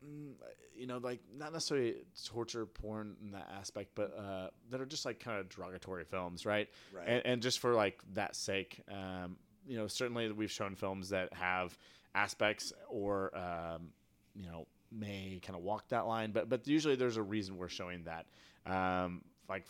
mm, 0.05 0.31
you 0.75 0.87
know 0.87 0.97
like 0.99 1.19
not 1.35 1.53
necessarily 1.53 1.95
torture 2.25 2.65
porn 2.65 3.15
in 3.23 3.31
that 3.31 3.49
aspect 3.59 3.89
but 3.95 4.15
uh, 4.17 4.49
that 4.69 4.79
are 4.81 4.85
just 4.85 5.05
like 5.05 5.19
kind 5.19 5.39
of 5.39 5.49
derogatory 5.49 6.03
films 6.03 6.45
right 6.45 6.69
Right. 6.93 7.07
and, 7.07 7.21
and 7.25 7.41
just 7.41 7.59
for 7.59 7.73
like 7.73 7.99
that 8.13 8.35
sake 8.35 8.81
um, 8.91 9.37
you 9.67 9.77
know 9.77 9.87
certainly 9.87 10.31
we've 10.31 10.51
shown 10.51 10.75
films 10.75 11.09
that 11.09 11.33
have 11.33 11.77
aspects 12.15 12.73
or 12.89 13.35
um, 13.37 13.89
you 14.35 14.45
know 14.45 14.67
may 14.91 15.39
kind 15.45 15.57
of 15.57 15.63
walk 15.63 15.87
that 15.89 16.07
line 16.07 16.31
but 16.31 16.47
but 16.47 16.65
usually 16.67 16.95
there's 16.95 17.17
a 17.17 17.23
reason 17.23 17.57
we're 17.57 17.67
showing 17.67 18.03
that 18.03 18.25
um, 18.71 19.21
like 19.49 19.65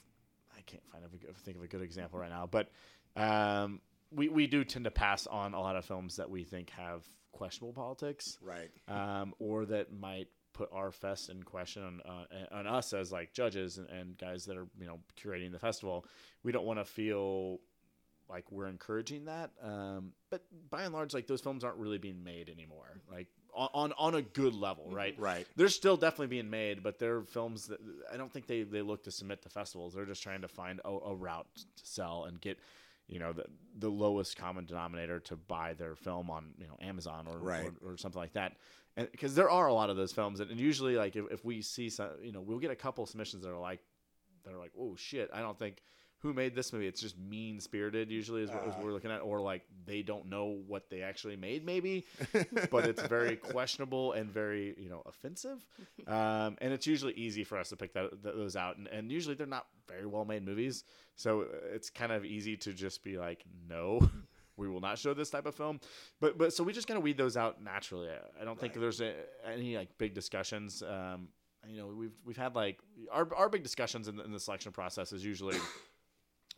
I 0.55 0.61
can't 0.61 0.83
find 0.91 1.03
a, 1.03 1.33
think 1.41 1.57
of 1.57 1.63
a 1.63 1.67
good 1.67 1.81
example 1.81 2.19
right 2.19 2.29
now 2.29 2.47
but 2.49 2.69
um, 3.17 3.81
we, 4.11 4.29
we 4.29 4.47
do 4.47 4.63
tend 4.63 4.85
to 4.85 4.91
pass 4.91 5.27
on 5.27 5.53
a 5.53 5.59
lot 5.59 5.75
of 5.75 5.85
films 5.85 6.17
that 6.17 6.29
we 6.29 6.43
think 6.43 6.69
have 6.71 7.03
questionable 7.31 7.73
politics 7.73 8.37
right. 8.41 8.69
um, 8.87 9.33
or 9.39 9.65
that 9.65 9.93
might 9.93 10.27
put 10.53 10.69
our 10.71 10.91
fest 10.91 11.29
in 11.29 11.43
question 11.43 11.83
on, 11.83 12.01
uh, 12.05 12.55
on 12.55 12.65
us 12.65 12.93
as 12.93 13.11
like 13.11 13.33
judges 13.33 13.77
and, 13.77 13.89
and 13.89 14.17
guys 14.17 14.45
that 14.45 14.57
are 14.57 14.67
you 14.79 14.87
know 14.87 14.99
curating 15.21 15.51
the 15.51 15.59
festival. 15.59 16.05
We 16.43 16.51
don't 16.51 16.65
want 16.65 16.79
to 16.79 16.85
feel 16.85 17.59
like 18.29 18.51
we're 18.51 18.67
encouraging 18.67 19.25
that. 19.25 19.51
Um, 19.61 20.13
but 20.29 20.43
by 20.69 20.83
and 20.83 20.93
large, 20.93 21.13
like 21.13 21.27
those 21.27 21.41
films 21.41 21.63
aren't 21.63 21.77
really 21.77 21.97
being 21.97 22.23
made 22.23 22.49
anymore. 22.49 23.01
Like 23.09 23.27
on 23.53 23.93
on, 23.97 24.15
a 24.15 24.21
good 24.21 24.53
level, 24.53 24.89
right? 24.91 25.15
Right. 25.17 25.47
They're 25.55 25.69
still 25.69 25.97
definitely 25.97 26.27
being 26.27 26.49
made, 26.49 26.83
but 26.83 26.99
they're 26.99 27.21
films 27.21 27.67
that 27.67 27.79
I 28.11 28.17
don't 28.17 28.31
think 28.31 28.47
they, 28.47 28.63
they 28.63 28.81
look 28.81 29.03
to 29.03 29.11
submit 29.11 29.41
to 29.43 29.49
festivals. 29.49 29.93
They're 29.93 30.05
just 30.05 30.21
trying 30.21 30.41
to 30.41 30.47
find 30.47 30.79
a, 30.85 30.89
a 30.89 31.15
route 31.15 31.47
to 31.55 31.85
sell 31.85 32.25
and 32.25 32.39
get, 32.39 32.59
you 33.07 33.19
know, 33.19 33.33
the 33.33 33.45
the 33.79 33.89
lowest 33.89 34.37
common 34.37 34.65
denominator 34.65 35.19
to 35.21 35.35
buy 35.35 35.73
their 35.73 35.95
film 35.95 36.29
on 36.29 36.53
you 36.59 36.67
know 36.67 36.77
Amazon 36.81 37.27
or 37.27 37.37
Right. 37.37 37.71
or, 37.83 37.93
or 37.93 37.97
something 37.97 38.19
like 38.19 38.33
that. 38.33 38.53
Because 38.95 39.35
there 39.35 39.49
are 39.49 39.67
a 39.67 39.73
lot 39.73 39.91
of 39.91 39.95
those 39.95 40.11
films, 40.11 40.39
and, 40.39 40.49
and 40.49 40.59
usually 40.59 40.95
like 40.95 41.15
if, 41.15 41.25
if 41.31 41.45
we 41.45 41.61
see 41.61 41.87
some, 41.89 42.09
you 42.21 42.31
know, 42.31 42.41
we'll 42.41 42.57
get 42.57 42.71
a 42.71 42.75
couple 42.75 43.05
submissions 43.05 43.43
that 43.43 43.51
are 43.51 43.59
like 43.59 43.79
that 44.43 44.53
are 44.53 44.57
like, 44.57 44.71
oh 44.79 44.95
shit, 44.95 45.29
I 45.31 45.41
don't 45.41 45.57
think 45.57 45.83
who 46.19 46.33
made 46.33 46.55
this 46.55 46.73
movie? 46.73 46.87
It's 46.87 47.01
just 47.01 47.17
mean 47.17 47.59
spirited. 47.59 48.09
Usually 48.09 48.41
is 48.41 48.49
what, 48.49 48.65
what 48.67 48.83
we're 48.83 48.91
looking 48.91 49.11
at, 49.11 49.21
or 49.21 49.39
like 49.39 49.63
they 49.85 50.01
don't 50.01 50.27
know 50.27 50.59
what 50.67 50.89
they 50.89 51.01
actually 51.01 51.35
made, 51.35 51.65
maybe. 51.65 52.05
but 52.71 52.85
it's 52.85 53.01
very 53.03 53.35
questionable 53.51 54.13
and 54.13 54.31
very 54.31 54.75
you 54.77 54.89
know 54.89 55.03
offensive. 55.05 55.65
Um, 56.07 56.57
and 56.59 56.73
it's 56.73 56.87
usually 56.87 57.13
easy 57.13 57.43
for 57.43 57.57
us 57.57 57.69
to 57.69 57.75
pick 57.75 57.93
that, 57.93 58.09
th- 58.23 58.35
those 58.35 58.55
out, 58.55 58.77
and, 58.77 58.87
and 58.87 59.11
usually 59.11 59.35
they're 59.35 59.45
not 59.45 59.67
very 59.87 60.05
well 60.05 60.25
made 60.25 60.43
movies, 60.45 60.83
so 61.15 61.45
it's 61.71 61.89
kind 61.89 62.11
of 62.11 62.25
easy 62.25 62.57
to 62.57 62.73
just 62.73 63.03
be 63.03 63.17
like, 63.17 63.43
no. 63.69 63.99
We 64.59 64.67
will 64.67 64.81
not 64.81 64.97
show 64.97 65.13
this 65.13 65.29
type 65.29 65.45
of 65.45 65.53
film, 65.53 65.79
but 66.19 66.35
but 66.35 66.51
so 66.51 66.63
we 66.63 66.73
just 66.73 66.87
kind 66.87 66.97
of 66.97 67.03
weed 67.03 67.15
those 67.15 67.37
out 67.37 67.63
naturally. 67.63 68.09
I 68.41 68.43
don't 68.43 68.59
think 68.59 68.73
there's 68.73 69.01
a, 69.01 69.13
any 69.47 69.77
like 69.77 69.95
big 69.99 70.15
discussions. 70.15 70.81
Um, 70.81 71.27
you 71.69 71.77
know, 71.77 71.87
we've 71.87 72.15
we've 72.25 72.37
had 72.37 72.55
like 72.55 72.79
our 73.11 73.27
our 73.35 73.49
big 73.49 73.61
discussions 73.61 74.07
in 74.07 74.15
the, 74.15 74.23
in 74.23 74.31
the 74.31 74.39
selection 74.39 74.71
process 74.71 75.13
is 75.13 75.23
usually 75.23 75.57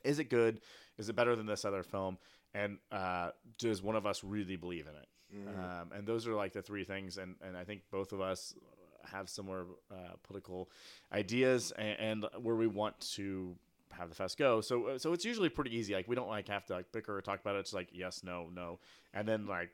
is 0.03 0.19
it 0.19 0.25
good? 0.29 0.61
Is 0.97 1.09
it 1.09 1.15
better 1.15 1.35
than 1.35 1.45
this 1.45 1.65
other 1.65 1.83
film? 1.83 2.17
And 2.53 2.77
uh, 2.91 3.31
does 3.57 3.81
one 3.81 3.95
of 3.95 4.05
us 4.05 4.23
really 4.23 4.55
believe 4.55 4.87
in 4.87 4.95
it? 4.95 5.07
Um, 5.81 5.91
and 5.95 6.07
those 6.07 6.27
are 6.27 6.33
like 6.33 6.53
the 6.53 6.61
three 6.61 6.83
things. 6.83 7.17
And, 7.17 7.35
and 7.45 7.55
I 7.55 7.63
think 7.63 7.81
both 7.91 8.11
of 8.11 8.21
us 8.21 8.55
have 9.11 9.29
similar 9.29 9.65
uh, 9.91 10.15
political 10.23 10.69
ideas 11.13 11.71
and, 11.77 11.99
and 11.99 12.25
where 12.41 12.55
we 12.55 12.67
want 12.67 12.99
to 13.15 13.55
have 13.91 14.09
the 14.09 14.15
fest 14.15 14.37
go. 14.37 14.61
So 14.61 14.87
uh, 14.87 14.97
so 14.97 15.13
it's 15.13 15.25
usually 15.25 15.49
pretty 15.49 15.75
easy. 15.75 15.93
Like 15.93 16.07
we 16.07 16.15
don't 16.15 16.27
like 16.27 16.47
have 16.47 16.65
to 16.67 16.73
like 16.73 16.91
bicker 16.91 17.15
or 17.15 17.21
talk 17.21 17.39
about 17.39 17.55
it. 17.55 17.59
It's 17.59 17.73
like 17.73 17.89
yes, 17.91 18.23
no, 18.23 18.49
no, 18.53 18.79
and 19.13 19.27
then 19.27 19.45
like 19.45 19.69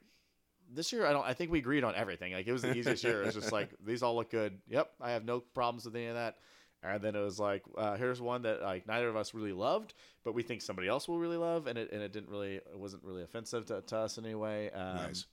this 0.74 0.92
year 0.92 1.06
I 1.06 1.14
don't. 1.14 1.26
I 1.26 1.34
think 1.34 1.52
we 1.52 1.60
agreed 1.60 1.84
on 1.84 1.96
everything. 1.96 2.34
Like 2.34 2.48
it 2.48 2.52
was 2.52 2.62
the 2.62 2.76
easiest 2.76 3.04
year. 3.04 3.22
It 3.22 3.28
was 3.28 3.36
just 3.36 3.52
like 3.52 3.70
these 3.86 4.04
all 4.04 4.16
look 4.16 4.32
good. 4.32 4.58
Yep, 4.70 4.90
I 5.02 5.12
have 5.12 5.26
no 5.26 5.40
problems 5.40 5.86
with 5.86 5.96
any 5.96 6.08
of 6.08 6.16
that. 6.16 6.38
And 6.86 7.02
then 7.02 7.16
it 7.16 7.22
was 7.24 7.40
like, 7.40 7.64
uh, 7.78 7.96
here's 7.96 8.22
one 8.22 8.44
that 8.44 8.62
like 8.62 8.88
neither 8.88 9.10
of 9.10 9.16
us 9.16 9.34
really 9.34 9.54
loved, 9.54 9.94
but 10.24 10.34
we 10.34 10.44
think 10.44 10.62
somebody 10.62 10.88
else 10.88 11.08
will 11.08 11.20
really 11.20 11.38
love, 11.38 11.68
and 11.68 11.78
it 11.78 11.92
and 11.92 12.02
it 12.02 12.12
didn't 12.14 12.30
really, 12.30 12.56
it 12.56 12.78
wasn't 12.78 13.04
really 13.04 13.24
offensive 13.24 13.66
to, 13.68 13.82
to 13.82 13.98
us 13.98 14.18
in 14.18 14.26
any 14.26 14.36
way. 14.36 14.72
Um, 14.72 14.96
Nice. 14.96 15.26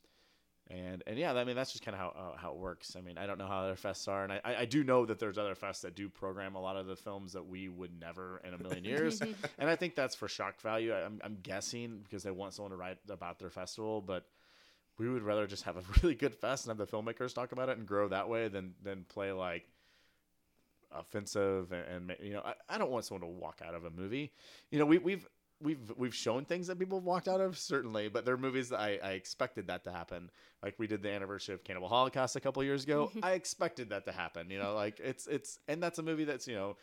And 0.71 1.03
and 1.07 1.19
yeah, 1.19 1.35
I 1.35 1.45
mean 1.45 1.57
that's 1.57 1.73
just 1.73 1.85
kind 1.85 1.95
of 1.95 2.01
how 2.01 2.09
uh, 2.09 2.37
how 2.37 2.53
it 2.53 2.57
works. 2.57 2.97
I 2.97 3.01
mean, 3.01 3.19
I 3.19 3.27
don't 3.27 3.37
know 3.37 3.47
how 3.47 3.61
other 3.61 3.75
fests 3.75 4.09
are, 4.09 4.23
and 4.23 4.33
I, 4.33 4.41
I 4.45 4.57
I 4.61 4.65
do 4.65 4.85
know 4.85 5.05
that 5.05 5.19
there's 5.19 5.37
other 5.37 5.55
fests 5.55 5.83
that 5.83 5.95
do 5.95 6.09
program 6.09 6.55
a 6.55 6.61
lot 6.61 6.77
of 6.77 6.87
the 6.87 6.97
films 6.97 7.33
that 7.33 7.47
we 7.47 7.69
would 7.69 8.01
never 8.01 8.41
in 8.45 8.55
a 8.55 8.59
million 8.59 8.85
years, 8.85 9.21
and 9.59 9.69
I 9.69 9.77
think 9.77 9.97
that's 9.97 10.15
for 10.15 10.29
shock 10.29 10.61
value. 10.61 10.93
I, 10.93 11.05
I'm 11.05 11.21
I'm 11.23 11.39
guessing 11.43 12.01
because 12.05 12.23
they 12.23 12.31
want 12.31 12.55
someone 12.55 12.71
to 12.71 12.77
write 12.77 12.99
about 13.11 13.39
their 13.39 13.51
festival, 13.51 14.01
but 14.01 14.25
we 14.99 15.09
would 15.11 15.23
rather 15.23 15.47
just 15.47 15.65
have 15.65 15.77
a 15.77 15.83
really 16.03 16.15
good 16.15 16.35
fest 16.35 16.67
and 16.67 16.79
have 16.79 16.91
the 16.91 16.97
filmmakers 16.97 17.35
talk 17.35 17.53
about 17.53 17.69
it 17.69 17.77
and 17.77 17.87
grow 17.87 18.09
that 18.09 18.29
way 18.29 18.49
than 18.49 18.75
than 18.83 19.05
play 19.09 19.33
like 19.33 19.69
offensive 20.99 21.73
and, 21.73 22.11
and 22.11 22.19
you 22.23 22.33
know 22.35 22.43
I, 22.45 22.55
I 22.69 22.79
don't 22.79 22.91
want 22.91 23.05
someone 23.05 23.23
to 23.23 23.27
walk 23.35 23.61
out 23.67 23.75
of 23.75 23.85
a 23.85 23.91
movie 23.91 24.33
you 24.71 24.79
know 24.79 24.87
we, 24.87 24.99
we've 24.99 25.27
we've 25.61 25.93
we've 25.97 26.15
shown 26.15 26.45
things 26.45 26.67
that 26.67 26.79
people 26.79 26.99
have 26.99 27.05
walked 27.05 27.29
out 27.29 27.41
of 27.41 27.57
certainly 27.57 28.09
but 28.09 28.25
there 28.25 28.35
are 28.35 28.39
movies 28.39 28.69
that 28.71 28.81
I, 28.81 28.99
I 29.03 29.11
expected 29.13 29.69
that 29.69 29.85
to 29.85 29.93
happen 29.93 30.31
like 30.63 30.75
we 30.79 30.87
did 30.87 31.03
the 31.03 31.11
anniversary 31.11 31.55
of 31.55 31.63
cannibal 31.65 31.89
holocaust 31.89 32.37
a 32.37 32.41
couple 32.41 32.61
of 32.63 32.67
years 32.67 32.85
ago 32.85 33.11
i 33.23 33.33
expected 33.33 33.91
that 33.91 34.05
to 34.07 34.13
happen 34.13 34.51
you 34.51 34.59
know 34.59 34.75
like 34.75 34.99
it's 35.01 35.27
it's 35.27 35.59
and 35.69 35.83
that's 35.83 35.99
a 35.99 36.03
movie 36.03 36.25
that's 36.25 36.47
you 36.49 36.55
know 36.55 36.77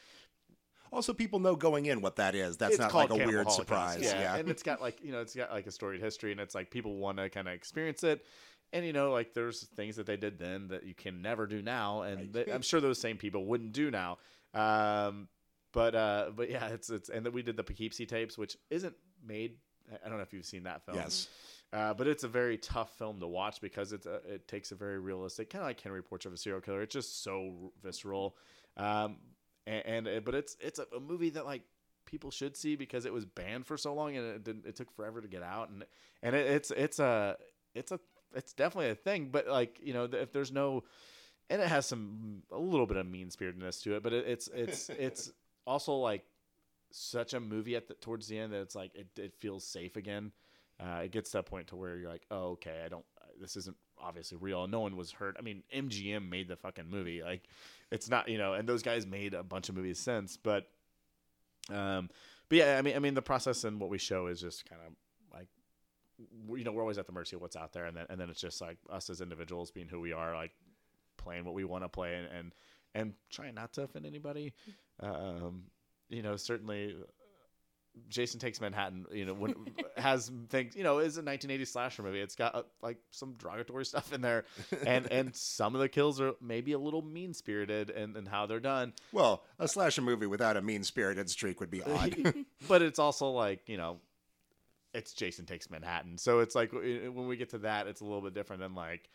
Also, 0.91 1.13
people 1.13 1.39
know 1.39 1.55
going 1.55 1.85
in 1.85 2.01
what 2.01 2.15
that 2.15 2.33
is. 2.33 2.57
That's 2.57 2.73
it's 2.73 2.79
not 2.79 2.93
like 2.95 3.09
a 3.11 3.13
Cannibal 3.13 3.27
weird 3.31 3.45
Holocaust. 3.45 3.57
surprise. 3.57 4.01
Yeah. 4.01 4.37
and 4.37 4.49
it's 4.49 4.63
got 4.63 4.81
like 4.81 5.03
you 5.03 5.11
know, 5.11 5.21
it's 5.21 5.35
got 5.35 5.51
like 5.51 5.67
a 5.67 5.71
storied 5.71 6.01
history, 6.01 6.31
and 6.31 6.41
it's 6.41 6.55
like 6.55 6.71
people 6.71 6.97
want 6.97 7.17
to 7.19 7.29
kind 7.29 7.47
of 7.47 7.53
experience 7.53 8.03
it. 8.03 8.25
And 8.71 8.85
you 8.85 8.93
know, 8.93 9.11
like 9.11 9.33
there's 9.33 9.63
things 9.75 9.95
that 9.95 10.05
they 10.05 10.17
did 10.17 10.37
then 10.37 10.67
that 10.67 10.83
you 10.85 10.93
can 10.93 11.21
never 11.21 11.47
do 11.47 11.61
now, 11.61 12.01
and 12.03 12.33
that 12.33 12.47
I'm 12.55 12.61
sure 12.61 12.79
those 12.79 12.99
same 13.01 13.17
people 13.17 13.45
wouldn't 13.45 13.71
do 13.73 13.89
now. 13.89 14.17
Um, 14.53 15.27
but 15.73 15.95
uh, 15.95 16.31
but 16.35 16.49
yeah, 16.49 16.67
it's 16.67 16.89
it's 16.89 17.09
and 17.09 17.25
then 17.25 17.33
we 17.33 17.41
did 17.41 17.57
the 17.57 17.63
Poughkeepsie 17.63 18.05
tapes, 18.05 18.37
which 18.37 18.57
isn't 18.69 18.95
made. 19.25 19.57
I 19.91 20.07
don't 20.07 20.17
know 20.17 20.23
if 20.23 20.33
you've 20.33 20.45
seen 20.45 20.63
that 20.63 20.83
film. 20.85 20.97
Yes. 20.97 21.27
Uh, 21.73 21.93
but 21.93 22.07
it's 22.07 22.23
a 22.23 22.27
very 22.27 22.57
tough 22.57 22.97
film 22.97 23.19
to 23.19 23.27
watch 23.27 23.61
because 23.61 23.91
it's 23.91 24.05
a, 24.07 24.15
it 24.27 24.47
takes 24.47 24.71
a 24.71 24.75
very 24.75 24.99
realistic, 24.99 25.49
kind 25.51 25.61
of 25.61 25.67
like 25.67 25.79
Henry 25.81 26.01
Portrait 26.01 26.29
of 26.31 26.33
a 26.33 26.37
Serial 26.37 26.61
Killer. 26.61 26.81
It's 26.81 26.93
just 26.93 27.23
so 27.23 27.71
visceral, 27.83 28.35
um, 28.77 29.17
and, 29.67 29.85
and 29.85 30.07
it- 30.07 30.25
but 30.25 30.33
it's 30.35 30.57
it's 30.59 30.79
a, 30.79 30.85
a 30.95 30.99
movie 30.99 31.29
that 31.31 31.45
like 31.45 31.61
people 32.05 32.31
should 32.31 32.57
see 32.57 32.75
because 32.75 33.05
it 33.05 33.13
was 33.13 33.25
banned 33.25 33.67
for 33.67 33.77
so 33.77 33.93
long 33.93 34.15
and 34.17 34.25
it 34.25 34.43
didn't, 34.43 34.65
it 34.65 34.75
took 34.75 34.91
forever 34.91 35.21
to 35.21 35.27
get 35.27 35.43
out 35.43 35.69
and 35.69 35.85
and 36.23 36.35
it, 36.35 36.47
it's 36.47 36.71
it's 36.71 36.97
a 36.99 37.37
it's 37.75 37.91
a 37.91 37.99
it's 38.35 38.53
definitely 38.53 38.91
a 38.91 38.95
thing. 38.95 39.29
But 39.31 39.47
like 39.47 39.79
you 39.81 39.93
know, 39.93 40.07
if 40.11 40.31
there's 40.31 40.51
no 40.51 40.83
and 41.49 41.61
it 41.61 41.67
has 41.67 41.85
some 41.85 42.43
a 42.51 42.59
little 42.59 42.85
bit 42.85 42.97
of 42.97 43.07
mean 43.07 43.29
spiritedness 43.29 43.81
to 43.83 43.95
it, 43.95 44.03
but 44.03 44.13
it, 44.13 44.27
it's 44.27 44.49
it's 44.53 44.89
it's 44.99 45.31
also 45.65 45.93
like 45.95 46.23
such 46.91 47.33
a 47.33 47.39
movie 47.39 47.75
at 47.75 47.87
the 47.87 47.93
towards 47.95 48.27
the 48.27 48.37
end 48.37 48.53
that 48.53 48.61
it's 48.61 48.75
like 48.75 48.93
it, 48.95 49.07
it 49.17 49.33
feels 49.39 49.65
safe 49.65 49.95
again. 49.95 50.31
Uh, 50.79 51.01
it 51.03 51.11
gets 51.11 51.31
to 51.31 51.37
that 51.37 51.45
point 51.45 51.67
to 51.67 51.75
where 51.75 51.97
you're 51.97 52.09
like, 52.09 52.25
oh, 52.31 52.51
okay, 52.51 52.83
I 52.85 52.87
don't. 52.87 53.03
This 53.41 53.57
isn't 53.57 53.75
obviously 54.01 54.37
real. 54.39 54.65
No 54.67 54.79
one 54.79 54.95
was 54.95 55.11
hurt. 55.11 55.35
I 55.37 55.41
mean, 55.41 55.63
MGM 55.75 56.29
made 56.29 56.47
the 56.47 56.55
fucking 56.55 56.89
movie. 56.89 57.21
Like, 57.21 57.43
it's 57.91 58.09
not 58.09 58.29
you 58.29 58.37
know, 58.37 58.53
and 58.53 58.67
those 58.67 58.83
guys 58.83 59.05
made 59.05 59.33
a 59.33 59.43
bunch 59.43 59.69
of 59.69 59.75
movies 59.75 59.99
since. 59.99 60.37
But, 60.37 60.69
um, 61.69 62.09
but 62.47 62.57
yeah, 62.57 62.77
I 62.77 62.81
mean, 62.81 62.95
I 62.95 62.99
mean, 62.99 63.13
the 63.13 63.21
process 63.21 63.65
and 63.65 63.79
what 63.79 63.89
we 63.89 63.97
show 63.97 64.27
is 64.27 64.39
just 64.39 64.69
kind 64.69 64.81
of 64.85 64.93
you 66.53 66.63
know, 66.63 66.71
we're 66.71 66.81
always 66.81 66.97
at 66.97 67.05
the 67.05 67.13
mercy 67.13 67.35
of 67.35 67.41
what's 67.41 67.55
out 67.55 67.73
there, 67.73 67.85
and 67.85 67.95
then 67.95 68.05
and 68.09 68.19
then 68.19 68.29
it's 68.29 68.41
just 68.41 68.61
like 68.61 68.77
us 68.89 69.09
as 69.09 69.21
individuals 69.21 69.71
being 69.71 69.87
who 69.87 69.99
we 69.99 70.13
are, 70.13 70.35
like 70.35 70.51
playing 71.17 71.45
what 71.45 71.53
we 71.53 71.63
want 71.63 71.83
to 71.83 71.89
play, 71.89 72.15
and 72.15 72.27
and 72.27 72.51
and 72.95 73.13
trying 73.29 73.55
not 73.55 73.73
to 73.73 73.83
offend 73.83 74.05
anybody. 74.05 74.53
Um, 74.99 75.65
you 76.09 76.21
know, 76.21 76.35
certainly 76.35 76.95
Jason 78.07 78.39
Takes 78.39 78.61
Manhattan, 78.61 79.05
you 79.11 79.25
know, 79.25 79.33
when, 79.33 79.55
has 79.97 80.31
things, 80.49 80.75
you 80.75 80.83
know, 80.83 80.99
is 80.99 81.17
a 81.17 81.23
1980s 81.23 81.67
slasher 81.67 82.03
movie. 82.03 82.19
It's 82.19 82.35
got 82.35 82.55
uh, 82.55 82.63
like 82.81 82.97
some 83.11 83.33
derogatory 83.33 83.85
stuff 83.85 84.13
in 84.13 84.21
there, 84.21 84.45
and 84.85 85.11
and 85.11 85.35
some 85.35 85.75
of 85.75 85.81
the 85.81 85.89
kills 85.89 86.21
are 86.21 86.33
maybe 86.41 86.73
a 86.73 86.79
little 86.79 87.01
mean 87.01 87.33
spirited 87.33 87.89
and 87.89 88.15
and 88.15 88.27
how 88.27 88.45
they're 88.45 88.59
done. 88.59 88.93
Well, 89.11 89.43
a 89.57 89.67
slasher 89.67 90.01
movie 90.01 90.27
without 90.27 90.57
a 90.57 90.61
mean 90.61 90.83
spirited 90.83 91.29
streak 91.29 91.59
would 91.59 91.71
be 91.71 91.83
odd. 91.83 92.15
but 92.67 92.81
it's 92.81 92.99
also 92.99 93.29
like 93.29 93.67
you 93.67 93.77
know, 93.77 93.99
it's 94.93 95.13
Jason 95.13 95.45
Takes 95.45 95.69
Manhattan, 95.69 96.17
so 96.17 96.39
it's 96.39 96.55
like 96.55 96.71
when 96.73 97.27
we 97.27 97.37
get 97.37 97.49
to 97.49 97.59
that, 97.59 97.87
it's 97.87 98.01
a 98.01 98.03
little 98.03 98.21
bit 98.21 98.33
different 98.33 98.61
than 98.61 98.75
like, 98.75 99.09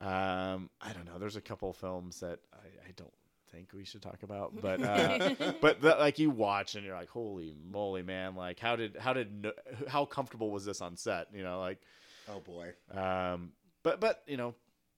um, 0.00 0.70
I 0.80 0.92
don't 0.92 1.06
know. 1.06 1.18
There's 1.18 1.36
a 1.36 1.40
couple 1.40 1.72
films 1.72 2.20
that 2.20 2.40
I, 2.52 2.88
I 2.88 2.92
don't 2.96 3.12
think 3.52 3.68
we 3.74 3.84
should 3.84 4.02
talk 4.02 4.22
about, 4.22 4.60
but 4.60 4.82
uh, 4.82 5.34
but 5.60 5.80
that, 5.82 6.00
like 6.00 6.18
you 6.18 6.30
watch 6.30 6.74
and 6.74 6.84
you're 6.84 6.96
like, 6.96 7.10
holy 7.10 7.54
moly, 7.70 8.02
man! 8.02 8.34
Like 8.34 8.58
how 8.58 8.76
did 8.76 8.96
how 8.96 9.12
did 9.12 9.44
no- 9.44 9.52
how 9.88 10.04
comfortable 10.04 10.50
was 10.50 10.64
this 10.64 10.80
on 10.80 10.96
set? 10.96 11.28
You 11.32 11.42
know, 11.42 11.60
like 11.60 11.78
oh 12.28 12.40
boy. 12.40 12.72
um, 12.92 13.52
but 13.82 14.00
but 14.00 14.22
you 14.26 14.36
know, 14.36 14.54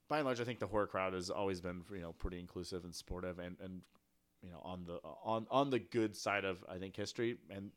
by 0.07 0.17
and 0.17 0.25
large, 0.25 0.39
I 0.39 0.45
think 0.45 0.59
the 0.59 0.67
horror 0.67 0.87
crowd 0.87 1.13
has 1.13 1.29
always 1.29 1.61
been 1.61 1.83
you 1.91 2.01
know 2.01 2.13
pretty 2.13 2.39
inclusive 2.39 2.83
and 2.83 2.95
supportive, 2.95 3.39
and 3.39 3.57
and 3.63 3.81
you 4.41 4.49
know 4.49 4.61
on 4.63 4.85
the 4.85 4.99
on 5.23 5.45
on 5.51 5.69
the 5.69 5.79
good 5.79 6.15
side 6.15 6.45
of 6.45 6.63
I 6.69 6.77
think 6.77 6.95
history. 6.95 7.37
And 7.49 7.71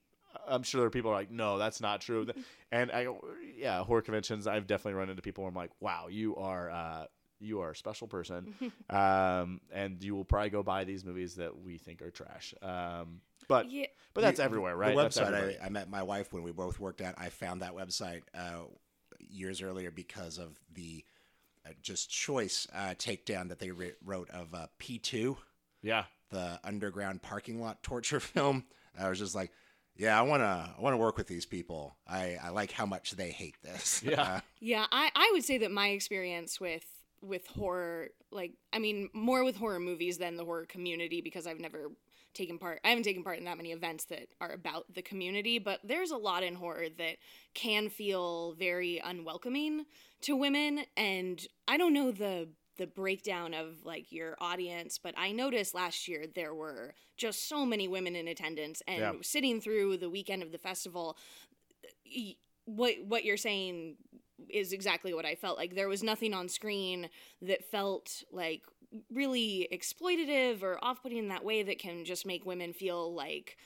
I'm 0.46 0.62
sure 0.62 0.80
there 0.80 0.88
are 0.88 0.90
people 0.90 1.10
who 1.10 1.16
are 1.16 1.20
like, 1.20 1.30
no, 1.30 1.58
that's 1.58 1.80
not 1.80 2.00
true. 2.00 2.26
And 2.70 2.90
I 2.92 3.08
yeah, 3.56 3.82
horror 3.82 4.02
conventions. 4.02 4.46
I've 4.46 4.66
definitely 4.66 4.98
run 4.98 5.08
into 5.08 5.22
people 5.22 5.42
where 5.42 5.48
I'm 5.48 5.54
like, 5.56 5.70
wow, 5.80 6.08
you 6.10 6.36
are. 6.36 6.70
Uh, 6.70 7.06
you 7.40 7.60
are 7.60 7.70
a 7.70 7.76
special 7.76 8.06
person, 8.08 8.52
um, 8.90 9.60
and 9.72 10.02
you 10.02 10.14
will 10.14 10.24
probably 10.24 10.50
go 10.50 10.62
buy 10.62 10.84
these 10.84 11.04
movies 11.04 11.36
that 11.36 11.56
we 11.58 11.78
think 11.78 12.02
are 12.02 12.10
trash. 12.10 12.52
Um, 12.60 13.20
but 13.48 13.70
Yeah. 13.70 13.86
but 14.12 14.20
that's 14.22 14.38
You- 14.38 14.44
everywhere, 14.44 14.76
right? 14.76 14.94
The 14.94 15.02
website 15.06 15.28
everybody. 15.32 15.58
I, 15.60 15.66
I 15.66 15.68
met 15.70 15.88
my 15.88 16.02
wife 16.02 16.32
when 16.32 16.42
we 16.42 16.52
both 16.52 16.78
worked 16.78 17.00
at. 17.00 17.14
I 17.18 17.30
found 17.30 17.62
that 17.62 17.74
website 17.74 18.22
uh, 18.34 18.64
years 19.18 19.62
earlier 19.62 19.90
because 19.90 20.36
of 20.36 20.58
the 20.74 21.04
uh, 21.64 21.70
just 21.80 22.10
choice 22.10 22.66
uh, 22.74 22.94
takedown 22.98 23.48
that 23.48 23.60
they 23.60 23.70
ri 23.70 23.92
wrote 24.04 24.28
of 24.30 24.52
uh, 24.54 24.66
P2, 24.78 25.36
yeah, 25.80 26.04
the 26.30 26.60
underground 26.64 27.22
parking 27.22 27.60
lot 27.62 27.82
torture 27.82 28.20
film. 28.34 28.64
I 28.98 29.08
was 29.08 29.18
just 29.20 29.34
like, 29.34 29.52
yeah, 29.98 30.18
I 30.18 30.22
want 30.22 30.42
to 30.42 30.46
I 30.78 30.80
want 30.80 30.94
to 30.94 30.98
work 30.98 31.18
with 31.18 31.26
these 31.26 31.44
people. 31.44 31.96
I, 32.06 32.38
I 32.42 32.48
like 32.50 32.70
how 32.70 32.86
much 32.86 33.12
they 33.12 33.30
hate 33.30 33.56
this. 33.62 34.02
Yeah. 34.08 34.22
Uh, 34.22 34.40
Yeah, 34.60 34.86
I, 34.90 35.10
I 35.14 35.30
would 35.32 35.44
say 35.44 35.58
that 35.58 35.70
my 35.70 35.88
experience 35.88 36.60
with 36.60 36.84
with 37.20 37.46
horror, 37.48 38.08
like 38.30 38.52
I 38.72 38.78
mean, 38.78 39.10
more 39.12 39.44
with 39.44 39.56
horror 39.56 39.80
movies 39.80 40.18
than 40.18 40.36
the 40.36 40.44
horror 40.44 40.66
community 40.66 41.20
because 41.20 41.46
I've 41.46 41.60
never 41.60 41.90
taken 42.34 42.58
part. 42.58 42.80
I 42.84 42.90
haven't 42.90 43.04
taken 43.04 43.24
part 43.24 43.38
in 43.38 43.44
that 43.46 43.56
many 43.56 43.72
events 43.72 44.04
that 44.06 44.28
are 44.40 44.52
about 44.52 44.84
the 44.94 45.02
community, 45.02 45.58
but 45.58 45.80
there's 45.82 46.12
a 46.12 46.16
lot 46.16 46.44
in 46.44 46.54
horror 46.54 46.86
that 46.98 47.16
can 47.54 47.88
feel 47.88 48.52
very 48.52 49.00
unwelcoming 49.04 49.86
to 50.22 50.36
women 50.36 50.84
and 50.96 51.44
I 51.66 51.76
don't 51.76 51.92
know 51.92 52.12
the 52.12 52.48
the 52.78 52.86
breakdown 52.86 53.52
of 53.54 53.84
like 53.84 54.10
your 54.10 54.36
audience, 54.40 54.98
but 54.98 55.14
I 55.16 55.32
noticed 55.32 55.74
last 55.74 56.08
year 56.08 56.24
there 56.34 56.54
were 56.54 56.94
just 57.16 57.48
so 57.48 57.66
many 57.66 57.88
women 57.88 58.16
in 58.16 58.28
attendance 58.28 58.82
and 58.86 58.98
Yeah. 58.98 59.12
sitting 59.22 59.60
through 59.60 59.98
the 59.98 60.08
weekend 60.08 60.42
of 60.42 60.52
the 60.52 60.58
festival 60.58 61.16
what 62.64 62.94
what 63.04 63.24
you're 63.24 63.36
saying 63.36 63.96
is 64.48 64.72
exactly 64.72 65.12
what 65.12 65.26
I 65.26 65.34
felt 65.34 65.58
like. 65.58 65.74
There 65.74 65.88
was 65.88 66.02
nothing 66.02 66.32
on 66.32 66.48
screen 66.48 67.10
that 67.42 67.64
felt 67.64 68.22
like 68.30 68.62
really 69.12 69.68
exploitative 69.72 70.62
or 70.62 70.82
off-putting 70.82 71.18
in 71.18 71.28
that 71.28 71.44
way 71.44 71.62
that 71.62 71.78
can 71.78 72.04
just 72.04 72.24
make 72.24 72.46
women 72.46 72.72
feel 72.72 73.12
like 73.14 73.56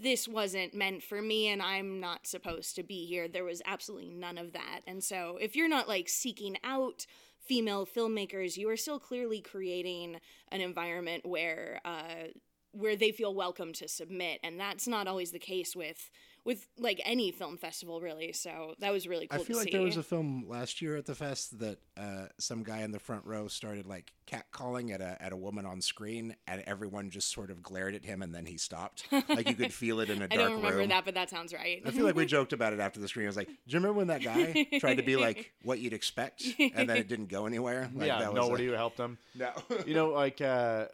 this 0.00 0.26
wasn't 0.28 0.74
meant 0.74 1.02
for 1.02 1.20
me 1.20 1.48
and 1.48 1.60
I'm 1.60 2.00
not 2.00 2.26
supposed 2.26 2.76
to 2.76 2.82
be 2.82 3.04
here. 3.06 3.28
There 3.28 3.44
was 3.44 3.62
absolutely 3.66 4.10
none 4.10 4.38
of 4.38 4.52
that. 4.52 4.80
And 4.86 5.02
so 5.02 5.38
if 5.40 5.56
you're 5.56 5.68
not 5.68 5.88
like 5.88 6.08
seeking 6.08 6.56
out 6.64 7.06
female 7.44 7.86
filmmakers, 7.86 8.56
you 8.56 8.68
are 8.68 8.76
still 8.76 8.98
clearly 8.98 9.40
creating 9.40 10.18
an 10.50 10.60
environment 10.60 11.26
where 11.26 11.80
uh, 11.84 12.28
where 12.72 12.96
they 12.96 13.12
feel 13.12 13.34
welcome 13.34 13.72
to 13.74 13.88
submit, 13.88 14.40
and 14.42 14.58
that's 14.58 14.88
not 14.88 15.06
always 15.06 15.30
the 15.30 15.38
case 15.38 15.76
with 15.76 16.10
with 16.44 16.66
like 16.76 17.00
any 17.04 17.30
film 17.30 17.56
festival 17.56 18.00
really. 18.00 18.32
So 18.32 18.74
that 18.80 18.90
was 18.92 19.06
really 19.06 19.28
cool. 19.28 19.40
I 19.40 19.44
feel 19.44 19.54
to 19.54 19.60
like 19.60 19.68
see. 19.68 19.76
there 19.76 19.82
was 19.86 19.96
a 19.96 20.02
film 20.02 20.44
last 20.48 20.82
year 20.82 20.96
at 20.96 21.06
the 21.06 21.14
fest 21.14 21.60
that 21.60 21.78
uh, 21.96 22.26
some 22.38 22.64
guy 22.64 22.80
in 22.80 22.90
the 22.90 22.98
front 22.98 23.24
row 23.26 23.46
started 23.46 23.86
like 23.86 24.12
catcalling 24.26 24.92
at 24.92 25.00
a 25.00 25.22
at 25.22 25.32
a 25.32 25.36
woman 25.36 25.66
on 25.66 25.80
screen, 25.80 26.34
and 26.48 26.62
everyone 26.66 27.10
just 27.10 27.30
sort 27.30 27.50
of 27.50 27.62
glared 27.62 27.94
at 27.94 28.04
him, 28.04 28.22
and 28.22 28.34
then 28.34 28.46
he 28.46 28.56
stopped. 28.56 29.06
Like 29.12 29.48
you 29.48 29.54
could 29.54 29.72
feel 29.82 30.00
it 30.00 30.10
in 30.10 30.20
a 30.20 30.24
I 30.24 30.28
dark 30.28 30.30
room 30.30 30.40
i 30.40 30.48
don't 30.48 30.56
remember 30.56 30.78
room. 30.78 30.88
that, 30.88 31.04
but 31.04 31.14
that 31.14 31.30
sounds 31.30 31.52
right. 31.54 31.80
I 31.86 31.90
feel 31.90 32.04
like 32.04 32.16
we 32.16 32.26
joked 32.38 32.52
about 32.52 32.72
it 32.72 32.80
after 32.80 32.98
the 32.98 33.06
screen. 33.08 33.26
I 33.26 33.28
was 33.28 33.36
like, 33.36 33.46
"Do 33.48 33.54
you 33.68 33.78
remember 33.78 33.98
when 33.98 34.08
that 34.08 34.22
guy 34.22 34.66
tried 34.80 34.96
to 34.96 35.02
be 35.04 35.16
like 35.16 35.52
what 35.62 35.78
you'd 35.78 35.92
expect, 35.92 36.44
and 36.58 36.88
then 36.88 36.96
it 36.96 37.06
didn't 37.06 37.28
go 37.28 37.46
anywhere?" 37.46 37.88
Like, 37.94 38.06
yeah, 38.08 38.18
that 38.20 38.32
was 38.32 38.48
nobody 38.48 38.72
a- 38.72 38.76
helped 38.76 38.98
him. 38.98 39.18
no. 39.36 39.52
you 39.86 39.94
know, 39.94 40.08
like 40.08 40.40
uh, 40.40 40.86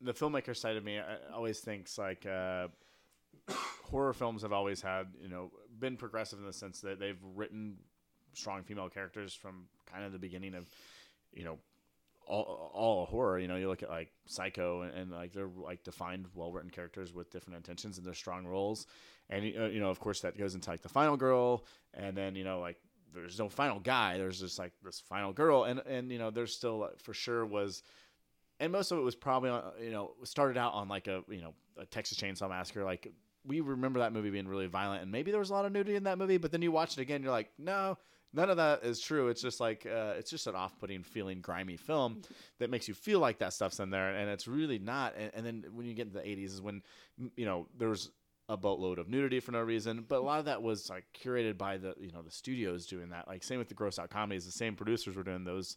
the 0.00 0.12
filmmaker 0.12 0.56
side 0.56 0.76
of 0.76 0.84
me 0.84 0.98
uh, 0.98 1.04
always 1.34 1.60
thinks 1.60 1.98
like 1.98 2.26
uh, 2.26 2.68
horror 3.84 4.12
films 4.12 4.42
have 4.42 4.52
always 4.52 4.80
had, 4.80 5.08
you 5.20 5.28
know, 5.28 5.50
been 5.78 5.96
progressive 5.96 6.38
in 6.38 6.46
the 6.46 6.52
sense 6.52 6.80
that 6.80 6.98
they've 6.98 7.20
written 7.34 7.76
strong 8.32 8.62
female 8.62 8.88
characters 8.88 9.34
from 9.34 9.66
kind 9.90 10.04
of 10.04 10.12
the 10.12 10.18
beginning 10.18 10.54
of, 10.54 10.68
you 11.32 11.44
know, 11.44 11.58
all, 12.26 12.70
all 12.72 13.06
horror. 13.06 13.38
You 13.38 13.48
know, 13.48 13.56
you 13.56 13.68
look 13.68 13.82
at 13.82 13.90
like 13.90 14.10
Psycho 14.26 14.82
and, 14.82 14.94
and 14.94 15.10
like 15.10 15.32
they're 15.32 15.50
like 15.54 15.82
defined, 15.84 16.26
well 16.34 16.52
written 16.52 16.70
characters 16.70 17.12
with 17.12 17.30
different 17.30 17.56
intentions 17.56 17.98
and 17.98 18.06
their 18.06 18.14
strong 18.14 18.46
roles, 18.46 18.86
and 19.28 19.44
uh, 19.44 19.64
you 19.66 19.80
know, 19.80 19.90
of 19.90 20.00
course, 20.00 20.20
that 20.20 20.38
goes 20.38 20.54
into 20.54 20.70
like 20.70 20.82
the 20.82 20.88
final 20.88 21.16
girl, 21.16 21.64
and 21.94 22.16
then 22.16 22.36
you 22.36 22.44
know, 22.44 22.60
like 22.60 22.76
there's 23.12 23.38
no 23.38 23.48
final 23.48 23.80
guy. 23.80 24.16
There's 24.16 24.40
just 24.40 24.58
like 24.58 24.72
this 24.82 25.00
final 25.08 25.32
girl, 25.32 25.64
and 25.64 25.80
and 25.80 26.10
you 26.10 26.18
know, 26.18 26.30
there's 26.30 26.54
still 26.54 26.84
uh, 26.84 26.88
for 27.02 27.14
sure 27.14 27.44
was 27.44 27.82
and 28.60 28.70
most 28.70 28.92
of 28.92 28.98
it 28.98 29.02
was 29.02 29.16
probably 29.16 29.50
on, 29.50 29.72
you 29.82 29.90
know 29.90 30.12
started 30.22 30.56
out 30.56 30.74
on 30.74 30.88
like 30.88 31.08
a 31.08 31.24
you 31.28 31.40
know 31.40 31.54
a 31.78 31.86
Texas 31.86 32.18
Chainsaw 32.18 32.48
Massacre. 32.48 32.84
Like 32.84 33.12
we 33.44 33.60
remember 33.60 34.00
that 34.00 34.12
movie 34.12 34.30
being 34.30 34.46
really 34.46 34.66
violent, 34.66 35.02
and 35.02 35.10
maybe 35.10 35.30
there 35.30 35.40
was 35.40 35.50
a 35.50 35.54
lot 35.54 35.64
of 35.64 35.72
nudity 35.72 35.96
in 35.96 36.04
that 36.04 36.18
movie. 36.18 36.36
But 36.36 36.52
then 36.52 36.62
you 36.62 36.70
watch 36.70 36.96
it 36.96 37.00
again, 37.00 37.22
you're 37.22 37.32
like, 37.32 37.50
no, 37.58 37.96
none 38.32 38.50
of 38.50 38.58
that 38.58 38.84
is 38.84 39.00
true. 39.00 39.28
It's 39.28 39.42
just 39.42 39.60
like 39.60 39.86
uh, 39.86 40.14
it's 40.18 40.30
just 40.30 40.46
an 40.46 40.54
off-putting, 40.54 41.02
feeling 41.02 41.40
grimy 41.40 41.76
film 41.76 42.22
that 42.58 42.70
makes 42.70 42.86
you 42.86 42.94
feel 42.94 43.18
like 43.18 43.38
that 43.38 43.52
stuff's 43.52 43.80
in 43.80 43.90
there, 43.90 44.14
and 44.14 44.28
it's 44.30 44.46
really 44.46 44.78
not. 44.78 45.14
And, 45.16 45.30
and 45.34 45.46
then 45.46 45.64
when 45.72 45.86
you 45.86 45.94
get 45.94 46.06
into 46.06 46.18
the 46.18 46.24
'80s, 46.24 46.44
is 46.44 46.62
when 46.62 46.82
you 47.36 47.46
know 47.46 47.66
there's 47.76 48.10
a 48.48 48.56
boatload 48.56 48.98
of 48.98 49.08
nudity 49.08 49.38
for 49.38 49.52
no 49.52 49.60
reason, 49.60 50.04
but 50.08 50.18
a 50.18 50.22
lot 50.22 50.40
of 50.40 50.46
that 50.46 50.60
was 50.60 50.90
like 50.90 51.04
curated 51.14 51.56
by 51.56 51.78
the 51.78 51.94
you 52.00 52.12
know 52.12 52.22
the 52.22 52.30
studios 52.30 52.86
doing 52.86 53.10
that. 53.10 53.26
Like 53.26 53.42
same 53.42 53.58
with 53.58 53.68
the 53.68 53.74
gross 53.74 53.98
out 53.98 54.10
comedies, 54.10 54.44
the 54.44 54.52
same 54.52 54.74
producers 54.74 55.16
were 55.16 55.22
doing 55.22 55.44
those 55.44 55.76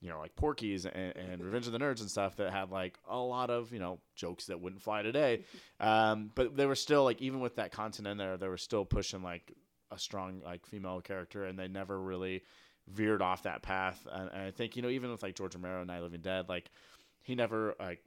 you 0.00 0.08
know, 0.08 0.18
like 0.18 0.34
Porky's 0.36 0.86
and, 0.86 1.16
and 1.16 1.40
Revenge 1.44 1.66
of 1.66 1.72
the 1.72 1.78
Nerds 1.78 2.00
and 2.00 2.10
stuff 2.10 2.36
that 2.36 2.52
had 2.52 2.70
like 2.70 2.98
a 3.08 3.18
lot 3.18 3.50
of, 3.50 3.72
you 3.72 3.78
know, 3.78 3.98
jokes 4.16 4.46
that 4.46 4.60
wouldn't 4.60 4.82
fly 4.82 5.02
today. 5.02 5.44
Um, 5.78 6.30
but 6.34 6.56
they 6.56 6.66
were 6.66 6.74
still 6.74 7.04
like, 7.04 7.20
even 7.20 7.40
with 7.40 7.56
that 7.56 7.72
content 7.72 8.08
in 8.08 8.16
there, 8.16 8.36
they 8.36 8.48
were 8.48 8.56
still 8.56 8.84
pushing 8.84 9.22
like 9.22 9.52
a 9.90 9.98
strong 9.98 10.40
like 10.44 10.66
female 10.66 11.00
character, 11.00 11.44
and 11.44 11.58
they 11.58 11.68
never 11.68 12.00
really 12.00 12.42
veered 12.88 13.22
off 13.22 13.42
that 13.42 13.62
path. 13.62 14.06
And, 14.10 14.30
and 14.32 14.42
I 14.42 14.50
think 14.50 14.76
you 14.76 14.82
know, 14.82 14.88
even 14.88 15.10
with 15.10 15.22
like 15.22 15.34
George 15.34 15.54
Romero, 15.54 15.80
and 15.80 15.90
the 15.90 16.00
Living 16.00 16.20
Dead, 16.20 16.48
like 16.48 16.70
he 17.22 17.34
never 17.34 17.74
like 17.78 18.02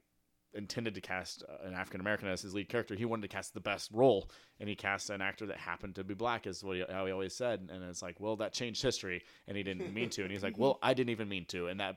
intended 0.54 0.94
to 0.94 1.00
cast 1.00 1.42
uh, 1.48 1.66
an 1.66 1.74
African 1.74 2.00
American 2.00 2.28
as 2.28 2.42
his 2.42 2.54
lead 2.54 2.68
character. 2.68 2.94
He 2.94 3.04
wanted 3.04 3.22
to 3.22 3.28
cast 3.28 3.54
the 3.54 3.60
best 3.60 3.90
role, 3.92 4.30
and 4.60 4.68
he 4.68 4.74
cast 4.74 5.10
an 5.10 5.20
actor 5.20 5.46
that 5.46 5.56
happened 5.56 5.94
to 5.96 6.04
be 6.04 6.14
black, 6.14 6.46
is 6.46 6.62
what 6.62 6.76
he, 6.76 6.84
how 6.88 7.06
he 7.06 7.12
always 7.12 7.34
said. 7.34 7.68
And 7.72 7.82
it's 7.84 8.02
like, 8.02 8.20
well, 8.20 8.36
that 8.36 8.52
changed 8.52 8.82
history, 8.82 9.22
and 9.46 9.56
he 9.56 9.62
didn't 9.62 9.92
mean 9.94 10.10
to. 10.10 10.22
And 10.22 10.30
he's 10.30 10.42
like, 10.42 10.58
well, 10.58 10.78
I 10.82 10.94
didn't 10.94 11.10
even 11.10 11.28
mean 11.28 11.44
to, 11.46 11.68
and 11.68 11.80
that 11.80 11.96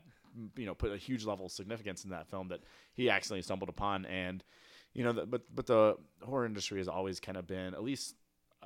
you 0.55 0.65
know 0.65 0.75
put 0.75 0.91
a 0.91 0.97
huge 0.97 1.25
level 1.25 1.47
of 1.47 1.51
significance 1.51 2.03
in 2.03 2.11
that 2.11 2.27
film 2.27 2.49
that 2.49 2.61
he 2.93 3.09
accidentally 3.09 3.41
stumbled 3.41 3.69
upon. 3.69 4.05
And 4.05 4.43
you 4.93 5.03
know, 5.03 5.13
the, 5.13 5.25
but 5.25 5.43
but 5.53 5.65
the 5.67 5.95
horror 6.23 6.45
industry 6.45 6.79
has 6.79 6.87
always 6.87 7.19
kind 7.19 7.37
of 7.37 7.47
been 7.47 7.73
at 7.73 7.83
least. 7.83 8.15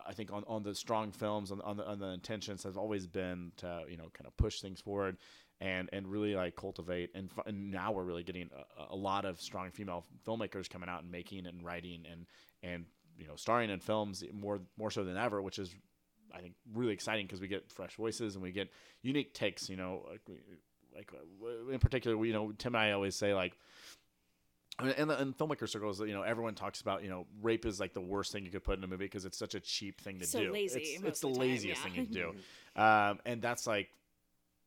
I 0.08 0.14
think 0.14 0.32
on, 0.32 0.44
on 0.48 0.64
the 0.64 0.74
strong 0.74 1.12
films 1.12 1.52
on, 1.52 1.62
on 1.62 1.78
the 1.78 1.86
on 1.86 2.00
the 2.00 2.08
intentions 2.08 2.64
has 2.64 2.78
always 2.78 3.06
been 3.06 3.52
to 3.58 3.84
you 3.90 3.98
know 3.98 4.10
kind 4.14 4.26
of 4.26 4.36
push 4.38 4.62
things 4.62 4.80
forward 4.80 5.18
and 5.62 5.90
and 5.94 6.08
really 6.08 6.36
like 6.36 6.56
cultivate 6.56 7.12
and, 7.16 7.30
f- 7.38 7.46
and 7.46 7.72
now 7.72 7.92
we're 7.92 8.04
really 8.04 8.24
getting 8.24 8.50
a, 8.80 8.94
a 8.94 8.96
lot 8.96 9.24
of 9.24 9.40
strong 9.40 9.70
female 9.72 10.04
filmmakers 10.28 10.70
coming 10.70 10.90
out 10.90 11.04
and 11.04 11.12
making 11.12 11.46
and 11.46 11.64
writing 11.64 12.04
and 12.12 12.26
and 12.64 12.86
you 13.18 13.28
know 13.28 13.36
starring 13.36 13.70
in 13.70 13.80
films 13.80 14.24
more 14.34 14.60
more 14.78 14.92
so 14.92 15.04
than 15.04 15.16
ever 15.16 15.42
which 15.42 15.60
is 15.60 15.74
I 16.34 16.40
think 16.40 16.56
really 16.74 16.94
exciting 16.94 17.28
because 17.28 17.40
we 17.40 17.48
get 17.48 17.72
fresh 17.72 17.96
voices 17.96 18.36
and 18.36 18.44
we 18.44 18.52
get 18.52 18.70
unique 19.04 19.34
takes 19.34 19.70
you 19.70 19.78
know 19.78 20.04
like, 20.10 20.22
like 20.96 21.12
uh, 21.14 21.72
in 21.72 21.80
particular 21.80 22.18
we, 22.18 22.30
you 22.30 22.34
know 22.34 22.52
Tim 22.58 22.76
and 22.76 22.84
I 22.84 22.92
always 22.92 23.16
say 23.16 23.34
like 23.34 23.54
in 24.98 25.08
the 25.10 25.22
in 25.22 25.34
filmmaker 25.34 25.70
circles, 25.70 26.00
you 26.00 26.14
know, 26.14 26.24
everyone 26.24 26.56
talks 26.56 26.82
about, 26.82 27.04
you 27.04 27.10
know, 27.10 27.28
rape 27.44 27.66
is 27.66 27.80
like 27.80 27.94
the 27.94 28.02
worst 28.02 28.32
thing 28.32 28.46
you 28.46 28.52
could 28.52 28.64
put 28.64 28.78
in 28.78 28.84
a 28.84 28.88
movie 28.88 29.06
because 29.06 29.26
it's 29.26 29.38
such 29.38 29.54
a 29.54 29.60
cheap 29.60 30.02
thing 30.02 30.18
to 30.20 30.26
So 30.26 30.40
do. 30.40 30.52
lazy 30.52 30.80
It's, 30.80 31.04
it's 31.04 31.20
the 31.20 31.28
the 31.28 31.34
time, 31.34 31.42
laziest 31.42 31.82
yeah. 31.82 31.84
thing 31.92 31.96
you 31.96 32.06
can 32.06 32.14
do, 32.14 32.36
um, 32.82 33.20
and 33.26 33.42
that's 33.42 33.68
like, 33.68 33.90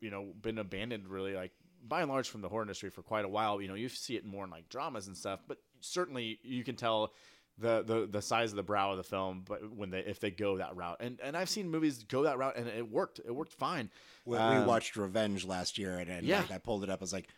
you 0.00 0.10
know, 0.10 0.32
been 0.40 0.58
abandoned 0.58 1.08
really, 1.08 1.34
like 1.34 1.52
by 1.86 2.00
and 2.02 2.10
large 2.10 2.28
from 2.28 2.40
the 2.40 2.48
horror 2.48 2.62
industry 2.62 2.90
for 2.90 3.02
quite 3.02 3.24
a 3.24 3.28
while. 3.28 3.60
You 3.60 3.68
know, 3.68 3.74
you 3.74 3.88
see 3.88 4.16
it 4.16 4.24
more 4.24 4.44
in 4.44 4.50
like 4.50 4.68
dramas 4.68 5.06
and 5.06 5.16
stuff, 5.16 5.40
but 5.46 5.58
certainly 5.80 6.38
you 6.42 6.64
can 6.64 6.76
tell 6.76 7.12
the 7.58 7.82
the 7.82 8.08
the 8.10 8.22
size 8.22 8.50
of 8.50 8.56
the 8.56 8.62
brow 8.62 8.90
of 8.90 8.96
the 8.96 9.04
film, 9.04 9.42
but 9.46 9.70
when 9.72 9.90
they 9.90 10.00
if 10.00 10.18
they 10.18 10.30
go 10.30 10.56
that 10.56 10.74
route, 10.76 10.96
and 11.00 11.20
and 11.22 11.36
I've 11.36 11.48
seen 11.50 11.70
movies 11.70 12.02
go 12.02 12.22
that 12.24 12.36
route 12.38 12.56
and 12.56 12.66
it 12.68 12.90
worked, 12.90 13.20
it 13.24 13.30
worked 13.34 13.52
fine. 13.52 13.90
We, 14.24 14.38
Um, 14.38 14.50
we 14.60 14.66
watched 14.66 14.96
Revenge 14.96 15.44
last 15.44 15.78
year, 15.78 15.98
and, 15.98 16.10
and 16.10 16.26
Yeah. 16.26 16.40
like, 16.40 16.50
I 16.50 16.58
pulled 16.58 16.82
it 16.82 16.90
up. 16.90 17.00
I 17.00 17.04
was 17.04 17.12
like, 17.12 17.28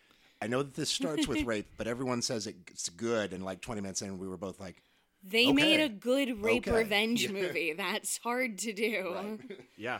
I 0.41 0.47
know 0.47 0.63
that 0.63 0.73
this 0.73 0.89
starts 0.89 1.27
with 1.27 1.43
rape, 1.45 1.67
but 1.77 1.85
everyone 1.87 2.21
says 2.21 2.47
it's 2.47 2.89
good. 2.89 3.33
And 3.33 3.43
like 3.45 3.61
20 3.61 3.81
minutes 3.81 4.01
in, 4.01 4.17
we 4.17 4.27
were 4.27 4.37
both 4.37 4.59
like, 4.59 4.81
They 5.23 5.51
made 5.51 5.81
a 5.81 5.89
good 5.89 6.41
rape 6.43 6.65
Okay. 6.67 6.77
revenge 6.77 7.23
Yeah. 7.29 7.33
movie. 7.33 7.73
That's 7.73 8.17
hard 8.17 8.57
to 8.59 8.73
do. 8.73 9.39
Yeah, 9.77 9.99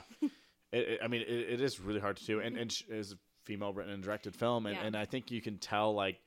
it, 0.71 0.77
it- 0.79 0.99
I 1.03 1.07
mean, 1.07 1.21
it, 1.21 1.29
it 1.29 1.61
is 1.61 1.79
really 1.79 1.99
hard 1.99 2.17
to 2.17 2.25
do, 2.25 2.39
and 2.39 2.53
mm-hmm. 2.53 2.61
and 2.63 2.71
sh- 2.71 2.83
is 2.89 3.13
a 3.13 3.17
female 3.43 3.73
written 3.73 3.93
and 3.93 4.03
directed 4.03 4.35
film, 4.35 4.65
and, 4.65 4.75
Yeah. 4.75 4.83
and 4.83 4.95
I 4.95 5.05
think 5.05 5.31
you 5.31 5.41
can 5.41 5.57
tell 5.57 5.93
like. 5.93 6.19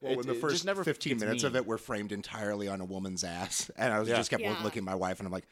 well, 0.00 0.12
it- 0.12 0.16
when 0.16 0.26
the 0.26 0.32
just 0.34 0.40
first 0.40 0.64
never 0.64 0.84
15 0.84 1.12
gets 1.12 1.20
minutes 1.24 1.44
of 1.44 1.56
it 1.56 1.66
were 1.66 1.78
framed 1.78 2.12
entirely 2.12 2.68
on 2.68 2.80
a 2.80 2.84
woman's 2.84 3.24
ass. 3.24 3.70
And 3.76 3.92
I 3.92 3.98
was 3.98 4.08
Yeah. 4.08 4.16
just 4.16 4.30
kept 4.30 4.42
Yeah. 4.42 4.62
looking 4.62 4.80
at 4.80 4.84
my 4.84 4.94
wife, 4.94 5.18
and 5.20 5.26
I'm 5.26 5.32
like, 5.32 5.46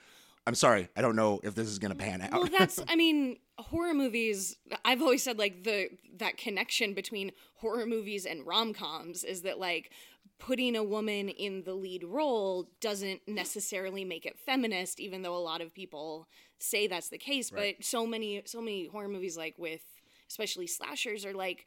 I'm 0.47 0.55
sorry, 0.55 0.89
I 0.97 1.03
don't 1.03 1.17
know 1.17 1.41
if 1.43 1.57
this 1.57 1.67
is 1.67 1.81
going 1.81 1.91
to 1.91 1.97
pan 1.99 2.23
out. 2.23 2.33
Well, 2.33 2.49
that's 2.57 2.79
I 2.89 2.95
mean, 2.95 3.39
horror 3.59 3.95
movies 3.95 4.57
I've 4.85 5.03
always 5.03 5.23
said 5.23 5.39
like 5.39 5.65
the 5.65 5.89
that 6.19 6.37
connection 6.37 6.95
between 6.95 7.33
horror 7.57 7.87
movies 7.87 8.27
and 8.27 8.47
rom-coms 8.47 9.25
is 9.25 9.43
that 9.43 9.59
like 9.59 9.91
putting 10.39 10.77
a 10.77 10.85
woman 10.85 11.31
in 11.31 11.63
the 11.65 11.73
lead 11.75 12.05
role 12.05 12.69
doesn't 12.81 13.23
necessarily 13.27 14.05
make 14.05 14.27
it 14.27 14.39
feminist 14.39 15.01
even 15.01 15.23
though 15.23 15.35
a 15.35 15.39
lot 15.41 15.63
of 15.63 15.73
people 15.75 16.29
say 16.59 16.87
that's 16.87 17.09
the 17.09 17.19
case, 17.19 17.53
Right. 17.53 17.77
but 17.77 17.85
so 17.85 18.07
many 18.07 18.43
so 18.47 18.61
many 18.61 18.87
horror 18.87 19.09
movies 19.09 19.37
like 19.37 19.59
with 19.59 19.83
especially 20.29 20.67
slashers 20.67 21.25
are 21.25 21.35
like 21.35 21.67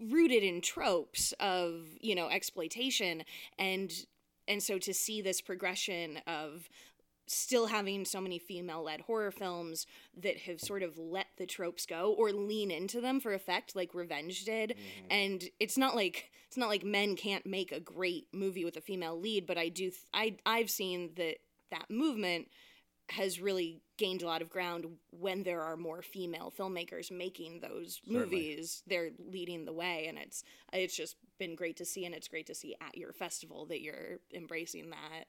rooted 0.00 0.42
in 0.42 0.60
tropes 0.62 1.32
of, 1.38 1.86
you 2.00 2.14
know, 2.14 2.28
exploitation. 2.28 3.24
And 3.58 3.92
and 4.48 4.62
so 4.62 4.78
to 4.78 4.94
see 4.94 5.20
this 5.20 5.40
progression 5.40 6.18
of 6.26 6.68
still 7.26 7.66
having 7.66 8.04
so 8.04 8.20
many 8.20 8.38
female 8.40 8.82
led 8.82 9.02
horror 9.02 9.30
films 9.30 9.86
that 10.20 10.36
have 10.38 10.60
sort 10.60 10.82
of 10.82 10.98
let 10.98 11.26
the 11.36 11.46
tropes 11.46 11.86
go 11.86 12.12
or 12.18 12.32
lean 12.32 12.72
into 12.72 13.00
them 13.00 13.20
for 13.20 13.32
effect 13.34 13.76
like 13.76 13.94
revenge 13.94 14.44
did. 14.44 14.70
Mm-hmm. 14.70 15.06
And 15.12 15.44
it's 15.60 15.78
not 15.78 15.94
like 15.94 16.30
it's 16.48 16.56
not 16.56 16.68
like 16.68 16.82
men 16.82 17.14
can't 17.14 17.46
make 17.46 17.70
a 17.70 17.78
great 17.78 18.26
movie 18.32 18.64
with 18.64 18.76
a 18.76 18.80
female 18.80 19.16
lead 19.20 19.46
but 19.46 19.56
i 19.56 19.68
do 19.68 19.84
th- 19.90 20.02
i 20.12 20.34
i've 20.44 20.68
seen 20.68 21.10
that 21.14 21.36
that 21.70 21.88
movement 21.88 22.48
has 23.10 23.40
really 23.40 23.82
gained 23.96 24.22
a 24.22 24.26
lot 24.26 24.40
of 24.40 24.48
ground 24.48 24.86
when 25.10 25.42
there 25.42 25.62
are 25.62 25.76
more 25.76 26.00
female 26.02 26.52
filmmakers 26.56 27.10
making 27.10 27.60
those 27.60 28.00
Certainly. 28.04 28.20
movies 28.24 28.82
they're 28.86 29.10
leading 29.18 29.64
the 29.64 29.72
way 29.72 30.06
and 30.08 30.16
it's 30.18 30.42
it's 30.72 30.96
just 30.96 31.16
been 31.38 31.54
great 31.54 31.76
to 31.76 31.84
see 31.84 32.04
and 32.04 32.14
it's 32.14 32.28
great 32.28 32.46
to 32.46 32.54
see 32.54 32.74
at 32.80 32.96
your 32.96 33.12
festival 33.12 33.66
that 33.66 33.80
you're 33.80 34.20
embracing 34.34 34.90
that 34.90 35.26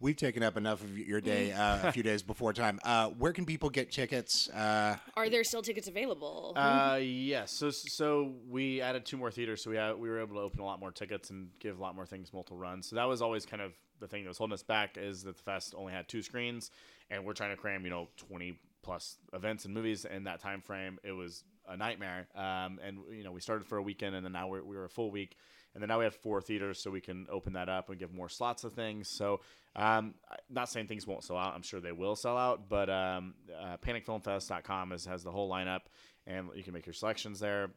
We've 0.00 0.16
taken 0.16 0.42
up 0.42 0.56
enough 0.56 0.82
of 0.82 0.98
your 0.98 1.20
day 1.20 1.52
uh, 1.52 1.88
a 1.88 1.92
few 1.92 2.02
days 2.02 2.22
before 2.22 2.52
time. 2.52 2.78
Uh, 2.84 3.08
where 3.10 3.32
can 3.32 3.46
people 3.46 3.70
get 3.70 3.90
tickets? 3.90 4.50
Uh, 4.50 4.96
Are 5.16 5.30
there 5.30 5.44
still 5.44 5.62
tickets 5.62 5.88
available? 5.88 6.52
Uh, 6.56 6.98
yes. 7.00 7.52
So 7.52 7.70
so 7.70 8.32
we 8.48 8.80
added 8.80 9.06
two 9.06 9.16
more 9.16 9.30
theaters, 9.30 9.62
so 9.62 9.70
we 9.70 9.76
had, 9.76 9.96
we 9.96 10.08
were 10.08 10.20
able 10.20 10.34
to 10.34 10.42
open 10.42 10.60
a 10.60 10.64
lot 10.64 10.80
more 10.80 10.90
tickets 10.90 11.30
and 11.30 11.48
give 11.58 11.78
a 11.78 11.82
lot 11.82 11.94
more 11.94 12.06
things 12.06 12.32
multiple 12.32 12.58
runs. 12.58 12.88
So 12.88 12.96
that 12.96 13.04
was 13.04 13.22
always 13.22 13.46
kind 13.46 13.62
of 13.62 13.72
the 14.04 14.08
thing 14.08 14.22
that 14.24 14.28
was 14.28 14.38
holding 14.38 14.52
us 14.52 14.62
back 14.62 14.98
is 14.98 15.22
that 15.22 15.36
the 15.36 15.42
fest 15.42 15.74
only 15.76 15.92
had 15.92 16.08
two 16.08 16.22
screens, 16.22 16.70
and 17.10 17.24
we're 17.24 17.32
trying 17.32 17.50
to 17.50 17.56
cram 17.56 17.84
you 17.84 17.90
know 17.90 18.08
twenty 18.16 18.58
plus 18.82 19.16
events 19.32 19.64
and 19.64 19.72
movies 19.72 20.04
in 20.04 20.24
that 20.24 20.40
time 20.40 20.60
frame. 20.60 20.98
It 21.02 21.12
was 21.12 21.42
a 21.66 21.76
nightmare. 21.76 22.28
Um, 22.36 22.78
and 22.84 22.98
you 23.10 23.24
know, 23.24 23.32
we 23.32 23.40
started 23.40 23.66
for 23.66 23.78
a 23.78 23.82
weekend, 23.82 24.14
and 24.14 24.24
then 24.24 24.32
now 24.32 24.48
we're, 24.48 24.62
we 24.62 24.76
were 24.76 24.84
a 24.84 24.90
full 24.90 25.10
week, 25.10 25.36
and 25.72 25.82
then 25.82 25.88
now 25.88 25.98
we 25.98 26.04
have 26.04 26.14
four 26.14 26.42
theaters, 26.42 26.78
so 26.78 26.90
we 26.90 27.00
can 27.00 27.26
open 27.30 27.54
that 27.54 27.68
up 27.68 27.88
and 27.88 27.98
give 27.98 28.12
more 28.12 28.28
slots 28.28 28.62
of 28.62 28.74
things. 28.74 29.08
So, 29.08 29.40
um, 29.74 30.14
not 30.50 30.68
saying 30.68 30.86
things 30.86 31.06
won't 31.06 31.24
sell 31.24 31.38
out. 31.38 31.54
I'm 31.54 31.62
sure 31.62 31.80
they 31.80 31.92
will 31.92 32.14
sell 32.14 32.36
out, 32.36 32.68
but 32.68 32.90
um, 32.90 33.34
uh, 33.58 33.78
PanicFilmFest.com 33.78 34.92
is, 34.92 35.06
has 35.06 35.24
the 35.24 35.32
whole 35.32 35.50
lineup, 35.50 35.82
and 36.26 36.48
you 36.54 36.62
can 36.62 36.74
make 36.74 36.86
your 36.86 36.92
selections 36.92 37.40
there. 37.40 37.70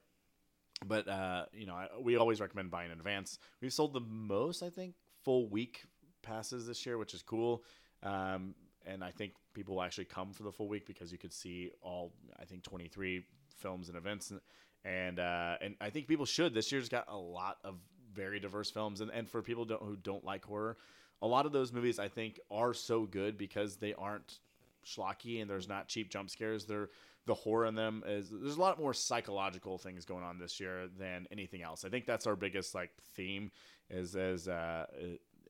But 0.85 1.07
uh, 1.07 1.45
you 1.53 1.65
know, 1.65 1.73
I, 1.73 1.87
we 1.99 2.17
always 2.17 2.39
recommend 2.39 2.69
buying 2.69 2.91
in 2.91 2.97
advance. 2.97 3.39
We've 3.61 3.73
sold 3.73 3.93
the 3.93 4.01
most, 4.01 4.61
I 4.61 4.69
think, 4.69 4.93
full 5.23 5.49
week 5.49 5.85
passes 6.27 6.67
this 6.67 6.85
year, 6.85 6.97
which 6.97 7.13
is 7.13 7.21
cool. 7.21 7.63
Um, 8.03 8.53
and 8.85 9.03
I 9.03 9.11
think 9.11 9.33
people 9.53 9.75
will 9.75 9.83
actually 9.83 10.05
come 10.05 10.31
for 10.31 10.43
the 10.43 10.51
full 10.51 10.67
week 10.67 10.85
because 10.85 11.11
you 11.11 11.17
could 11.17 11.33
see 11.33 11.71
all 11.81 12.13
I 12.39 12.45
think 12.45 12.63
23 12.63 13.25
films 13.57 13.89
and 13.89 13.97
events 13.97 14.31
and 14.31 14.39
and, 14.85 15.19
uh, 15.19 15.57
and 15.59 15.75
I 15.81 15.89
think 15.89 16.07
people 16.07 16.25
should. 16.25 16.53
This 16.53 16.71
year's 16.71 16.87
got 16.87 17.05
a 17.09 17.17
lot 17.17 17.57
of 17.65 17.75
very 18.13 18.39
diverse 18.39 18.71
films 18.71 19.01
and, 19.01 19.11
and 19.11 19.29
for 19.29 19.41
people 19.41 19.65
don't, 19.65 19.81
who 19.81 19.97
don't 19.97 20.23
like 20.23 20.45
horror, 20.45 20.77
a 21.21 21.27
lot 21.27 21.45
of 21.45 21.51
those 21.51 21.73
movies 21.73 21.99
I 21.99 22.07
think 22.07 22.39
are 22.49 22.73
so 22.73 23.05
good 23.05 23.37
because 23.37 23.75
they 23.75 23.93
aren't 23.95 24.39
schlocky 24.85 25.41
and 25.41 25.49
there's 25.49 25.67
not 25.67 25.89
cheap 25.89 26.09
jump 26.09 26.29
scares. 26.29 26.65
They're 26.65 26.89
the 27.25 27.33
horror 27.33 27.65
in 27.65 27.75
them 27.75 28.03
is 28.07 28.29
there's 28.29 28.55
a 28.55 28.61
lot 28.61 28.79
more 28.79 28.93
psychological 28.93 29.77
things 29.77 30.05
going 30.05 30.23
on 30.23 30.39
this 30.39 30.61
year 30.61 30.87
than 30.97 31.27
anything 31.29 31.61
else. 31.61 31.83
I 31.83 31.89
think 31.89 32.05
that's 32.05 32.25
our 32.25 32.37
biggest 32.37 32.73
like 32.73 32.91
theme 33.15 33.51
is 33.89 34.15
as 34.15 34.47
uh, 34.47 34.85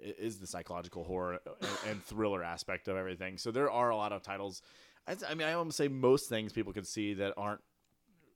is 0.01 0.39
the 0.39 0.47
psychological 0.47 1.03
horror 1.03 1.39
and, 1.87 2.03
thriller 2.03 2.43
aspect 2.43 2.87
of 2.87 2.97
everything. 2.97 3.37
So 3.37 3.51
there 3.51 3.69
are 3.69 3.89
a 3.89 3.95
lot 3.95 4.11
of 4.11 4.21
titles. 4.21 4.61
I, 5.07 5.35
mean, 5.35 5.47
I 5.47 5.53
to 5.53 5.71
say 5.71 5.87
most 5.87 6.29
things 6.29 6.51
people 6.51 6.73
can 6.73 6.83
see 6.83 7.13
that 7.15 7.33
aren't, 7.37 7.61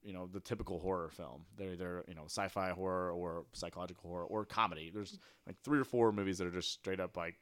you 0.03 0.13
know, 0.13 0.27
the 0.27 0.39
typical 0.39 0.79
horror 0.79 1.09
film. 1.09 1.45
They're 1.57 1.73
either 1.73 2.03
you 2.07 2.15
know 2.15 2.25
sci-fi 2.25 2.71
horror 2.71 3.11
or 3.11 3.45
psychological 3.53 4.09
horror 4.09 4.25
or 4.25 4.45
comedy. 4.45 4.91
There's 4.93 5.19
like 5.45 5.57
three 5.63 5.79
or 5.79 5.83
four 5.83 6.11
movies 6.11 6.37
that 6.37 6.47
are 6.47 6.51
just 6.51 6.71
straight 6.71 6.99
up 6.99 7.17
like 7.17 7.35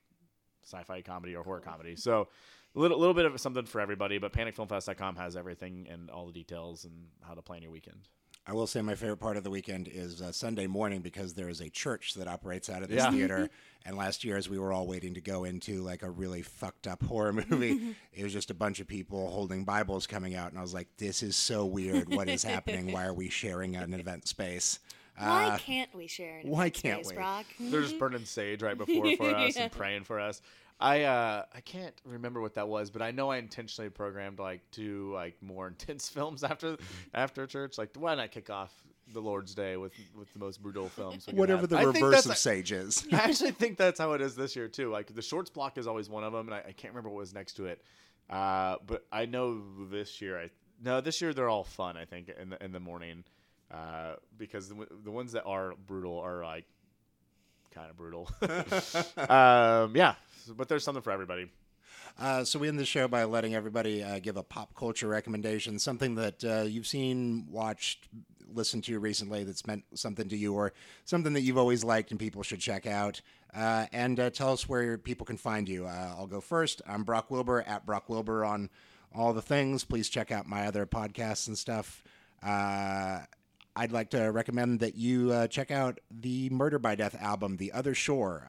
sci-fi 0.64 1.02
comedy 1.02 1.36
or 1.36 1.44
horror 1.44 1.62
comedy. 1.62 1.96
So 1.96 2.28
a 2.76 2.80
little, 2.80 3.00
little 3.00 3.14
bit 3.14 3.26
of 3.26 3.40
something 3.40 3.66
for 3.66 3.82
everybody. 3.82 4.18
But 4.18 4.34
PanicFilmFest.com 4.34 5.16
has 5.16 5.36
everything 5.36 5.88
and 5.90 6.10
all 6.10 6.26
the 6.26 6.34
details 6.34 6.86
and 6.86 7.08
how 7.22 7.34
to 7.34 7.42
plan 7.42 7.62
your 7.62 7.72
weekend. 7.72 8.08
I 8.48 8.54
will 8.54 8.68
say 8.68 8.82
my 8.82 8.96
favorite 8.96 9.18
part 9.20 9.38
of 9.38 9.44
the 9.44 9.50
weekend 9.52 9.88
is 9.88 10.22
uh, 10.22 10.32
Sunday 10.32 10.66
morning 10.66 11.02
because 11.02 11.34
there 11.34 11.50
is 11.50 11.62
a 11.62 11.70
church 11.70 12.16
that 12.16 12.28
operates 12.28 12.70
out 12.70 12.82
of 12.82 12.90
this 12.90 13.04
Yeah. 13.04 13.12
theater. 13.12 13.50
And 13.86 13.96
last 13.98 14.26
year, 14.26 14.36
as 14.36 14.50
we 14.50 14.60
were 14.60 14.74
all 14.74 14.86
waiting 14.86 15.14
to 15.14 15.22
go 15.22 15.46
into 15.46 15.82
like 15.82 16.04
a 16.04 16.10
really 16.10 16.42
fucked 16.42 16.86
up 16.86 17.02
horror 17.02 17.32
movie, 17.32 17.96
it 18.14 18.24
was 18.24 18.34
just 18.34 18.52
a 18.52 18.54
bunch 18.54 18.82
of 18.82 18.88
people 18.88 19.30
holding 19.32 19.64
Bibles 19.64 20.06
coming 20.06 20.36
out, 20.36 20.50
and 20.52 20.60
I 20.60 20.62
was 20.62 20.74
like, 20.74 20.90
"This 20.98 21.24
is 21.24 21.38
so 21.38 21.66
weird. 21.66 22.14
What 22.14 22.28
is 22.28 22.44
happening? 22.44 22.92
Why 22.92 23.06
are 23.06 23.14
we 23.14 23.30
sharing 23.30 23.78
an 23.78 23.94
event 23.94 24.28
space?" 24.28 24.80
Why 25.18 25.46
Uh, 25.46 25.58
can't 25.60 25.96
we 25.96 26.08
share? 26.08 26.40
An 26.40 26.50
why 26.50 26.64
event 26.66 26.74
can't 26.76 27.06
space, 27.06 27.12
we? 27.12 27.16
Brock? 27.16 27.46
They're 27.58 27.82
just 27.82 27.98
burning 27.98 28.26
sage 28.26 28.62
right 28.62 28.78
before 28.78 29.16
for 29.16 29.34
us 29.34 29.56
Yeah. 29.56 29.64
and 29.64 29.72
praying 29.72 30.04
for 30.04 30.20
us. 30.20 30.42
I 30.80 31.04
uh 31.04 31.44
I 31.54 31.62
can't 31.62 31.96
remember 32.06 32.42
what 32.42 32.56
that 32.56 32.68
was, 32.68 32.90
but 32.90 33.02
I 33.02 33.12
know 33.12 33.30
I 33.30 33.38
intentionally 33.38 33.90
programmed 33.90 34.40
like 34.40 34.62
do 34.72 35.14
like 35.14 35.42
more 35.42 35.68
intense 35.80 36.10
films 36.10 36.44
after 36.44 36.78
after 37.14 37.46
church. 37.48 37.78
Like 37.78 37.90
why 37.98 38.16
not 38.16 38.32
kick 38.32 38.50
off 38.50 38.72
the 39.12 39.20
Lord's 39.20 39.54
Day 39.54 39.76
with 39.76 39.94
with 40.18 40.32
the 40.34 40.40
most 40.40 40.62
brutal 40.62 40.88
films? 40.88 41.28
Whatever 41.32 41.68
the 41.68 41.78
I 41.78 41.84
reverse 41.84 42.26
of 42.26 42.38
sage 42.38 42.72
is. 42.72 43.06
I 43.12 43.18
actually 43.18 43.52
think 43.52 43.78
that's 43.78 44.00
how 44.00 44.14
it 44.14 44.22
is 44.22 44.36
this 44.36 44.56
year 44.56 44.68
too. 44.68 44.90
Like 44.90 45.14
the 45.14 45.22
shorts 45.22 45.50
block 45.50 45.78
is 45.78 45.86
always 45.86 46.10
one 46.10 46.24
of 46.24 46.32
them, 46.32 46.48
and 46.48 46.56
I, 46.56 46.60
I 46.60 46.72
can't 46.72 46.94
remember 46.94 47.10
what 47.10 47.20
was 47.20 47.34
next 47.34 47.54
to 47.56 47.66
it. 47.66 47.84
Uh, 48.30 48.76
but 48.86 49.06
I 49.12 49.26
know 49.26 49.62
this 49.90 50.22
year, 50.22 50.40
I 50.40 50.50
no, 50.82 51.02
this 51.02 51.22
year 51.22 51.34
they're 51.34 51.50
all 51.50 51.64
fun. 51.64 51.98
I 51.98 52.06
think 52.06 52.30
in 52.40 52.52
the 52.52 52.64
in 52.64 52.72
the 52.72 52.80
morning, 52.80 53.24
uh, 53.72 54.14
because 54.38 54.70
the, 54.70 54.88
the 55.04 55.12
ones 55.12 55.34
that 55.34 55.44
are 55.44 55.74
brutal 55.88 56.20
are 56.20 56.44
like 56.44 56.66
kind 57.74 57.90
of 57.90 57.98
brutal. 57.98 58.30
um, 59.18 59.96
yeah, 59.96 60.16
but 60.56 60.68
there's 60.70 60.84
something 60.84 61.02
for 61.02 61.12
everybody. 61.12 61.50
Uh, 62.18 62.44
so 62.44 62.60
we 62.60 62.68
end 62.68 62.78
the 62.78 62.86
show 62.86 63.08
by 63.08 63.24
letting 63.24 63.56
everybody 63.56 64.04
uh, 64.04 64.20
give 64.20 64.38
a 64.38 64.44
pop 64.44 64.76
culture 64.76 65.08
recommendation, 65.08 65.80
something 65.80 66.16
that 66.16 66.44
uh, 66.44 66.64
you've 66.64 66.88
seen, 66.88 67.48
watched, 67.50 68.08
listened 68.54 68.84
to 68.84 69.00
recently 69.00 69.44
that's 69.44 69.66
meant 69.66 69.84
something 69.94 70.28
to 70.28 70.36
you, 70.36 70.54
or 70.54 70.74
something 71.06 71.34
that 71.34 71.42
you've 71.42 71.58
always 71.58 71.84
liked 71.84 72.12
and 72.12 72.20
people 72.20 72.44
should 72.44 72.60
check 72.60 72.86
out. 72.86 73.22
Uh, 73.54 73.86
and 73.94 74.20
uh, 74.20 74.30
tell 74.30 74.52
us 74.52 74.68
where 74.68 74.98
people 74.98 75.26
can 75.26 75.38
find 75.38 75.70
you. 75.70 75.86
Uh, 75.86 76.16
I'll 76.18 76.28
go 76.28 76.42
first. 76.42 76.82
I'm 76.88 77.04
Brock 77.04 77.32
Wilbur 77.32 77.62
at 77.62 77.86
Brock 77.86 78.10
Wilbur 78.10 78.44
on 78.44 78.70
all 79.16 79.34
the 79.34 79.42
things. 79.42 79.84
Please 79.84 80.10
check 80.10 80.32
out 80.32 80.48
my 80.48 80.68
other 80.68 80.86
podcasts 80.86 81.48
and 81.48 81.58
stuff. 81.58 82.04
I'd 82.44 83.92
like 83.92 84.10
to 84.10 84.24
recommend 84.26 84.82
that 84.82 84.96
you 84.96 85.48
check 85.48 85.72
out 85.72 86.00
the 86.12 86.50
Murder 86.50 86.80
by 86.80 86.96
Death 86.96 87.16
album, 87.20 87.58
The 87.58 87.72
Other 87.72 87.96
Shore. 87.96 88.48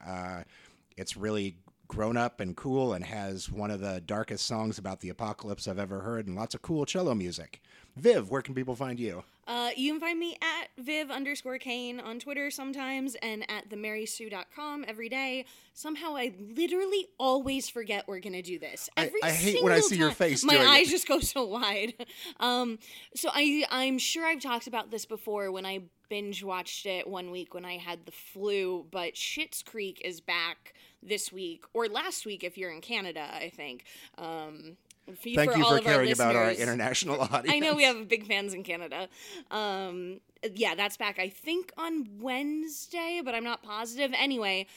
It's 0.97 1.15
really 1.15 1.55
grown 1.91 2.15
up 2.15 2.39
and 2.39 2.55
cool 2.55 2.93
and 2.93 3.03
has 3.03 3.51
one 3.51 3.69
of 3.69 3.81
the 3.81 3.99
darkest 4.05 4.45
songs 4.45 4.77
about 4.77 5.01
the 5.01 5.09
apocalypse 5.09 5.67
I've 5.67 5.77
ever 5.77 5.99
heard 5.99 6.25
and 6.25 6.37
lots 6.37 6.55
of 6.55 6.61
cool 6.61 6.85
cello 6.85 7.13
music. 7.13 7.61
Viv, 7.97 8.29
where 8.31 8.41
can 8.41 8.55
people 8.55 8.77
find 8.77 8.97
you? 8.97 9.25
Uh, 9.45 9.71
you 9.75 9.91
can 9.91 9.99
find 9.99 10.17
me 10.17 10.37
at 10.41 10.69
Viv 10.81 11.11
underscore 11.11 11.57
Kane 11.57 11.99
on 11.99 12.17
Twitter 12.17 12.49
sometimes 12.49 13.15
and 13.15 13.43
at 13.51 13.67
themarysue.com 13.69 14.85
every 14.87 15.09
day. 15.09 15.43
Somehow 15.73 16.15
I 16.15 16.31
literally 16.55 17.07
always 17.19 17.67
forget 17.67 18.07
we're 18.07 18.19
going 18.21 18.33
to 18.33 18.41
do 18.41 18.57
this. 18.57 18.89
I- 18.95 19.07
Every 19.07 19.21
I 19.23 19.31
hate 19.31 19.61
when 19.61 19.73
I 19.73 19.81
see 19.81 19.97
your 19.97 20.11
face 20.11 20.45
My 20.45 20.57
eyes 20.57 20.87
it. 20.87 20.91
just 20.91 21.07
go 21.09 21.19
so 21.19 21.43
wide. 21.43 21.93
Um, 22.39 22.79
so 23.15 23.29
I, 23.33 23.65
I'm 23.69 23.97
sure 23.97 24.25
I've 24.25 24.41
talked 24.41 24.67
about 24.67 24.89
this 24.89 25.05
before 25.05 25.51
when 25.51 25.65
I 25.65 25.81
binge 26.09 26.43
watched 26.43 26.85
it 26.85 27.05
one 27.07 27.29
week 27.31 27.53
when 27.53 27.65
I 27.65 27.77
had 27.77 28.05
the 28.05 28.11
flu, 28.11 28.85
but 28.89 29.13
Schitt's 29.13 29.61
Creek 29.61 30.01
is 30.03 30.21
back 30.21 30.73
this 31.03 31.31
week 31.31 31.63
or 31.73 31.87
last 31.87 32.25
week 32.25 32.43
if 32.43 32.57
you're 32.57 32.71
in 32.71 32.81
Canada, 32.81 33.27
I 33.33 33.49
think. 33.49 33.85
Um, 34.17 34.77
Thank 35.05 35.51
for 35.51 35.57
you 35.57 35.63
all 35.63 35.71
for 35.71 35.77
of 35.77 35.87
our 35.87 35.93
caring 35.93 36.11
about 36.11 36.35
our 36.35 36.51
international 36.51 37.19
audience. 37.21 37.49
I 37.49 37.59
know 37.59 37.75
we 37.75 37.83
have 37.83 38.07
big 38.07 38.27
fans 38.27 38.53
in 38.53 38.63
Canada. 38.63 39.09
Um, 39.49 40.21
yeah, 40.53 40.75
that's 40.75 40.97
back. 40.97 41.19
I 41.19 41.29
think 41.29 41.73
on 41.77 42.07
Wednesday, 42.19 43.21
but 43.23 43.35
I'm 43.35 43.43
not 43.43 43.63
positive. 43.63 44.11
Anyway, 44.15 44.67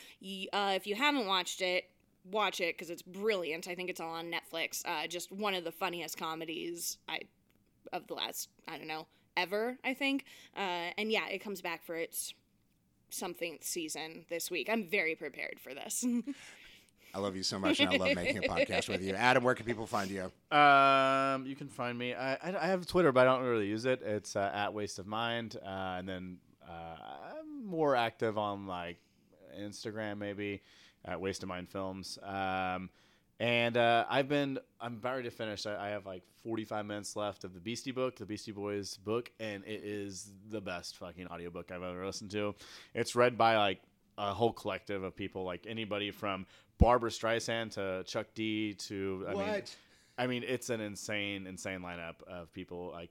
uh, 0.53 0.73
if 0.75 0.87
you 0.87 0.95
haven't 0.95 1.27
watched 1.27 1.61
it, 1.61 1.91
watch 2.31 2.61
it 2.61 2.75
because 2.77 2.91
it's 2.91 3.03
brilliant. 3.03 3.69
I 3.69 3.75
think 3.75 3.91
it's 3.91 4.01
all 4.01 4.15
on 4.15 4.33
Netflix. 4.33 4.83
Uh, 4.85 5.07
just 5.07 5.31
one 5.31 5.55
of 5.55 5.65
the 5.65 5.73
funniest 5.73 6.17
comedies 6.17 6.99
I 7.09 7.21
of 7.93 8.07
the 8.07 8.15
last 8.15 8.49
I 8.67 8.79
don't 8.79 8.89
know 8.89 9.07
ever. 9.37 9.79
I 9.85 9.95
think. 9.95 10.25
Uh, 10.57 10.91
and 10.97 11.13
yeah, 11.13 11.29
it 11.29 11.39
comes 11.39 11.61
back 11.61 11.85
for 11.85 11.95
its 11.95 12.35
something 13.15 13.59
season 13.61 14.27
this 14.29 14.51
week. 14.51 14.69
I'm 14.71 14.87
very 14.87 15.15
prepared 15.15 15.59
for 15.61 15.75
this. 15.75 16.05
I 17.15 17.21
love 17.21 17.37
you 17.37 17.45
so 17.45 17.61
much, 17.61 17.79
and 17.79 17.91
I 17.91 17.97
love 17.97 18.17
making 18.17 18.39
a 18.39 18.41
podcast 18.49 18.89
with 18.89 19.01
you. 19.01 19.15
Adam, 19.15 19.45
where 19.45 19.55
can 19.55 19.65
people 19.67 19.87
find 19.87 20.11
you? 20.11 20.23
Um, 20.57 21.47
you 21.47 21.55
can 21.55 21.69
find 21.69 21.97
me. 21.97 22.13
I, 22.13 22.35
I, 22.35 22.57
I 22.63 22.67
have 22.67 22.87
Twitter, 22.87 23.13
but 23.13 23.21
I 23.21 23.25
don't 23.25 23.45
really 23.45 23.69
use 23.69 23.85
it. 23.85 24.03
It's 24.03 24.35
uh, 24.35 24.51
at 24.53 24.75
Waste 24.75 24.99
of 24.99 25.07
Mind, 25.07 25.57
uh, 25.65 25.97
and 25.99 26.09
then 26.09 26.39
uh, 26.69 26.97
I'm 27.39 27.65
more 27.65 27.95
active 27.95 28.37
on 28.37 28.67
like 28.67 28.99
Instagram, 29.57 30.19
maybe 30.19 30.63
at 31.05 31.21
Waste 31.21 31.45
of 31.45 31.49
Mind 31.49 31.69
Films. 31.69 32.19
Um, 32.23 32.91
and 33.45 33.77
uh, 33.77 34.07
I've 34.09 34.27
been 34.27 34.59
I'm 34.81 34.95
about 34.95 35.17
ready 35.17 35.29
to 35.29 35.31
finish. 35.31 35.67
I, 35.67 35.89
I 35.89 35.89
have 35.91 36.07
like 36.07 36.23
45 36.45 36.87
minutes 36.87 37.15
left 37.15 37.45
of 37.45 37.53
the 37.53 37.61
Beastie 37.61 37.91
book, 37.91 38.17
the 38.17 38.25
Beastie 38.25 38.53
Boys 38.53 38.97
book, 38.97 39.31
and 39.39 39.63
it 39.65 39.83
is 39.85 40.33
the 40.49 40.63
best 40.63 40.97
fucking 40.97 41.27
audiobook 41.27 41.71
I've 41.71 41.83
ever 41.83 42.07
listened 42.07 42.31
to. 42.31 42.55
It's 42.95 43.15
read 43.15 43.37
by 43.37 43.59
like 43.59 43.83
a 44.17 44.33
whole 44.33 44.55
collective 44.55 45.03
of 45.03 45.15
people, 45.15 45.45
like 45.45 45.67
anybody 45.69 46.11
from 46.11 46.47
Barbara 46.79 47.11
Streisand 47.11 47.73
to 47.73 48.03
Chuck 48.05 48.29
D 48.35 48.73
to 48.75 49.27
I 49.29 49.35
mean, 49.35 49.63
I 50.17 50.27
mean, 50.27 50.45
it's 50.47 50.71
an 50.71 50.81
insane, 50.81 51.47
insane 51.47 51.81
lineup 51.81 52.23
of 52.27 52.51
people. 52.55 52.93
Like 52.93 53.11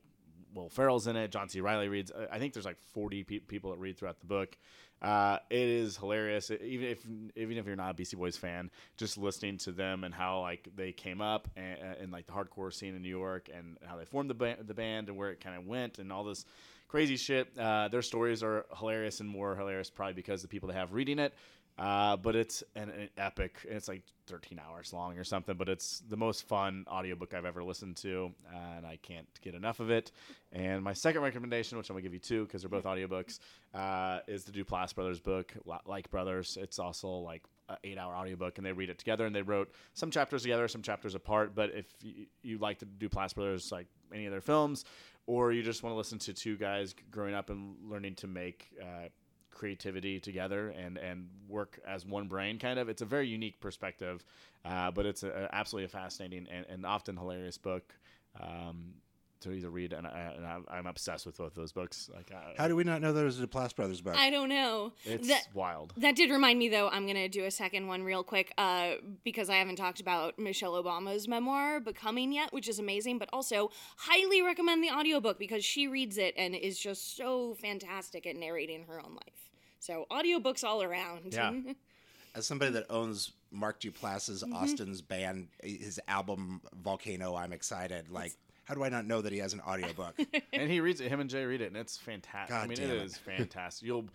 Will 0.54 0.70
Ferrell's 0.70 1.08
in 1.08 1.16
it. 1.16 1.32
John 1.32 1.49
C. 1.49 1.62
Reilly 1.62 1.88
reads. 1.89 2.12
uh, 2.12 2.28
I 2.32 2.39
think 2.39 2.54
there's 2.54 2.66
like 2.66 2.80
40 2.93 3.24
pe- 3.24 3.39
people 3.39 3.72
that 3.72 3.80
read 3.80 3.97
throughout 3.97 4.20
the 4.20 4.28
book. 4.28 4.58
Uh, 5.01 5.39
it 5.49 5.58
is 5.68 5.97
hilarious. 5.97 6.49
It- 6.49 6.62
even 6.62 6.88
if 6.88 7.06
even 7.36 7.58
if 7.58 7.66
you're 7.66 7.76
not 7.76 7.91
a 7.91 7.93
Beastie 7.93 8.16
Boys 8.16 8.38
fan, 8.38 8.70
just 8.95 9.18
listening 9.18 9.58
to 9.60 9.72
them 9.72 10.04
and 10.04 10.14
how 10.14 10.41
like 10.41 10.68
they 10.76 10.91
came 10.91 11.22
up 11.22 11.49
and, 11.58 11.78
and 12.01 12.12
like 12.12 12.26
the 12.28 12.34
hardcore 12.34 12.72
scene 12.74 12.95
in 12.95 13.01
New 13.01 13.10
York 13.10 13.49
and 13.54 13.78
how 13.86 13.97
they 13.97 14.06
formed 14.06 14.30
the 14.30 14.34
band, 14.36 14.66
the 14.68 14.74
band 14.74 15.10
and 15.10 15.18
where 15.18 15.32
it 15.32 15.39
kind 15.41 15.58
of 15.58 15.66
went 15.66 15.99
and 15.99 16.12
all 16.12 16.24
this 16.24 16.45
crazy 16.88 17.18
shit. 17.18 17.49
Uh, 17.58 17.88
their 17.89 18.01
stories 18.04 18.43
are 18.43 18.66
hilarious 18.78 19.20
and 19.20 19.28
more 19.30 19.56
hilarious 19.56 19.89
probably 19.89 20.14
because 20.14 20.41
the 20.41 20.47
people 20.47 20.70
they 20.70 20.76
have 20.76 20.93
reading 20.93 21.20
it. 21.20 21.34
Uh, 21.78 22.15
but 22.15 22.36
it's 22.36 22.63
an, 22.76 22.89
an 22.89 23.09
epic. 23.17 23.57
It's 23.67 23.88
like 23.88 24.03
13 24.28 24.59
hours 24.59 24.93
long 24.93 25.17
or 25.17 25.24
something, 25.24 25.55
but 25.55 25.67
it's 25.67 26.03
the 26.07 26.15
most 26.15 26.47
fun 26.47 26.86
audiobook 26.88 27.34
I've 27.34 27.45
ever 27.45 27.63
listened 27.63 27.97
to, 27.97 28.32
and 28.53 28.86
I 28.86 28.99
can't 29.01 29.28
get 29.41 29.55
enough 29.55 29.80
of 29.80 29.89
it. 29.89 30.11
And 30.51 30.84
my 30.84 30.93
second 30.93 31.21
recommendation, 31.21 31.78
which 31.78 31.89
I'm 31.89 31.95
gonna 31.95 32.03
give 32.03 32.13
you 32.13 32.19
two 32.19 32.45
because 32.45 32.61
they're 32.61 32.69
both 32.69 32.84
audiobooks, 32.84 33.39
uh, 33.74 34.19
is 34.28 34.43
the 34.43 34.51
Duplass 34.51 34.93
Brothers 34.93 35.19
book, 35.19 35.53
Like 35.86 36.11
Brothers. 36.11 36.57
It's 36.61 36.78
also 36.78 37.09
like 37.09 37.43
an 37.69 37.78
eight 37.84 37.97
hour 37.97 38.15
audiobook 38.15 38.57
and 38.57 38.67
they 38.67 38.71
read 38.71 38.89
it 38.89 38.99
together 38.99 39.26
and 39.26 39.36
they 39.36 39.41
wrote 39.41 39.71
some 39.95 40.11
chapters 40.11 40.43
together, 40.43 40.67
some 40.67 40.84
chapters 40.84 41.15
apart. 41.15 41.55
But 41.55 41.71
if 41.74 41.86
you, 42.01 42.28
you 42.43 42.57
like 42.59 42.80
to 42.80 42.86
do 42.86 43.09
Duplass 43.09 43.34
Brothers 43.34 43.71
like 43.71 43.88
any 44.13 44.26
of 44.28 44.32
their 44.32 44.41
films, 44.41 44.86
or 45.26 45.51
you 45.51 45.63
just 45.63 45.82
want 45.82 45.93
to 45.93 45.97
listen 45.97 46.19
to 46.19 46.34
two 46.34 46.55
guys 46.57 46.93
growing 47.09 47.34
up 47.34 47.49
and 47.49 47.76
learning 47.89 48.15
to 48.15 48.28
make 48.28 48.67
uh, 48.82 49.07
creativity 49.54 50.20
together 50.20 50.70
and 50.70 50.97
and 50.97 51.28
work 51.47 51.80
as 51.88 52.06
one 52.06 52.28
brain 52.28 52.58
kind 52.60 52.80
of 52.80 52.89
it's 52.89 53.01
a 53.01 53.06
very 53.06 53.28
unique 53.28 53.60
perspective 53.60 54.24
uh, 54.66 54.89
but 54.91 55.06
it's 55.06 55.24
a, 55.24 55.30
a 55.30 55.56
absolutely 55.56 55.86
a 55.86 55.89
fascinating 55.89 56.47
and, 56.51 56.66
and 56.70 56.86
often 56.86 57.16
hilarious 57.18 57.58
book 57.58 57.93
um, 58.41 58.93
to 59.41 59.51
either 59.51 59.70
read 59.70 59.91
and, 59.91 60.08
I, 60.08 60.34
and 60.38 60.45
I'm- 60.45 60.66
I'm 60.72 60.88
obsessed 60.88 61.26
with 61.26 61.38
both 61.38 61.54
those 61.54 61.74
books 61.74 62.10
like 62.16 62.32
uh, 62.34 62.54
How 62.58 62.70
do 62.70 62.78
we 62.78 62.86
not 62.86 63.01
know 63.01 63.12
there 63.12 63.26
was 63.26 63.41
a 63.41 63.45
Duplass 63.45 63.76
Brothers 63.76 63.99
book? 63.99 64.16
I 64.18 64.30
don't 64.30 64.47
know. 64.47 64.93
it's 65.04 65.28
That- 65.28 65.47
wild 65.54 65.93
That 65.97 66.16
did 66.16 66.30
remind 66.32 66.60
me, 66.60 66.70
though, 66.70 66.88
I'm 66.88 67.04
going 67.04 67.18
to 67.18 67.28
do 67.28 67.43
a 67.43 67.51
second 67.51 67.88
one 67.88 68.04
real 68.04 68.24
quick 68.24 68.54
uh, 68.58 68.93
because 69.26 69.49
I 69.49 69.56
haven't 69.56 69.76
talked 69.76 69.99
about 69.99 70.39
Michelle 70.39 70.82
Obama's 70.82 71.28
memoir, 71.28 71.82
Becoming, 71.82 72.32
yet, 72.32 72.54
which 72.54 72.70
is 72.70 72.80
amazing, 72.80 73.18
but 73.20 73.28
also 73.34 73.70
highly 73.97 74.41
recommend 74.41 74.82
the 74.82 74.91
audiobook 74.91 75.38
because 75.39 75.66
she 75.66 75.89
reads 75.89 76.18
it 76.18 76.34
and 76.38 76.56
is 76.56 76.80
just 76.80 77.18
so 77.18 77.54
fantastic 77.56 78.26
at 78.26 78.38
narrating 78.38 78.84
her 78.86 78.97
own 79.01 79.12
life. 79.16 79.43
So, 79.84 80.05
audiobooks 80.09 80.63
all 80.63 80.81
around. 80.81 81.34
Yeah. 81.34 81.51
As 82.36 82.47
somebody 82.47 82.71
that 82.71 82.86
owns 82.89 83.31
Mark 83.51 83.81
Duplass's 83.81 84.41
Mm-hmm. 84.43 84.53
Austin's 84.55 85.01
band, 85.01 85.49
his 85.61 85.99
album 86.07 86.61
Volcano, 86.81 87.36
I'm 87.36 87.51
excited. 87.51 88.09
Like, 88.09 88.31
how 88.63 88.75
do 88.75 88.84
I 88.86 88.89
not 88.89 89.05
know 89.05 89.21
that 89.21 89.34
he 89.34 89.39
has 89.39 89.51
an 89.53 89.59
audiobook? 89.59 90.15
and 90.53 90.71
he 90.71 90.79
reads 90.79 91.01
it 91.01 91.09
him 91.09 91.19
and 91.19 91.29
Jay 91.29 91.43
read 91.43 91.59
it 91.59 91.67
and 91.67 91.75
it's 91.75 91.97
fantastic 91.97 92.55
I 92.55 92.59
God 92.61 92.69
mean 92.69 92.77
damn 92.77 92.91
it 92.91 92.93
it. 92.95 93.01
is 93.03 93.17
fantastic 93.17 93.86
you'll 93.86 94.05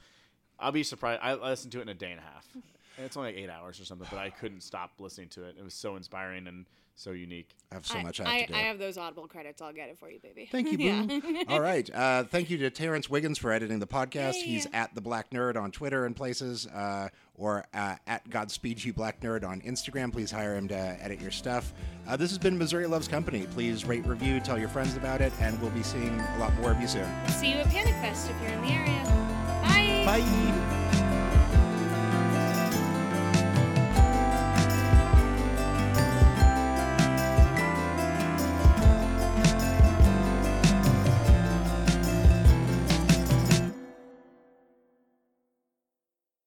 I'll 0.58 0.72
be 0.72 0.82
surprised 0.82 1.20
I 1.22 1.34
listened 1.34 1.72
to 1.72 1.80
it 1.80 1.82
in 1.82 1.90
a 1.90 1.94
day 1.94 2.10
and 2.12 2.18
a 2.18 2.22
half 2.22 2.46
and 2.54 3.04
it's 3.04 3.14
only 3.18 3.32
like 3.34 3.38
eight 3.44 3.50
hours 3.50 3.78
or 3.78 3.84
something 3.84 4.08
but 4.10 4.18
I 4.18 4.30
couldn't 4.30 4.62
stop 4.62 4.92
listening 4.98 5.28
to 5.30 5.44
it 5.44 5.56
it 5.58 5.62
was 5.62 5.74
so 5.74 5.96
inspiring 5.96 6.46
and 6.46 6.64
so 6.98 7.12
unique 7.12 7.54
I 7.70 7.74
have 7.74 7.86
so 7.86 7.98
I, 7.98 8.02
much 8.02 8.20
I 8.20 8.24
have 8.24 8.32
I, 8.32 8.40
to 8.40 8.46
do. 8.46 8.54
I 8.54 8.58
have 8.62 8.78
those 8.78 8.98
Audible 8.98 9.26
credits. 9.28 9.60
I'll 9.60 9.72
get 9.72 9.88
it 9.88 9.98
for 9.98 10.10
you, 10.10 10.18
baby. 10.20 10.48
Thank 10.50 10.72
you, 10.72 10.78
Boo. 11.22 11.44
All 11.48 11.60
right. 11.60 11.88
Uh, 11.92 12.24
thank 12.24 12.50
you 12.50 12.58
to 12.58 12.70
Terrence 12.70 13.10
Wiggins 13.10 13.38
for 13.38 13.52
editing 13.52 13.78
the 13.78 13.86
podcast. 13.86 14.34
Yay. 14.34 14.42
He's 14.46 14.66
at 14.72 14.94
the 14.94 15.00
Black 15.00 15.30
Nerd 15.30 15.56
on 15.56 15.70
Twitter 15.70 16.06
and 16.06 16.16
places, 16.16 16.66
uh, 16.66 17.08
or 17.36 17.64
uh, 17.74 17.96
at 18.06 18.28
Godspeed 18.30 18.82
You 18.82 18.92
Black 18.92 19.20
Nerd 19.20 19.46
on 19.46 19.60
Instagram. 19.60 20.12
Please 20.12 20.30
hire 20.30 20.56
him 20.56 20.66
to 20.68 20.74
edit 20.74 21.20
your 21.20 21.30
stuff. 21.30 21.72
Uh, 22.06 22.16
this 22.16 22.30
has 22.30 22.38
been 22.38 22.56
Missouri 22.56 22.86
Loves 22.86 23.06
Company. 23.06 23.46
Please 23.52 23.84
rate, 23.84 24.06
review, 24.06 24.40
tell 24.40 24.58
your 24.58 24.68
friends 24.68 24.96
about 24.96 25.20
it, 25.20 25.32
and 25.40 25.60
we'll 25.60 25.70
be 25.70 25.82
seeing 25.82 26.18
a 26.18 26.38
lot 26.38 26.54
more 26.54 26.70
of 26.70 26.80
you 26.80 26.88
soon. 26.88 27.06
See 27.28 27.50
you 27.50 27.56
at 27.56 27.66
Panic 27.66 27.94
Fest 27.96 28.30
if 28.30 28.42
you're 28.42 28.50
in 28.50 28.62
the 28.62 28.72
area. 28.72 29.04
Bye. 29.62 30.04
Bye. 30.06 30.77